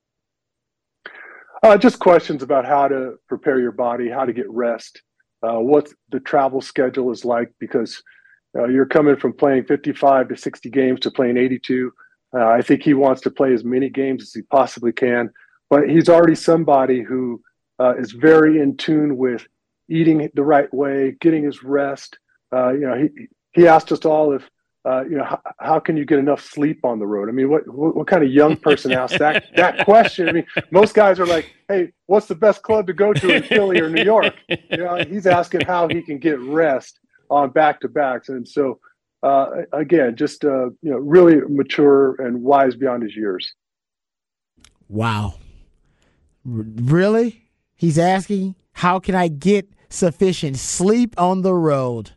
Uh, 1.62 1.78
just 1.78 2.00
questions 2.00 2.42
about 2.42 2.66
how 2.66 2.88
to 2.88 3.16
prepare 3.28 3.60
your 3.60 3.74
body, 3.74 4.10
how 4.10 4.24
to 4.24 4.32
get 4.32 4.50
rest, 4.50 5.02
uh, 5.44 5.60
what 5.60 5.92
the 6.10 6.20
travel 6.22 6.62
schedule 6.62 7.12
is 7.12 7.26
like, 7.26 7.52
because 7.60 8.02
uh, 8.58 8.66
you're 8.66 8.86
coming 8.86 9.18
from 9.18 9.34
playing 9.34 9.66
55 9.66 10.30
to 10.30 10.38
60 10.38 10.70
games 10.70 11.02
to 11.02 11.12
playing 11.12 11.36
82. 11.36 11.92
Uh, 12.34 12.48
I 12.48 12.62
think 12.62 12.84
he 12.84 12.94
wants 12.94 13.22
to 13.22 13.32
play 13.32 13.54
as 13.54 13.66
many 13.66 13.90
games 13.90 14.24
as 14.24 14.34
he 14.34 14.42
possibly 14.44 14.94
can, 14.94 15.30
but 15.70 15.90
he's 15.90 16.08
already 16.08 16.36
somebody 16.36 17.02
who 17.02 17.42
uh, 17.80 17.96
is 17.98 18.14
very 18.14 18.62
in 18.62 18.78
tune 18.78 19.18
with 19.18 19.46
eating 19.90 20.30
the 20.34 20.44
right 20.44 20.72
way, 20.74 21.16
getting 21.20 21.44
his 21.44 21.64
rest. 21.64 22.18
Uh, 22.54 22.72
you 22.72 22.82
know, 22.82 22.96
he 22.96 23.28
he 23.54 23.68
asked 23.68 23.92
us 23.92 24.06
all 24.06 24.34
if 24.34 24.50
uh, 24.86 25.04
you 25.04 25.18
know 25.18 25.26
how, 25.26 25.42
how, 25.60 25.80
can 25.80 25.98
you 25.98 26.06
get 26.06 26.20
enough 26.20 26.42
sleep 26.42 26.86
on 26.86 27.00
the 27.00 27.06
road? 27.06 27.28
I 27.28 27.32
mean, 27.32 27.50
what 27.50 27.68
what, 27.68 27.96
what 27.96 28.08
kind 28.08 28.24
of 28.24 28.32
young 28.32 28.56
person 28.68 28.92
asks 28.92 29.20
that 29.20 29.46
that 29.56 29.86
question? 29.86 30.30
I 30.30 30.32
mean, 30.32 30.48
most 30.72 30.94
guys 30.96 31.20
are 31.20 31.26
like, 31.26 31.54
"Hey, 31.68 31.92
what's 32.06 32.28
the 32.28 32.36
best 32.36 32.64
club 32.64 32.88
to 32.88 32.94
go 32.94 33.14
to 33.14 33.36
in 33.36 33.44
Philly 33.44 33.80
or 33.82 33.90
New 33.90 34.04
York?" 34.04 34.36
You 34.48 34.78
know, 34.78 35.04
he's 35.04 35.28
asking 35.28 35.62
how 35.62 35.90
he 35.90 36.02
can 36.02 36.18
get 36.18 36.40
rest 36.40 37.00
on 37.30 37.50
back 37.50 37.82
to 37.82 37.90
backs, 37.90 38.30
and 38.30 38.48
so 38.48 38.80
uh, 39.22 39.64
again, 39.74 40.16
just 40.16 40.46
uh, 40.46 40.68
you 40.82 40.92
know, 40.92 40.98
really 40.98 41.42
mature 41.48 42.16
and 42.22 42.42
wise 42.42 42.76
beyond 42.76 43.04
his 43.04 43.16
years. 43.16 43.54
Wow, 44.88 45.36
R- 46.46 46.64
really? 46.64 47.50
He's 47.76 48.00
asking, 48.00 48.56
"How 48.72 49.00
can 49.00 49.14
I 49.14 49.28
get 49.28 49.68
sufficient 49.90 50.58
sleep 50.58 51.16
on 51.20 51.42
the 51.42 51.54
road. 51.54 52.12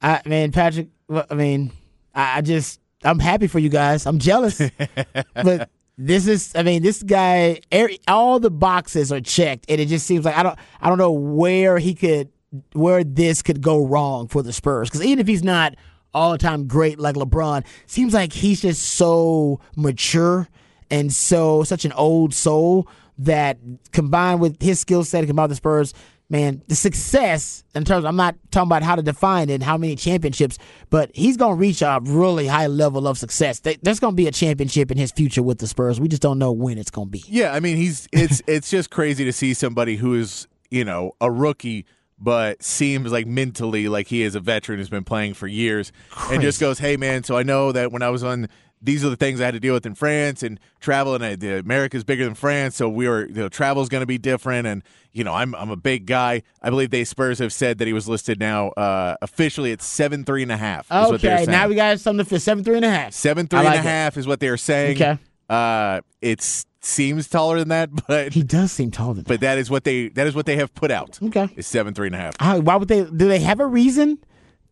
I 0.00 0.22
mean, 0.26 0.52
Patrick, 0.52 0.88
I 1.10 1.34
mean, 1.34 1.72
I 2.14 2.40
just, 2.40 2.80
I'm 3.04 3.18
happy 3.18 3.46
for 3.46 3.58
you 3.58 3.68
guys. 3.68 4.06
I'm 4.06 4.18
jealous. 4.18 4.60
but 5.34 5.70
this 5.96 6.26
is, 6.26 6.52
I 6.54 6.62
mean, 6.62 6.82
this 6.82 7.02
guy, 7.02 7.60
all 8.06 8.38
the 8.38 8.50
boxes 8.50 9.12
are 9.12 9.20
checked, 9.20 9.66
and 9.68 9.80
it 9.80 9.86
just 9.86 10.06
seems 10.06 10.24
like 10.24 10.36
I 10.36 10.42
don't, 10.42 10.58
I 10.80 10.88
don't 10.88 10.98
know 10.98 11.12
where 11.12 11.78
he 11.78 11.94
could, 11.94 12.30
where 12.72 13.04
this 13.04 13.42
could 13.42 13.60
go 13.60 13.84
wrong 13.84 14.28
for 14.28 14.42
the 14.42 14.52
Spurs. 14.52 14.88
Because 14.88 15.04
even 15.04 15.18
if 15.18 15.26
he's 15.26 15.42
not 15.42 15.74
all 16.14 16.32
the 16.32 16.38
time 16.38 16.66
great 16.66 16.98
like 16.98 17.16
LeBron, 17.16 17.64
seems 17.86 18.14
like 18.14 18.32
he's 18.32 18.60
just 18.62 18.82
so 18.82 19.60
mature 19.76 20.48
and 20.90 21.12
so 21.12 21.64
such 21.64 21.84
an 21.84 21.92
old 21.92 22.32
soul 22.32 22.88
that 23.18 23.58
combined 23.92 24.40
with 24.40 24.62
his 24.62 24.80
skill 24.80 25.04
set, 25.04 25.26
combined 25.26 25.50
with 25.50 25.56
the 25.56 25.56
Spurs, 25.56 25.92
man, 26.30 26.62
the 26.68 26.74
success 26.74 27.64
in 27.74 27.84
terms. 27.84 28.04
I'm 28.04 28.16
not 28.16 28.36
talking 28.50 28.68
about 28.68 28.82
how 28.82 28.96
to 28.96 29.02
define 29.02 29.48
it, 29.50 29.54
and 29.54 29.62
how 29.62 29.76
many 29.76 29.96
championships, 29.96 30.58
but 30.90 31.10
he's 31.14 31.36
going 31.36 31.56
to 31.56 31.60
reach 31.60 31.82
a 31.82 32.00
really 32.02 32.46
high 32.46 32.66
level 32.66 33.06
of 33.06 33.18
success. 33.18 33.60
There's 33.60 34.00
going 34.00 34.12
to 34.12 34.16
be 34.16 34.26
a 34.26 34.32
championship 34.32 34.90
in 34.90 34.98
his 34.98 35.12
future 35.12 35.42
with 35.42 35.58
the 35.58 35.66
Spurs. 35.66 36.00
We 36.00 36.08
just 36.08 36.22
don't 36.22 36.38
know 36.38 36.52
when 36.52 36.78
it's 36.78 36.90
going 36.90 37.08
to 37.08 37.12
be. 37.12 37.24
Yeah, 37.26 37.52
I 37.52 37.60
mean 37.60 37.76
he's 37.76 38.08
it's 38.12 38.42
it's 38.46 38.70
just 38.70 38.90
crazy 38.90 39.24
to 39.24 39.32
see 39.32 39.54
somebody 39.54 39.96
who 39.96 40.14
is 40.14 40.46
you 40.70 40.84
know 40.84 41.12
a 41.20 41.30
rookie 41.30 41.86
but 42.20 42.62
seems 42.62 43.12
like 43.12 43.26
mentally 43.26 43.88
like 43.88 44.08
he 44.08 44.22
is 44.22 44.34
a 44.34 44.40
veteran 44.40 44.78
who's 44.78 44.88
been 44.88 45.04
playing 45.04 45.34
for 45.34 45.46
years 45.46 45.92
and 46.30 46.42
just 46.42 46.58
goes, 46.58 46.80
hey 46.80 46.96
man, 46.96 47.22
so 47.22 47.36
I 47.36 47.44
know 47.44 47.72
that 47.72 47.92
when 47.92 48.02
I 48.02 48.10
was 48.10 48.22
on. 48.22 48.48
These 48.80 49.04
are 49.04 49.10
the 49.10 49.16
things 49.16 49.40
I 49.40 49.46
had 49.46 49.54
to 49.54 49.60
deal 49.60 49.74
with 49.74 49.86
in 49.86 49.94
France 49.94 50.42
and 50.42 50.60
travel, 50.80 51.14
and 51.14 51.24
I, 51.24 51.34
the 51.36 51.58
America's 51.58 52.04
bigger 52.04 52.24
than 52.24 52.34
France, 52.34 52.76
so 52.76 52.88
we 52.88 53.08
were. 53.08 53.26
You 53.26 53.34
know, 53.34 53.48
travel's 53.48 53.88
going 53.88 54.02
to 54.02 54.06
be 54.06 54.18
different, 54.18 54.66
and 54.66 54.82
you 55.12 55.24
know, 55.24 55.34
I'm 55.34 55.54
I'm 55.54 55.70
a 55.70 55.76
big 55.76 56.06
guy. 56.06 56.42
I 56.62 56.70
believe 56.70 56.90
they 56.90 57.04
Spurs 57.04 57.38
have 57.40 57.52
said 57.52 57.78
that 57.78 57.86
he 57.86 57.92
was 57.92 58.08
listed 58.08 58.38
now 58.38 58.68
uh, 58.70 59.16
officially 59.22 59.72
at 59.72 59.82
seven 59.82 60.24
three 60.24 60.42
and 60.42 60.52
a 60.52 60.56
half. 60.56 60.86
Is 60.86 60.90
what 60.90 61.20
they're 61.20 61.34
Okay, 61.34 61.44
saying. 61.44 61.50
now 61.50 61.68
we 61.68 61.74
got 61.74 61.98
something 62.00 62.24
for 62.24 62.38
seven 62.38 62.62
three 62.64 62.76
and 62.76 62.84
a 62.84 62.90
half. 62.90 63.12
Seven 63.12 63.46
three 63.48 63.58
I 63.60 63.64
and 63.64 63.74
a 63.74 63.88
half 63.88 64.16
is 64.16 64.26
what 64.26 64.40
they 64.40 64.48
are 64.48 64.56
saying. 64.56 64.96
Okay. 64.96 65.18
Uh, 65.48 66.00
it 66.20 66.42
seems 66.80 67.28
taller 67.28 67.58
than 67.58 67.68
that, 67.68 67.90
but 68.06 68.32
He 68.32 68.42
does 68.42 68.70
seem 68.70 68.90
taller 68.90 69.14
than 69.14 69.24
but 69.24 69.40
that 69.40 69.58
is 69.58 69.70
what 69.70 69.84
they 69.84 70.08
that 70.10 70.26
is 70.26 70.34
what 70.34 70.46
they 70.46 70.56
have 70.56 70.74
put 70.74 70.90
out. 70.90 71.18
Okay. 71.22 71.48
Is 71.56 71.66
seven 71.66 71.94
three 71.94 72.06
and 72.06 72.14
a 72.14 72.18
half. 72.18 72.36
How, 72.38 72.58
why 72.60 72.76
would 72.76 72.88
they? 72.88 73.04
Do 73.04 73.28
they 73.28 73.40
have 73.40 73.60
a 73.60 73.66
reason 73.66 74.18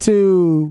to 0.00 0.70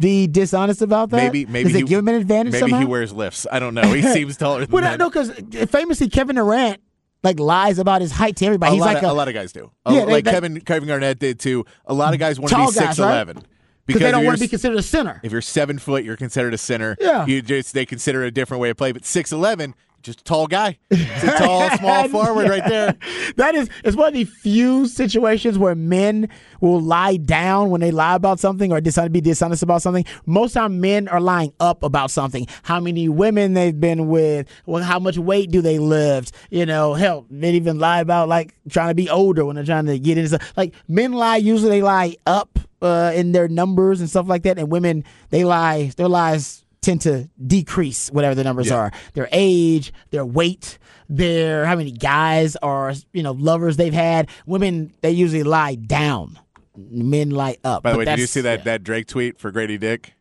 be 0.00 0.26
dishonest 0.26 0.82
about 0.82 1.10
that? 1.10 1.16
Maybe 1.16 1.46
maybe 1.46 1.64
does 1.70 1.76
he, 1.76 1.82
it 1.84 1.88
give 1.88 1.98
him 1.98 2.08
an 2.08 2.14
advantage? 2.16 2.52
Maybe 2.52 2.60
somehow? 2.60 2.78
he 2.80 2.84
wears 2.86 3.12
lifts. 3.12 3.46
I 3.50 3.58
don't 3.58 3.74
know. 3.74 3.92
He 3.92 4.02
seems 4.14 4.36
taller 4.36 4.60
than 4.60 4.70
Well, 4.70 4.82
that. 4.82 4.98
no, 4.98 5.10
because 5.10 5.30
famously 5.70 6.08
Kevin 6.08 6.36
Durant 6.36 6.80
like 7.22 7.38
lies 7.38 7.78
about 7.78 8.00
his 8.00 8.12
height 8.12 8.36
to 8.36 8.46
everybody. 8.46 8.72
a 8.72 8.74
He's 8.74 8.80
like 8.80 8.96
of, 8.98 9.04
a, 9.04 9.12
a 9.12 9.12
lot 9.12 9.28
of 9.28 9.34
guys 9.34 9.52
do. 9.52 9.70
A- 9.86 9.92
Yeah, 9.94 10.04
they- 10.06 10.12
like 10.12 10.24
they- 10.24 10.30
Kevin 10.32 10.60
Kevin 10.60 10.88
Garnett 10.88 11.18
did 11.18 11.38
too. 11.38 11.64
A 11.86 11.94
lot 11.94 12.14
of 12.14 12.20
guys 12.20 12.40
want 12.40 12.50
to 12.50 12.56
be 12.58 12.66
six 12.68 12.98
right? 12.98 13.08
eleven 13.10 13.42
because 13.86 14.00
they 14.02 14.10
don't 14.10 14.24
want 14.24 14.38
to 14.38 14.44
be 14.44 14.48
considered 14.48 14.78
a 14.78 14.82
center. 14.82 15.20
If 15.22 15.32
you're 15.32 15.40
seven 15.42 15.78
foot, 15.78 16.04
you're 16.04 16.16
considered 16.16 16.54
a 16.54 16.58
center. 16.58 16.96
Yeah. 17.00 17.26
You 17.26 17.42
just 17.42 17.74
they 17.74 17.84
consider 17.86 18.24
it 18.24 18.28
a 18.28 18.30
different 18.30 18.60
way 18.60 18.70
of 18.70 18.76
play. 18.76 18.92
But 18.92 19.04
six 19.04 19.32
eleven, 19.32 19.74
just 20.02 20.20
a 20.22 20.24
tall 20.24 20.46
guy. 20.46 20.78
It's 20.90 21.24
a 21.24 21.38
tall, 21.38 21.70
small 21.78 22.08
forward 22.08 22.48
right 22.48 22.64
there. 22.66 22.96
That 23.36 23.54
is 23.54 23.70
it's 23.84 23.96
one 23.96 24.08
of 24.08 24.14
the 24.14 24.24
few 24.24 24.86
situations 24.86 25.58
where 25.58 25.74
men 25.74 26.28
will 26.60 26.80
lie 26.80 27.16
down 27.16 27.70
when 27.70 27.80
they 27.80 27.90
lie 27.90 28.14
about 28.14 28.40
something 28.40 28.72
or 28.72 28.80
dishonest, 28.80 29.12
be 29.12 29.20
dishonest 29.20 29.62
about 29.62 29.82
something. 29.82 30.04
Most 30.26 30.52
time 30.52 30.80
men 30.80 31.08
are 31.08 31.20
lying 31.20 31.52
up 31.60 31.82
about 31.82 32.10
something. 32.10 32.46
How 32.62 32.78
many 32.78 33.08
women 33.08 33.54
they've 33.54 33.78
been 33.78 34.08
with, 34.08 34.48
well, 34.66 34.82
how 34.82 34.98
much 34.98 35.16
weight 35.16 35.50
do 35.50 35.62
they 35.62 35.78
lift? 35.78 36.32
You 36.50 36.66
know, 36.66 36.94
hell, 36.94 37.26
men 37.30 37.54
even 37.54 37.78
lie 37.78 38.00
about 38.00 38.28
like 38.28 38.54
trying 38.68 38.88
to 38.88 38.94
be 38.94 39.08
older 39.08 39.44
when 39.44 39.56
they're 39.56 39.64
trying 39.64 39.86
to 39.86 39.98
get 39.98 40.18
into 40.18 40.38
like 40.56 40.74
men 40.88 41.12
lie 41.12 41.36
usually 41.36 41.70
they 41.70 41.82
lie 41.82 42.16
up 42.26 42.58
uh, 42.82 43.12
in 43.14 43.32
their 43.32 43.48
numbers 43.48 44.00
and 44.00 44.10
stuff 44.10 44.28
like 44.28 44.42
that, 44.42 44.58
and 44.58 44.70
women 44.70 45.04
they 45.30 45.44
lie 45.44 45.92
their 45.96 46.08
lies 46.08 46.61
tend 46.82 47.00
to 47.02 47.28
decrease 47.44 48.10
whatever 48.10 48.34
the 48.34 48.44
numbers 48.44 48.68
Yeah. 48.68 48.76
are. 48.76 48.92
Their 49.14 49.28
age 49.32 49.92
their 50.10 50.26
weight 50.26 50.78
their 51.08 51.66
how 51.66 51.76
many 51.76 51.92
guys 51.92 52.56
or 52.62 52.92
you 53.12 53.22
know 53.22 53.32
lovers 53.32 53.76
they've 53.76 53.92
had. 53.94 54.28
Women 54.46 54.92
they 55.00 55.10
usually 55.12 55.42
lie 55.42 55.74
down. 55.76 56.38
Men 56.76 57.30
lie 57.30 57.56
up 57.64 57.82
By 57.82 57.90
the 57.90 57.96
But 57.96 57.98
way, 57.98 58.04
did 58.06 58.18
you 58.18 58.26
see 58.26 58.40
that 58.42 58.64
that 58.64 58.82
Drake 58.82 59.06
tweet 59.06 59.38
for 59.38 59.50
Grady 59.50 59.78
Dick? 59.78 60.14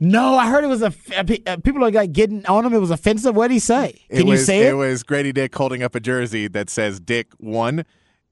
no 0.00 0.36
i 0.36 0.48
heard 0.48 0.62
it 0.62 0.68
was 0.68 0.80
a 0.80 0.92
uh, 1.16 1.56
people 1.56 1.84
are 1.84 1.90
like 1.90 2.12
getting 2.12 2.44
on 2.46 2.64
him. 2.64 2.72
It 2.72 2.78
was 2.78 2.90
offensive. 2.90 3.34
What 3.34 3.48
did 3.48 3.54
he 3.54 3.58
say? 3.58 4.00
Can 4.10 4.26
was, 4.26 4.40
you 4.40 4.44
say 4.46 4.60
it? 4.66 4.70
it, 4.70 4.74
was 4.74 5.02
Grady 5.02 5.32
Dick 5.32 5.54
holding 5.54 5.82
up 5.82 5.94
a 5.94 6.00
jersey 6.00 6.46
that 6.48 6.70
says 6.70 7.00
Dick 7.00 7.28
one, 7.38 7.84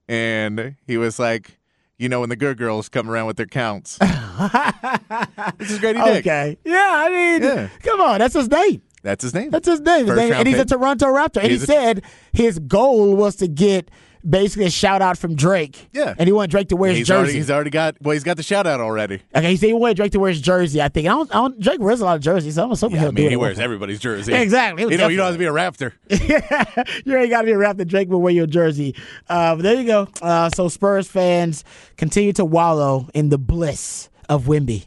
and 0.09 0.77
he 0.87 0.97
was 0.97 1.19
like, 1.19 1.59
you 1.99 2.09
know, 2.09 2.21
when 2.21 2.29
the 2.29 2.37
good 2.37 2.59
girls 2.59 2.89
come 2.89 3.11
around 3.11 3.27
with 3.27 3.37
their 3.37 3.47
counts. 3.47 3.99
this 5.59 5.71
is 5.71 5.79
Grady 5.79 5.99
Dick. 6.01 6.19
okay 6.27 6.59
yeah 6.65 6.91
i 6.93 7.09
mean 7.09 7.43
Yeah. 7.43 7.69
come 7.83 8.01
on 8.03 8.19
that's 8.19 8.35
his 8.35 8.51
name 8.51 8.83
That's 9.03 9.23
his 9.23 9.33
name. 9.35 9.51
That's 9.51 9.69
his 9.69 9.81
name. 9.81 10.01
His 10.01 10.09
First 10.09 10.19
name- 10.19 10.31
round 10.33 10.39
and 10.41 10.49
he's 10.49 10.59
a 10.59 10.65
pick. 10.67 10.69
Toronto 10.79 11.07
Raptor. 11.07 11.41
And 11.43 11.51
He's 11.53 11.61
he 11.67 11.73
a- 11.73 11.77
said 11.77 12.05
his 12.33 12.59
goal 12.59 13.15
was 13.15 13.37
to 13.37 13.47
get 13.49 13.89
basically 14.29 14.67
a 14.67 14.71
shout 14.71 15.03
out 15.03 15.17
from 15.19 15.35
Drake. 15.35 15.89
Yeah. 15.93 16.15
And 16.19 16.27
he 16.27 16.33
wanted 16.33 16.51
Drake 16.51 16.69
to 16.71 16.77
wear 16.77 16.91
his 16.91 16.99
he's 16.99 17.07
jersey. 17.09 17.19
already 17.19 17.33
he's 17.35 17.51
already 17.51 17.71
got 17.71 17.97
well, 18.01 18.13
he's 18.15 18.25
got 18.25 18.37
the 18.37 18.43
shout 18.43 18.67
out 18.67 18.81
already. 18.81 19.23
okay, 19.35 19.51
he 19.51 19.57
said 19.57 19.67
he 19.67 19.73
wanted 19.73 19.97
Drake 19.97 20.13
to 20.13 20.19
wear 20.21 20.31
his 20.31 20.41
jersey, 20.41 20.83
I 20.83 20.89
think. 20.89 21.07
I 21.07 21.11
don't, 21.11 21.31
I 21.35 21.39
don't 21.39 21.61
Drake 21.61 21.81
wears 21.81 22.01
a 22.01 22.05
lot 22.05 22.17
of 22.17 22.23
jerseys, 22.23 22.55
so 22.57 22.65
I'm 22.65 22.73
assuming 22.73 22.97
Yeah, 22.97 23.01
I 23.01 23.05
he'll 23.05 23.13
do 23.13 23.17
mean, 23.17 23.27
it. 23.27 23.31
he 23.31 23.37
one 23.37 23.43
wears 23.47 23.59
everybody's 23.59 24.01
jersey. 24.01 24.33
Exactly. 24.47 24.83
You 24.83 24.97
know, 24.99 25.09
you 25.09 25.17
don't 25.17 25.27
have 25.27 25.35
to 25.35 25.39
be 25.39 25.47
a 25.47 25.53
Raptor. 25.53 25.93
you 27.05 27.17
ain't 27.17 27.31
got 27.31 27.43
to 27.43 27.47
be 27.47 27.53
a 27.53 27.57
Raptor. 27.57 27.87
Drake 27.87 28.09
will 28.09 28.21
wear 28.21 28.33
your 28.33 28.47
jersey. 28.47 28.95
Uh, 29.29 29.57
but 29.57 29.63
there 29.63 29.75
you 29.75 29.87
go. 29.87 30.09
Uh, 30.23 30.51
so 30.51 30.69
Spurs 30.69 31.09
fans 31.09 31.65
continue 31.97 32.33
to 32.35 32.45
wallow 32.45 33.09
in 33.15 33.29
the 33.29 33.39
bliss 33.39 34.09
of 34.29 34.45
Wemby. 34.45 34.87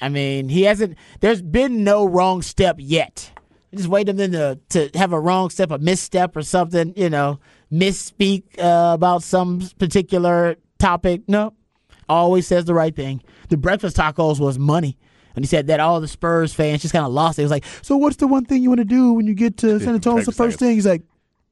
I 0.00 0.08
mean, 0.08 0.48
he 0.48 0.62
hasn't. 0.62 0.96
There's 1.20 1.40
been 1.42 1.82
no 1.84 2.04
wrong 2.04 2.42
step 2.42 2.76
yet. 2.78 3.30
Just 3.74 3.88
wait 3.88 4.06
them 4.06 4.16
to 4.18 4.58
to 4.70 4.90
have 4.98 5.12
a 5.12 5.20
wrong 5.20 5.50
step, 5.50 5.70
a 5.70 5.78
misstep, 5.78 6.36
or 6.36 6.42
something. 6.42 6.92
You 6.96 7.10
know, 7.10 7.40
misspeak 7.72 8.44
uh, 8.58 8.94
about 8.94 9.22
some 9.22 9.60
particular 9.78 10.56
topic. 10.78 11.22
No, 11.28 11.52
always 12.08 12.46
says 12.46 12.64
the 12.64 12.74
right 12.74 12.94
thing. 12.94 13.22
The 13.48 13.56
breakfast 13.56 13.96
tacos 13.96 14.38
was 14.40 14.58
money. 14.58 14.96
And 15.34 15.44
he 15.44 15.48
said 15.48 15.66
that 15.66 15.80
all 15.80 16.00
the 16.00 16.08
Spurs 16.08 16.54
fans 16.54 16.80
just 16.80 16.92
kind 16.92 17.04
of 17.04 17.12
lost 17.12 17.38
it. 17.38 17.42
It 17.42 17.44
was 17.44 17.50
like, 17.50 17.64
so 17.82 17.96
what's 17.98 18.16
the 18.16 18.26
one 18.26 18.46
thing 18.46 18.62
you 18.62 18.70
want 18.70 18.78
to 18.78 18.86
do 18.86 19.12
when 19.12 19.26
you 19.26 19.34
get 19.34 19.58
to 19.58 19.78
San 19.80 19.94
Antonio? 19.94 20.14
What's 20.16 20.26
the 20.26 20.32
first 20.32 20.58
thing? 20.58 20.70
He's 20.72 20.86
like, 20.86 21.02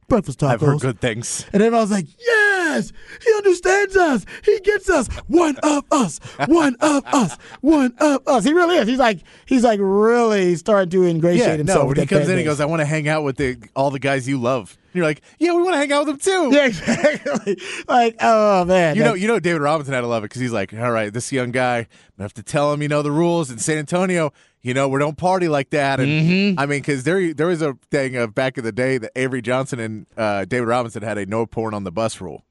breakfast 0.09 0.41
tacos. 0.41 0.49
I've 0.49 0.61
heard 0.63 0.81
good 0.81 1.01
things. 1.01 1.45
And 1.53 1.61
then 1.61 1.75
I 1.75 1.81
was 1.81 1.91
like, 1.91 2.07
yes, 2.19 2.93
he 3.23 3.35
understands 3.35 3.95
us. 3.95 4.25
He 4.43 4.59
gets 4.61 4.89
us. 4.89 5.09
One 5.27 5.57
of 5.63 5.85
us. 5.91 6.19
One 6.47 6.77
of 6.81 7.05
us. 7.13 7.37
One 7.61 7.93
of 7.99 8.27
us. 8.27 8.45
He 8.45 8.55
really 8.55 8.77
is. 8.77 8.89
He's 8.89 8.99
like, 8.99 9.21
he's 9.45 9.65
like 9.65 9.81
really 9.83 10.57
starting 10.57 10.89
to 10.89 11.05
ingratiate 11.05 11.47
Yeah, 11.47 11.57
himself. 11.59 11.81
no. 11.83 11.87
When 11.89 11.97
he 11.99 12.07
comes 12.07 12.29
in, 12.31 12.39
he 12.39 12.45
goes, 12.45 12.61
"I 12.61 12.65
want 12.65 12.81
to 12.81 12.87
hang 12.87 13.07
out 13.07 13.23
with 13.23 13.37
the 13.37 13.59
all 13.77 13.91
the 13.91 13.99
guys 13.99 14.27
you 14.27 14.41
love." 14.41 14.79
And 14.95 15.01
you're 15.01 15.07
like, 15.07 15.23
"Yeah, 15.41 15.55
we 15.55 15.63
want 15.63 15.75
to 15.75 15.79
hang 15.79 15.91
out 15.91 16.07
with 16.07 16.25
them 16.25 16.51
too." 16.51 16.55
Yeah, 16.55 16.67
exactly. 16.69 17.59
like, 17.89 18.15
oh 18.21 18.65
man. 18.65 18.95
You 18.95 19.03
know, 19.03 19.15
you 19.15 19.27
know, 19.27 19.41
David 19.41 19.61
Robinson 19.61 19.93
had 19.93 20.03
to 20.03 20.07
love 20.07 20.23
it 20.23 20.27
because 20.31 20.41
he's 20.41 20.53
like, 20.53 20.73
"All 20.73 20.93
right, 20.93 21.13
this 21.13 21.33
young 21.33 21.51
guy, 21.51 21.89
I 22.19 22.23
have 22.23 22.33
to 22.35 22.45
tell 22.45 22.73
him, 22.73 22.81
you 22.81 22.87
know, 22.87 23.03
the 23.03 23.11
rules 23.11 23.51
in 23.51 23.59
San 23.59 23.79
Antonio. 23.79 24.33
You 24.63 24.73
know, 24.73 24.89
we 24.89 25.01
don't 25.01 25.19
party 25.19 25.49
like 25.49 25.71
that." 25.71 25.99
And 25.99 26.09
Mm-hmm. 26.15 26.61
I 26.61 26.67
mean, 26.67 26.79
because 26.81 27.03
there, 27.03 27.35
there 27.35 27.49
was 27.49 27.61
a 27.61 27.77
thing 27.91 28.15
of 28.15 28.37
back 28.37 28.57
in 28.57 28.63
the 28.63 28.71
day 28.71 28.99
that 28.99 29.11
Avery 29.17 29.43
Johnson 29.43 29.81
and 29.81 30.07
uh, 30.17 30.45
David 30.45 30.69
Robinson 30.69 31.03
had 31.03 31.19
a 31.19 31.27
no 31.27 31.45
porn 31.45 31.75
on 31.75 31.83
the 31.83 31.91
bus 31.91 32.21
rule. 32.21 32.45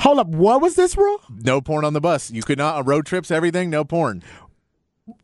Hold 0.00 0.18
up. 0.20 0.28
What 0.28 0.60
was 0.60 0.76
this 0.76 0.96
rule? 0.96 1.20
No 1.28 1.60
porn 1.60 1.84
on 1.84 1.92
the 1.92 2.00
bus. 2.00 2.30
You 2.30 2.42
could 2.42 2.58
not 2.58 2.76
on 2.76 2.84
road 2.84 3.04
trips, 3.06 3.30
everything, 3.32 3.68
no 3.70 3.84
porn. 3.84 4.22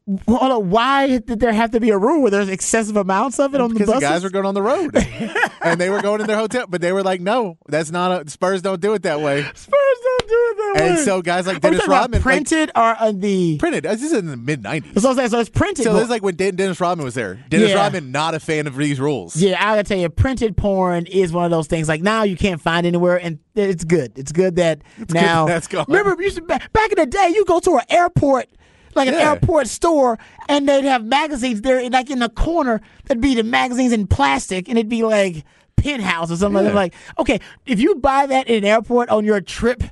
Why 0.07 1.19
did 1.19 1.41
there 1.41 1.53
have 1.53 1.71
to 1.71 1.81
be 1.81 1.91
a 1.91 1.97
rule 1.99 2.23
where 2.23 2.31
there's 2.31 2.49
excessive 2.49 2.97
amounts 2.97 3.39
of 3.39 3.55
it 3.55 3.61
on 3.61 3.73
the 3.73 3.81
buses? 3.81 3.87
Because 3.87 4.01
the 4.01 4.07
guys 4.07 4.23
were 4.23 4.31
going 4.31 4.45
on 4.47 4.55
the 4.55 4.63
road, 4.63 4.95
and 5.63 5.81
they 5.81 5.89
were 5.89 6.03
going 6.03 6.21
in 6.21 6.27
their 6.27 6.37
hotel, 6.37 6.67
but 6.69 6.81
they 6.83 6.93
were 6.93 7.03
like, 7.03 7.21
"No, 7.23 7.57
that's 7.69 7.91
not 7.91 8.27
a 8.27 8.31
Spurs. 8.31 8.61
Don't 8.61 8.81
do 8.81 8.93
it 8.95 9.03
that 9.05 9.21
way." 9.21 9.43
Spurs 9.55 9.99
don't 10.03 10.29
do 10.29 10.35
it 10.35 10.57
that 10.57 10.75
way." 10.83 10.89
And 10.91 10.99
so 10.99 11.23
guys 11.23 11.47
like 11.47 11.61
Dennis 11.63 11.89
Rodman, 11.89 12.19
like- 12.19 12.23
printed 12.23 12.71
or 12.77 12.95
on 13.01 13.21
the 13.21 13.57
printed. 13.59 13.85
This 13.85 14.03
is 14.03 14.13
in 14.13 14.27
the 14.27 14.37
mid 14.37 14.63
'90s. 14.63 14.93
That's 14.93 15.05
what 15.07 15.19
I'm. 15.19 15.29
So 15.29 15.41
it's 15.41 15.49
printed. 15.49 15.85
So 15.85 15.95
this 15.95 16.05
is 16.05 16.11
like 16.11 16.23
when 16.23 16.37
Dennis 16.37 16.81
Rodman 16.81 17.05
was 17.05 17.15
there. 17.15 17.43
Dennis 17.49 17.71
Yeah. 17.71 17.77
Rodman 17.77 18.13
not 18.13 18.35
a 18.35 18.41
fan 18.41 18.67
of 18.67 18.77
these 18.77 19.01
rules. 19.01 19.37
Yeah, 19.37 19.57
I 19.59 19.77
gotta 19.77 19.85
tell 19.85 19.99
you, 19.99 20.09
printed 20.11 20.57
porn 20.57 21.07
is 21.07 21.33
one 21.33 21.47
of 21.47 21.51
those 21.51 21.67
things. 21.67 21.89
Like 21.89 22.03
now, 22.03 22.25
you 22.25 22.37
can't 22.37 22.61
find 22.61 22.87
anywhere, 22.87 23.17
and 23.19 23.39
it's 23.55 23.85
good. 23.85 24.19
It's 24.19 24.33
good 24.33 24.57
that 24.57 24.83
now. 25.11 25.47
that's 25.47 25.67
gone. 25.67 25.87
Remember, 25.89 26.15
you 26.21 26.27
used 26.29 26.47
back 26.47 26.71
back 26.75 26.93
in 26.93 26.97
the 26.99 27.07
day, 27.07 27.33
you 27.35 27.45
go 27.47 27.59
to 27.61 27.77
an 27.77 27.85
airport, 27.89 28.49
like 28.95 29.09
an 29.09 29.15
Yeah. 29.15 29.31
airport 29.33 29.67
store, 29.69 30.19
and 30.49 30.69
they'd 30.69 30.85
have 30.85 31.05
magazines 31.05 31.63
there, 31.63 31.89
like 31.91 32.11
in 32.11 32.19
the 32.21 32.29
corner, 32.29 32.81
that'd 33.07 33.21
be 33.21 33.35
the 33.35 33.43
magazines 33.43 33.93
in 33.93 34.07
plastic, 34.07 34.69
and 34.69 34.79
it'd 34.79 34.89
be 34.89 35.03
like 35.03 35.45
Penthouse 35.77 36.31
or 36.31 36.37
something. 36.37 36.55
like 36.57 36.65
that. 36.65 36.71
Yeah. 36.71 36.75
Like, 36.77 36.95
okay, 37.19 37.41
if 37.67 37.81
you 37.81 37.97
buy 37.97 38.27
that 38.27 38.49
in 38.49 38.59
an 38.59 38.65
airport 38.65 39.09
on 39.11 39.25
your 39.25 39.41
trip 39.41 39.83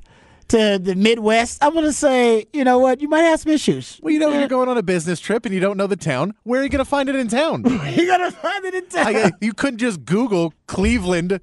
to 0.49 0.79
the 0.81 0.95
Midwest, 0.95 1.63
I'm 1.63 1.73
gonna 1.73 1.93
say, 1.93 2.45
you 2.53 2.63
know 2.63 2.77
what, 2.79 3.01
you 3.01 3.07
might 3.09 3.21
have 3.21 3.39
some 3.41 3.51
issues. 3.51 3.99
Well, 4.01 4.13
you 4.13 4.19
know, 4.19 4.29
you're 4.37 4.47
going 4.47 4.69
on 4.69 4.77
a 4.77 4.83
business 4.83 5.19
trip 5.19 5.45
and 5.45 5.53
you 5.53 5.59
don't 5.61 5.77
know 5.77 5.87
the 5.87 5.95
town. 5.95 6.33
Where 6.43 6.59
are 6.61 6.63
you 6.63 6.69
going 6.69 6.79
to 6.83 6.89
find 6.89 7.09
it 7.09 7.15
in 7.15 7.27
town? 7.27 7.63
you 7.95 8.05
gotta 8.07 8.31
find 8.31 8.65
it 8.65 8.73
in 8.73 8.87
town. 8.87 9.13
Like, 9.13 9.33
you 9.41 9.53
couldn't 9.53 9.79
just 9.79 10.03
Google 10.05 10.53
Cleveland 10.67 11.39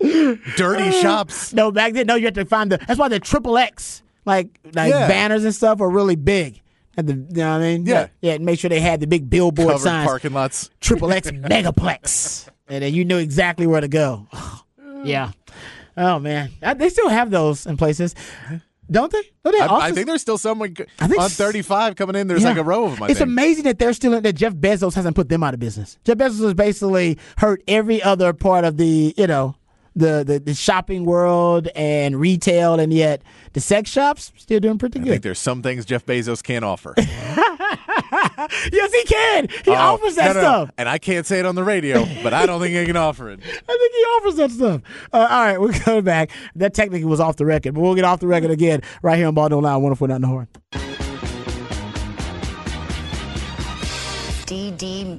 dirty 0.00 0.90
shops. 1.02 1.52
No, 1.52 1.70
back 1.70 1.92
then, 1.94 2.06
no, 2.06 2.14
you 2.14 2.24
had 2.26 2.34
to 2.34 2.44
find 2.44 2.72
the. 2.72 2.78
That's 2.78 2.98
why 2.98 3.08
the 3.08 3.20
triple 3.20 3.56
X, 3.58 4.02
like 4.24 4.48
like 4.74 4.90
Yeah. 4.90 5.06
banners 5.08 5.44
and 5.44 5.54
stuff, 5.54 5.78
were 5.78 5.90
really 5.90 6.16
big. 6.16 6.60
Had 6.96 7.06
the, 7.06 7.14
you 7.14 7.26
know 7.42 7.52
what 7.52 7.56
I 7.56 7.58
mean? 7.60 7.86
Yeah. 7.86 8.08
yeah. 8.20 8.32
And 8.34 8.44
make 8.44 8.58
sure 8.58 8.68
they 8.68 8.80
had 8.80 9.00
the 9.00 9.06
big 9.06 9.30
billboard 9.30 9.68
Covered 9.68 9.80
signs. 9.82 10.06
parking 10.06 10.32
lots. 10.32 10.70
Triple 10.80 11.12
X 11.12 11.30
Megaplex, 11.30 12.48
and 12.68 12.82
then 12.82 12.92
you 12.94 13.04
knew 13.04 13.18
exactly 13.18 13.66
where 13.66 13.80
to 13.80 13.88
go. 13.88 14.26
yeah. 15.04 15.32
Oh 15.96 16.18
man, 16.18 16.50
they 16.76 16.88
still 16.88 17.08
have 17.10 17.30
those 17.30 17.66
in 17.66 17.76
places, 17.76 18.14
don't 18.90 19.12
they? 19.12 19.22
Don't 19.44 19.52
they? 19.52 19.60
I, 19.60 19.88
I 19.88 19.92
think 19.92 20.06
there's 20.06 20.22
still 20.22 20.38
someone 20.38 20.74
I 20.98 21.06
think 21.06 21.20
on 21.20 21.28
35 21.28 21.96
coming 21.96 22.16
in. 22.16 22.28
There's 22.28 22.42
Yeah. 22.42 22.48
like 22.50 22.58
a 22.58 22.64
row 22.64 22.84
of 22.86 22.94
them. 22.94 23.02
I 23.02 23.06
it's 23.08 23.18
think. 23.18 23.28
amazing 23.28 23.64
that 23.64 23.78
they're 23.78 23.92
still 23.92 24.14
in, 24.14 24.22
that 24.22 24.32
Jeff 24.34 24.54
Bezos 24.54 24.94
hasn't 24.94 25.14
put 25.16 25.28
them 25.28 25.42
out 25.42 25.52
of 25.54 25.60
business. 25.60 25.98
Jeff 26.04 26.16
Bezos 26.16 26.42
has 26.44 26.54
basically 26.54 27.18
hurt 27.38 27.62
every 27.68 28.02
other 28.02 28.32
part 28.32 28.64
of 28.64 28.78
the 28.78 29.12
you 29.18 29.26
know 29.26 29.54
the, 29.94 30.24
the 30.24 30.38
the 30.38 30.54
shopping 30.54 31.04
world 31.04 31.68
and 31.74 32.18
retail, 32.18 32.78
and 32.80 32.92
yet 32.92 33.22
the 33.52 33.60
sex 33.60 33.90
shops 33.90 34.32
still 34.36 34.60
doing 34.60 34.78
pretty 34.78 34.98
I 35.00 35.02
good. 35.02 35.08
I 35.08 35.12
think 35.14 35.22
there's 35.22 35.38
some 35.38 35.62
things 35.62 35.84
Jeff 35.84 36.06
Bezos 36.06 36.42
can't 36.42 36.64
offer. 36.64 36.94
yes, 36.96 38.92
he 38.92 39.02
can. 39.04 39.48
He 39.64 39.70
Oh, 39.70 39.74
offers 39.74 40.14
that 40.16 40.28
no, 40.28 40.32
no, 40.34 40.40
no. 40.40 40.40
stuff. 40.64 40.70
And 40.78 40.88
I 40.88 40.98
can't 40.98 41.26
say 41.26 41.38
it 41.40 41.46
on 41.46 41.54
the 41.54 41.64
radio, 41.64 42.06
but 42.22 42.32
I 42.34 42.46
don't 42.46 42.60
think 42.60 42.74
he 42.74 42.84
can 42.86 42.96
offer 42.96 43.30
it. 43.30 43.40
I 43.44 43.46
think 43.46 43.92
he 43.94 44.02
offers 44.16 44.36
that 44.36 44.50
stuff. 44.50 44.82
Uh, 45.12 45.16
all 45.18 45.44
right, 45.44 45.60
we're 45.60 45.72
coming 45.72 46.04
back. 46.04 46.30
That 46.56 46.74
technically 46.74 47.04
was 47.04 47.20
off 47.20 47.36
the 47.36 47.46
record, 47.46 47.74
but 47.74 47.80
we'll 47.80 47.94
get 47.94 48.04
off 48.04 48.20
the 48.20 48.26
record 48.26 48.50
again 48.50 48.82
right 49.02 49.16
here 49.18 49.28
on 49.28 49.34
Ball 49.34 49.48
Don't 49.50 49.62
Lie, 49.62 49.72
104.9 49.78 50.20
The 50.20 50.26
Horn. 50.26 50.48
DD 54.46 55.18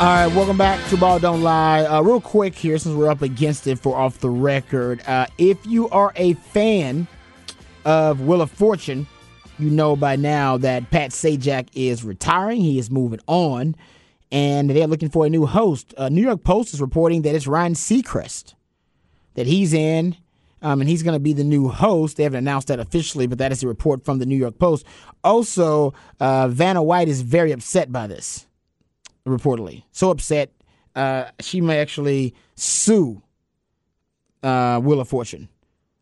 All 0.00 0.06
right, 0.06 0.28
welcome 0.28 0.56
back 0.56 0.88
to 0.90 0.96
Ball 0.96 1.18
Don't 1.18 1.42
Lie. 1.42 1.84
Uh, 1.84 2.00
real 2.02 2.20
quick 2.20 2.54
here, 2.54 2.78
since 2.78 2.94
we're 2.94 3.10
up 3.10 3.20
against 3.20 3.66
it 3.66 3.80
for 3.80 3.96
off 3.96 4.20
the 4.20 4.30
record, 4.30 5.02
uh, 5.08 5.26
if 5.38 5.66
you 5.66 5.88
are 5.88 6.12
a 6.14 6.34
fan 6.34 7.08
of 7.84 8.20
Wheel 8.20 8.40
of 8.40 8.48
Fortune, 8.48 9.08
you 9.58 9.70
know 9.70 9.96
by 9.96 10.14
now 10.14 10.56
that 10.58 10.88
Pat 10.92 11.10
Sajak 11.10 11.70
is 11.74 12.04
retiring. 12.04 12.60
He 12.60 12.78
is 12.78 12.92
moving 12.92 13.18
on, 13.26 13.74
and 14.30 14.70
they're 14.70 14.86
looking 14.86 15.08
for 15.08 15.26
a 15.26 15.28
new 15.28 15.46
host. 15.46 15.92
Uh, 15.96 16.08
new 16.08 16.22
York 16.22 16.44
Post 16.44 16.74
is 16.74 16.80
reporting 16.80 17.22
that 17.22 17.34
it's 17.34 17.48
Ryan 17.48 17.74
Seacrest 17.74 18.54
that 19.34 19.48
he's 19.48 19.74
in, 19.74 20.14
um, 20.62 20.80
and 20.80 20.88
he's 20.88 21.02
going 21.02 21.16
to 21.16 21.20
be 21.20 21.32
the 21.32 21.42
new 21.42 21.66
host. 21.66 22.18
They 22.18 22.22
haven't 22.22 22.38
announced 22.38 22.68
that 22.68 22.78
officially, 22.78 23.26
but 23.26 23.38
that 23.38 23.50
is 23.50 23.64
a 23.64 23.66
report 23.66 24.04
from 24.04 24.20
the 24.20 24.26
New 24.26 24.36
York 24.36 24.60
Post. 24.60 24.86
Also, 25.24 25.92
uh, 26.20 26.46
Vanna 26.46 26.84
White 26.84 27.08
is 27.08 27.22
very 27.22 27.50
upset 27.50 27.90
by 27.90 28.06
this 28.06 28.46
reportedly. 29.28 29.84
So 29.92 30.10
upset, 30.10 30.50
uh, 30.94 31.26
she 31.40 31.60
may 31.60 31.78
actually 31.78 32.34
sue 32.56 33.22
uh, 34.42 34.80
Wheel 34.80 35.00
of 35.00 35.08
Fortune. 35.08 35.48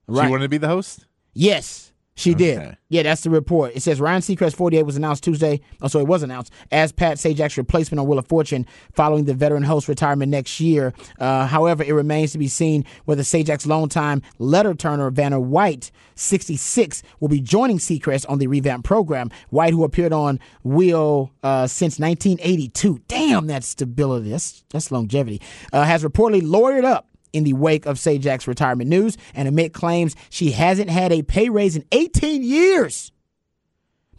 She 0.09 0.13
wanted 0.13 0.45
to 0.45 0.49
be 0.49 0.59
the 0.59 0.69
host? 0.69 1.07
Yes, 1.35 1.93
she 2.17 2.33
did. 2.35 2.79
Yeah, 2.89 3.03
that's 3.03 3.21
the 3.21 3.31
report. 3.31 3.73
It 3.77 3.83
says 3.83 4.01
Ryan 4.01 4.23
Seacrest, 4.23 4.57
48, 4.57 4.85
was 4.85 4.97
announced 4.97 5.23
Tuesday. 5.23 5.61
Oh, 5.83 5.89
so 5.89 6.01
it 6.01 6.07
was 6.07 6.23
announced 6.23 6.51
as 6.73 6.91
Pat 6.91 7.19
Sajak's 7.19 7.59
replacement 7.59 8.01
on 8.01 8.07
Wheel 8.07 8.19
of 8.19 8.27
Fortune 8.27 8.65
following 8.95 9.27
the 9.27 9.35
veteran 9.35 9.63
host 9.63 9.87
retirement 9.87 10.31
next 10.31 10.59
year. 10.59 10.95
Uh, 11.19 11.47
however, 11.47 11.85
it 11.85 11.93
remains 11.93 12.33
to 12.33 12.39
be 12.39 12.49
seen 12.49 12.87
whether 13.05 13.23
Sajak's 13.23 13.67
longtime 13.67 14.23
letter 14.39 14.73
turner, 14.73 15.11
Vanna 15.11 15.39
White, 15.39 15.91
66, 16.15 17.03
will 17.21 17.29
be 17.29 17.41
joining 17.41 17.77
Seacrest 17.77 18.25
on 18.31 18.39
the 18.39 18.47
revamped 18.47 18.87
program. 18.87 19.31
White, 19.51 19.75
who 19.75 19.85
appeared 19.85 20.15
on 20.15 20.41
Wheel 20.65 21.33
uh, 21.43 21.67
since 21.67 21.99
1982. 21.99 23.03
Damn, 23.09 23.47
that's 23.47 23.67
stability. 23.67 24.31
That's, 24.31 24.65
that's 24.71 24.91
longevity. 24.91 25.43
Uh, 25.71 25.85
has 25.85 26.03
reportedly 26.03 26.41
lawyered 26.41 26.85
up 26.85 27.09
in 27.37 27.45
the 27.45 27.53
wake 27.53 27.85
of 27.85 27.99
Sajak's 27.99 28.49
retirement 28.49 28.89
news 28.89 29.19
and 29.35 29.47
admit 29.47 29.75
claims 29.75 30.17
she 30.31 30.53
hasn't 30.53 30.89
had 30.89 31.13
a 31.13 31.23
pay 31.23 31.51
raise 31.51 31.77
in 31.77 31.85
18 31.93 32.43
years. 32.43 33.13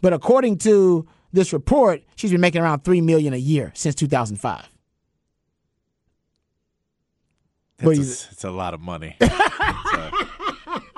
But 0.00 0.12
according 0.12 0.58
to 0.58 1.06
this 1.32 1.52
report, 1.52 2.02
she's 2.14 2.30
been 2.30 2.40
making 2.40 2.62
around 2.62 2.84
3 2.84 3.00
million 3.00 3.34
a 3.34 3.38
year 3.38 3.72
since 3.74 3.96
2005. 3.96 4.68
What 7.80 7.96
That's 7.96 8.26
a, 8.26 8.28
it's 8.32 8.44
a 8.44 8.50
lot 8.50 8.72
of 8.72 8.80
money. 8.80 9.16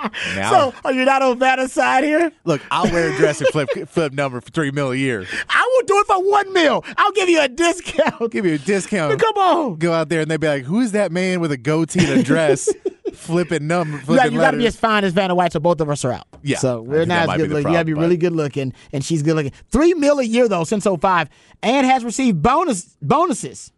Now, 0.37 0.51
So, 0.51 0.75
are 0.85 0.93
you 0.93 1.05
not 1.05 1.23
on 1.23 1.39
Vanna's 1.39 1.73
side 1.73 2.05
here? 2.05 2.33
look, 2.45 2.61
I'll 2.71 2.91
wear 2.91 3.13
a 3.13 3.17
dress 3.17 3.41
and 3.41 3.49
flip 3.51 3.69
flip 3.89 4.13
number 4.13 4.41
for 4.41 4.51
three 4.51 4.71
mil 4.71 4.93
a 4.93 4.97
year. 4.97 5.27
I 5.49 5.71
will 5.77 5.87
do 5.87 5.99
it 5.99 6.07
for 6.07 6.23
1 6.31 6.53
mil. 6.53 6.85
I'll 6.97 7.13
give 7.13 7.29
you 7.29 7.41
a 7.41 7.49
discount. 7.49 8.31
Give 8.33 8.47
you 8.47 8.55
a 8.55 8.59
discount. 8.59 9.21
Come 9.21 9.37
on. 9.37 9.77
Go 9.77 9.93
out 9.93 10.09
there 10.09 10.21
and 10.21 10.31
they'd 10.31 10.41
be 10.41 10.47
like, 10.49 10.65
"Who 10.65 10.81
is 10.81 10.93
that 10.93 11.13
man 11.13 11.41
with 11.41 11.53
a 11.53 11.57
goatee 11.57 12.01
and 12.01 12.21
a 12.21 12.23
dress, 12.23 12.69
flipping 13.13 13.67
number, 13.67 13.99
You 14.09 14.17
got, 14.17 14.33
you 14.33 14.39
got 14.39 14.53
to 14.53 14.57
be 14.57 14.67
as 14.67 14.77
fine 14.77 15.05
as 15.05 15.13
Vanna 15.13 15.35
White, 15.35 15.53
so 15.53 15.61
both 15.61 15.81
of 15.81 15.91
us 15.91 16.05
are 16.05 16.13
out. 16.13 16.27
Yeah, 16.43 16.59
So 16.59 16.81
we're 16.83 17.05
not 17.05 17.29
as 17.29 17.37
good 17.37 17.51
looking. 17.51 17.67
You 17.69 17.75
got 17.75 17.81
to 17.81 17.85
be 17.85 17.95
really 17.95 18.17
good 18.17 18.33
looking, 18.33 18.73
and 18.93 19.05
she's 19.05 19.23
good 19.23 19.35
looking. 19.37 19.53
Three 19.71 19.95
mil 19.95 20.19
a 20.19 20.25
year 20.25 20.49
though 20.49 20.65
since 20.65 20.87
05, 20.87 21.29
and 21.63 21.87
has 21.87 22.05
received 22.05 22.41
bonus 22.43 22.97
bonuses, 23.03 23.73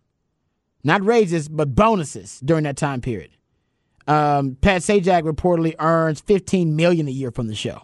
not 0.84 1.02
raises, 1.04 1.48
but 1.48 1.74
bonuses 1.74 2.40
during 2.40 2.64
that 2.64 2.76
time 2.76 3.00
period. 3.00 3.30
Um, 4.06 4.56
Pat 4.60 4.82
Sajak 4.82 5.22
reportedly 5.22 5.74
earns 5.78 6.20
15 6.20 6.74
million 6.76 7.06
a 7.08 7.10
year 7.10 7.30
from 7.30 7.46
the 7.48 7.54
show. 7.54 7.82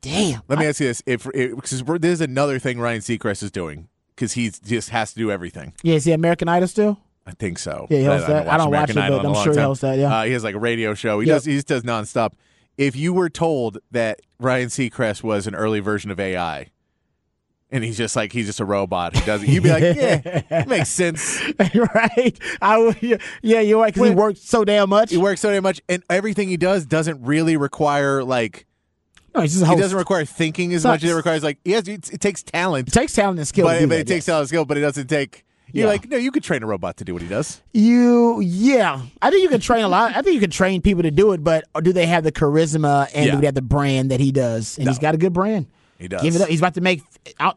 Damn. 0.00 0.42
Let 0.48 0.58
me 0.58 0.66
ask 0.66 0.80
you 0.80 0.88
this: 0.88 1.02
If 1.06 1.24
because 1.24 1.82
there's 2.00 2.20
another 2.20 2.58
thing 2.58 2.80
Ryan 2.80 3.00
Seacrest 3.00 3.42
is 3.42 3.50
doing 3.52 3.88
because 4.16 4.32
he 4.32 4.50
just 4.50 4.90
has 4.90 5.12
to 5.12 5.18
do 5.18 5.30
everything. 5.30 5.74
Yeah, 5.82 5.94
is 5.94 6.04
he 6.04 6.12
American 6.12 6.48
Idol 6.48 6.66
still? 6.68 6.98
I 7.24 7.30
think 7.32 7.58
so. 7.60 7.86
Yeah, 7.88 7.98
he 7.98 8.04
hosts 8.04 8.26
haven't 8.26 8.46
that. 8.46 8.52
I 8.52 8.56
don't 8.56 8.70
watched 8.72 8.88
watch 8.88 8.96
American 8.96 8.98
it, 8.98 9.06
Idol 9.06 9.18
but 9.18 9.24
in 9.28 9.34
a 9.34 9.38
I'm 9.38 9.44
sure 9.44 9.52
he 9.52 9.56
time. 9.58 9.66
hosts 9.66 9.82
that, 9.82 9.98
yeah. 9.98 10.16
uh, 10.18 10.24
he 10.24 10.32
has 10.32 10.42
like 10.42 10.56
a 10.56 10.58
radio 10.58 10.94
show. 10.94 11.20
He 11.20 11.28
Yep. 11.28 11.36
does. 11.36 11.44
He 11.44 11.54
just 11.54 11.68
does 11.68 11.82
nonstop. 11.84 12.32
If 12.76 12.96
you 12.96 13.12
were 13.12 13.28
told 13.30 13.78
that 13.92 14.20
Ryan 14.40 14.68
Seacrest 14.70 15.22
was 15.22 15.46
an 15.46 15.54
early 15.54 15.78
version 15.78 16.10
of 16.10 16.18
AI, 16.18 16.71
and 17.72 17.82
he's 17.82 17.96
just 17.98 18.14
like 18.14 18.30
he's 18.32 18.46
just 18.46 18.60
a 18.60 18.64
robot, 18.64 19.16
he 19.16 19.24
does 19.24 19.42
it, 19.42 19.48
you'd 19.48 19.62
be 19.64 19.70
like, 19.70 19.82
yeah, 19.96 20.64
makes 20.68 20.90
sense. 21.02 21.42
right? 21.94 22.38
I 22.60 22.78
would, 22.78 23.02
yeah, 23.42 23.60
you're 23.60 23.80
right 23.80 23.92
because 23.92 24.08
he 24.10 24.14
works 24.14 24.40
so 24.42 24.64
damn 24.64 24.88
much. 24.90 25.10
He 25.10 25.16
works 25.16 25.40
so 25.40 25.50
damn 25.50 25.62
much, 25.64 25.80
and 25.88 26.02
everything 26.08 26.48
he 26.48 26.56
does 26.56 26.86
doesn't 26.86 27.22
really 27.24 27.56
require 27.56 28.22
like. 28.22 28.66
No, 29.34 29.40
he's 29.40 29.52
just 29.58 29.64
a 29.64 29.68
he 29.68 29.76
doesn't 29.80 29.96
require 29.96 30.26
thinking 30.26 30.74
as 30.74 30.84
much 30.84 31.02
as 31.02 31.10
it 31.10 31.14
requires 31.14 31.42
like 31.42 31.58
has. 31.66 31.88
It, 31.88 32.12
it 32.12 32.20
takes 32.20 32.42
talent. 32.42 32.88
It 32.88 32.92
takes 32.92 33.14
talent 33.14 33.38
and 33.38 33.48
skill. 33.48 33.64
but, 33.66 33.80
but 33.80 33.88
that, 33.88 34.00
it 34.00 34.06
takes 34.06 34.10
yes. 34.10 34.26
talent 34.26 34.40
and 34.42 34.48
skill, 34.48 34.64
but 34.66 34.76
it 34.76 34.82
doesn't 34.82 35.06
take. 35.08 35.44
You're 35.72 35.86
Yeah. 35.86 35.92
like, 35.92 36.06
no, 36.10 36.18
you 36.18 36.30
could 36.30 36.42
train 36.42 36.62
a 36.62 36.66
robot 36.66 36.98
to 36.98 37.04
do 37.04 37.14
what 37.14 37.22
he 37.22 37.28
does. 37.28 37.62
You, 37.72 38.40
yeah, 38.42 39.00
I 39.22 39.30
think 39.30 39.42
you 39.42 39.48
can 39.48 39.60
train 39.60 39.84
a 39.84 39.88
lot. 39.88 40.14
I 40.14 40.20
think 40.20 40.34
you 40.34 40.40
can 40.40 40.50
train 40.50 40.82
people 40.82 41.02
to 41.02 41.10
do 41.10 41.32
it, 41.32 41.42
but 41.42 41.64
do 41.82 41.94
they 41.94 42.04
have 42.04 42.24
the 42.24 42.32
charisma 42.32 43.08
and 43.14 43.24
Yeah. 43.24 43.32
do 43.36 43.40
they 43.40 43.46
have 43.46 43.54
the 43.54 43.62
brand 43.62 44.10
that 44.10 44.20
he 44.20 44.32
does? 44.32 44.76
And 44.76 44.86
he's 44.86 44.98
got 44.98 45.14
a 45.14 45.18
good 45.18 45.32
brand. 45.32 45.64
He 46.02 46.08
does. 46.08 46.20
Give 46.22 46.34
it 46.36 46.42
up. 46.42 46.48
He's 46.48 46.60
about 46.60 46.74
to 46.74 46.80
make. 46.80 47.02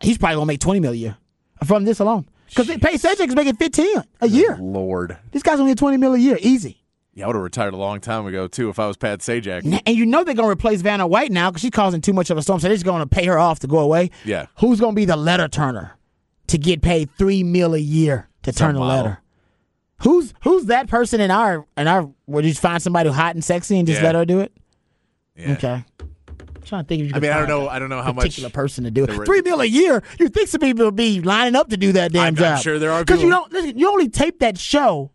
He's 0.02 0.18
probably 0.18 0.36
gonna 0.36 0.46
make 0.46 0.60
twenty 0.62 0.80
million 0.80 1.00
a 1.00 1.02
year 1.02 1.18
from 1.66 1.84
this 1.84 2.00
alone. 2.00 2.26
Because 2.48 2.68
Pat 2.68 2.94
Sajak 2.94 3.28
is 3.28 3.36
making 3.36 3.56
fifteen 3.56 4.02
a 4.22 4.28
year. 4.28 4.56
Lord. 4.62 5.18
This 5.32 5.44
guy's 5.44 5.60
only 5.60 5.76
twenty 5.76 5.98
million 5.98 6.22
a 6.22 6.24
year, 6.24 6.38
easy. 6.42 6.82
Yeah, 7.16 7.24
I 7.24 7.28
would 7.28 7.36
have 7.38 7.44
retired 7.44 7.74
a 7.74 7.78
long 7.78 8.02
time 8.02 8.28
ago 8.28 8.48
too 8.48 8.70
if 8.70 8.78
I 8.78 8.88
was 8.88 8.98
Pat 8.98 9.20
Sajak. 9.20 9.64
And 9.86 9.98
you 9.98 10.06
know 10.06 10.24
they're 10.24 10.36
gonna 10.36 10.50
replace 10.50 10.82
Vanna 10.82 11.08
White 11.08 11.32
now 11.32 11.50
because 11.50 11.62
she's 11.62 11.72
causing 11.72 12.02
too 12.02 12.14
much 12.14 12.30
of 12.30 12.38
a 12.38 12.42
storm. 12.42 12.60
So 12.60 12.68
they're 12.68 12.76
just 12.76 12.86
gonna 12.86 13.08
pay 13.08 13.26
her 13.26 13.38
off 13.40 13.60
to 13.60 13.68
go 13.68 13.80
away. 13.80 14.12
Yeah. 14.24 14.46
Who's 14.60 14.80
gonna 14.80 14.94
be 14.94 15.06
the 15.06 15.16
letter 15.18 15.48
turner 15.48 15.98
to 16.48 16.58
get 16.58 16.82
paid 16.82 17.10
three 17.18 17.42
mil 17.42 17.74
a 17.74 17.80
year 17.80 18.30
to 18.44 18.54
Some 18.54 18.74
turn 18.74 18.76
a 18.76 18.86
letter? 18.86 19.20
Who's 20.04 20.34
who's 20.44 20.66
that 20.66 20.88
person 20.88 21.20
in 21.22 21.32
our 21.32 21.66
in 21.78 21.88
our? 21.88 22.10
Would 22.28 22.46
you 22.46 22.54
find 22.54 22.84
somebody 22.84 23.10
hot 23.10 23.34
and 23.34 23.44
sexy 23.44 23.80
and 23.80 23.88
just 23.88 24.02
Yeah. 24.02 24.08
let 24.08 24.16
her 24.16 24.26
do 24.26 24.42
it? 24.42 24.52
Yeah. 25.38 25.54
Okay. 25.54 25.86
I'm 26.66 26.70
trying 26.70 26.84
to 26.84 26.88
think 26.88 27.02
if 27.04 27.10
you. 27.10 27.16
I 27.16 27.20
mean, 27.20 27.32
I 27.32 27.38
don't 27.38 27.48
know. 27.48 27.70
I 27.70 27.78
don't 27.78 27.90
know 27.90 28.02
how 28.02 28.12
much 28.12 28.26
particular 28.26 28.50
person 28.50 28.86
to 28.86 28.92
do 28.92 29.04
it. 29.04 29.26
Three 29.26 29.42
mil 29.42 29.62
a 29.62 29.66
year. 29.66 30.02
You 30.20 30.30
think 30.30 30.48
some 30.48 30.62
people 30.62 30.86
would 30.86 30.96
be 30.96 31.22
lining 31.22 31.56
up 31.56 31.70
to 31.70 31.78
do 31.78 31.92
that 31.92 32.12
damn 32.12 32.24
I'm- 32.24 32.34
I'm 32.34 32.36
job? 32.36 32.60
sure 32.60 32.80
there 32.80 32.92
are 32.92 33.06
Because 33.06 33.22
you 33.22 33.30
don't. 33.30 33.52
Listen, 33.54 33.78
you 33.78 33.88
only 33.88 34.10
tape 34.10 34.40
that 34.40 34.58
show. 34.58 35.12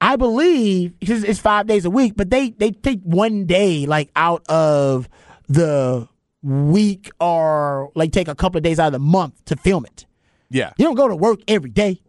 I 0.00 0.16
believe 0.16 0.98
because 0.98 1.22
it's 1.22 1.38
five 1.38 1.66
days 1.66 1.84
a 1.84 1.90
week, 1.90 2.14
but 2.16 2.30
they 2.30 2.50
they 2.50 2.72
take 2.72 3.02
one 3.02 3.44
day 3.44 3.86
like 3.86 4.10
out 4.16 4.44
of 4.48 5.08
the 5.48 6.08
week 6.42 7.10
or 7.20 7.92
like 7.94 8.10
take 8.10 8.26
a 8.28 8.34
couple 8.34 8.58
of 8.58 8.64
days 8.64 8.80
out 8.80 8.88
of 8.88 8.92
the 8.92 8.98
month 8.98 9.44
to 9.44 9.56
film 9.56 9.84
it. 9.84 10.06
Yeah. 10.48 10.72
You 10.76 10.86
don't 10.86 10.96
go 10.96 11.06
to 11.06 11.14
work 11.14 11.40
every 11.46 11.70
day. 11.70 12.00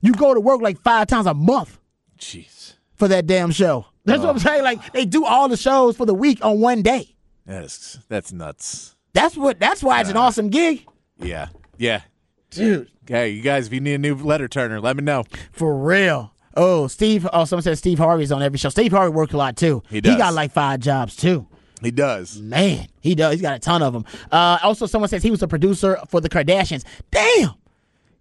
You 0.00 0.12
go 0.12 0.34
to 0.34 0.40
work 0.40 0.60
like 0.60 0.80
five 0.82 1.06
times 1.06 1.26
a 1.26 1.34
month 1.34 1.78
Jeez. 2.18 2.74
for 2.96 3.08
that 3.08 3.26
damn 3.26 3.52
show. 3.52 3.86
That's 4.04 4.18
what 4.18 4.28
oh. 4.28 4.32
I'm 4.32 4.38
saying. 4.38 4.64
Like 4.64 4.92
they 4.92 5.06
do 5.06 5.24
all 5.24 5.48
the 5.48 5.56
shows 5.56 5.96
for 5.96 6.06
the 6.06 6.14
week 6.14 6.44
on 6.44 6.60
one 6.60 6.82
day. 6.82 7.11
That's 7.46 7.98
that's 8.08 8.32
nuts. 8.32 8.94
That's 9.12 9.36
what. 9.36 9.58
That's 9.60 9.82
why 9.82 10.00
it's 10.00 10.10
an 10.10 10.16
awesome 10.16 10.48
gig, 10.48 10.86
Yeah. 11.18 11.48
Yeah. 11.76 12.02
dude. 12.50 12.88
Okay, 13.04 13.30
you 13.30 13.42
guys, 13.42 13.66
if 13.66 13.72
you 13.72 13.80
need 13.80 13.94
a 13.94 13.98
new 13.98 14.14
letter 14.14 14.46
turner, 14.48 14.80
let 14.80 14.96
me 14.96 15.02
know. 15.02 15.24
For 15.50 15.76
real. 15.76 16.32
Oh, 16.56 16.86
Steve. 16.86 17.26
Oh, 17.32 17.44
someone 17.44 17.62
said 17.62 17.76
Steve 17.78 17.98
Harvey's 17.98 18.30
on 18.30 18.42
every 18.42 18.58
show. 18.58 18.68
Steve 18.68 18.92
Harvey 18.92 19.12
worked 19.14 19.32
a 19.32 19.36
lot 19.36 19.56
too. 19.56 19.82
He 19.90 20.00
does. 20.00 20.12
He 20.12 20.18
got 20.18 20.34
like 20.34 20.52
five 20.52 20.80
jobs 20.80 21.16
too. 21.16 21.46
He 21.82 21.90
does. 21.90 22.40
Man, 22.40 22.86
he 23.00 23.14
does. 23.16 23.32
He's 23.32 23.42
got 23.42 23.56
a 23.56 23.58
ton 23.58 23.82
of 23.82 23.92
them. 23.92 24.04
Uh, 24.30 24.58
also, 24.62 24.86
someone 24.86 25.08
says 25.08 25.22
he 25.22 25.30
was 25.32 25.42
a 25.42 25.48
producer 25.48 25.98
for 26.08 26.20
the 26.20 26.28
Kardashians. 26.28 26.84
Damn, 27.10 27.54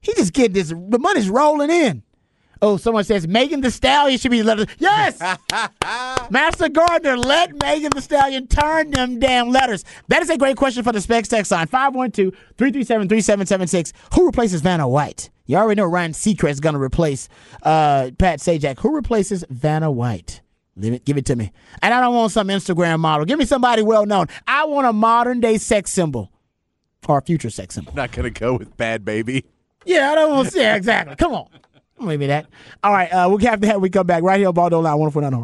he 0.01 0.13
just 0.15 0.33
get 0.33 0.53
this. 0.53 0.69
The 0.69 0.97
money's 0.99 1.29
rolling 1.29 1.69
in. 1.69 2.01
Oh, 2.63 2.77
someone 2.77 3.03
says 3.03 3.27
Megan 3.27 3.61
Thee 3.61 3.71
Stallion 3.71 4.19
should 4.19 4.29
be 4.29 4.43
letters. 4.43 4.67
Yes, 4.77 5.19
Master 6.29 6.69
Gardner, 6.69 7.17
let 7.17 7.59
Megan 7.61 7.89
Thee 7.95 8.01
Stallion 8.01 8.45
turn 8.47 8.91
them 8.91 9.19
damn 9.19 9.49
letters. 9.49 9.83
That 10.09 10.21
is 10.21 10.29
a 10.29 10.37
great 10.37 10.57
question 10.57 10.83
for 10.83 10.91
the 10.91 11.01
Specs 11.01 11.27
text 11.27 11.51
line 11.51 11.65
512-337-3776. 11.67 13.93
Who 14.13 14.27
replaces 14.27 14.61
Vanna 14.61 14.87
White? 14.87 15.29
You 15.45 15.57
already 15.57 15.81
know 15.81 15.87
Ryan 15.87 16.11
Seacrest 16.11 16.51
is 16.51 16.59
going 16.59 16.75
to 16.75 16.81
replace 16.81 17.27
uh, 17.63 18.11
Pat 18.17 18.39
Sajak. 18.39 18.79
Who 18.79 18.95
replaces 18.95 19.43
Vanna 19.49 19.91
White? 19.91 20.41
Leave 20.77 20.93
it, 20.93 21.03
give 21.03 21.17
it 21.17 21.25
to 21.25 21.35
me. 21.35 21.51
And 21.81 21.93
I 21.93 21.99
don't 21.99 22.15
want 22.15 22.31
some 22.31 22.47
Instagram 22.47 22.99
model. 22.99 23.25
Give 23.25 23.37
me 23.37 23.45
somebody 23.45 23.81
well 23.81 24.05
known. 24.05 24.27
I 24.47 24.65
want 24.65 24.87
a 24.87 24.93
modern 24.93 25.39
day 25.39 25.57
sex 25.57 25.91
symbol 25.91 26.31
or 27.07 27.17
a 27.17 27.21
future 27.21 27.49
sex 27.49 27.75
symbol. 27.75 27.93
Not 27.93 28.11
gonna 28.11 28.29
go 28.29 28.57
with 28.57 28.77
bad 28.77 29.03
baby. 29.03 29.45
Yeah, 29.85 30.11
I 30.11 30.15
don't 30.15 30.31
want 30.31 30.47
to 30.47 30.53
see. 30.53 30.61
Yeah, 30.61 30.75
exactly. 30.75 31.15
Come 31.15 31.33
on. 31.33 31.47
Maybe 32.01 32.27
that. 32.27 32.47
All 32.83 32.91
right, 32.91 33.09
uh, 33.11 33.27
we'll 33.29 33.37
have 33.39 33.61
to 33.61 33.67
have 33.67 33.81
we 33.81 33.89
come 33.89 34.07
back 34.07 34.23
right 34.23 34.39
here 34.39 34.51
Ball 34.51 34.69
Don't 34.69 34.83
Lie 34.83 34.93
149 34.95 35.33
Horn. 35.33 35.39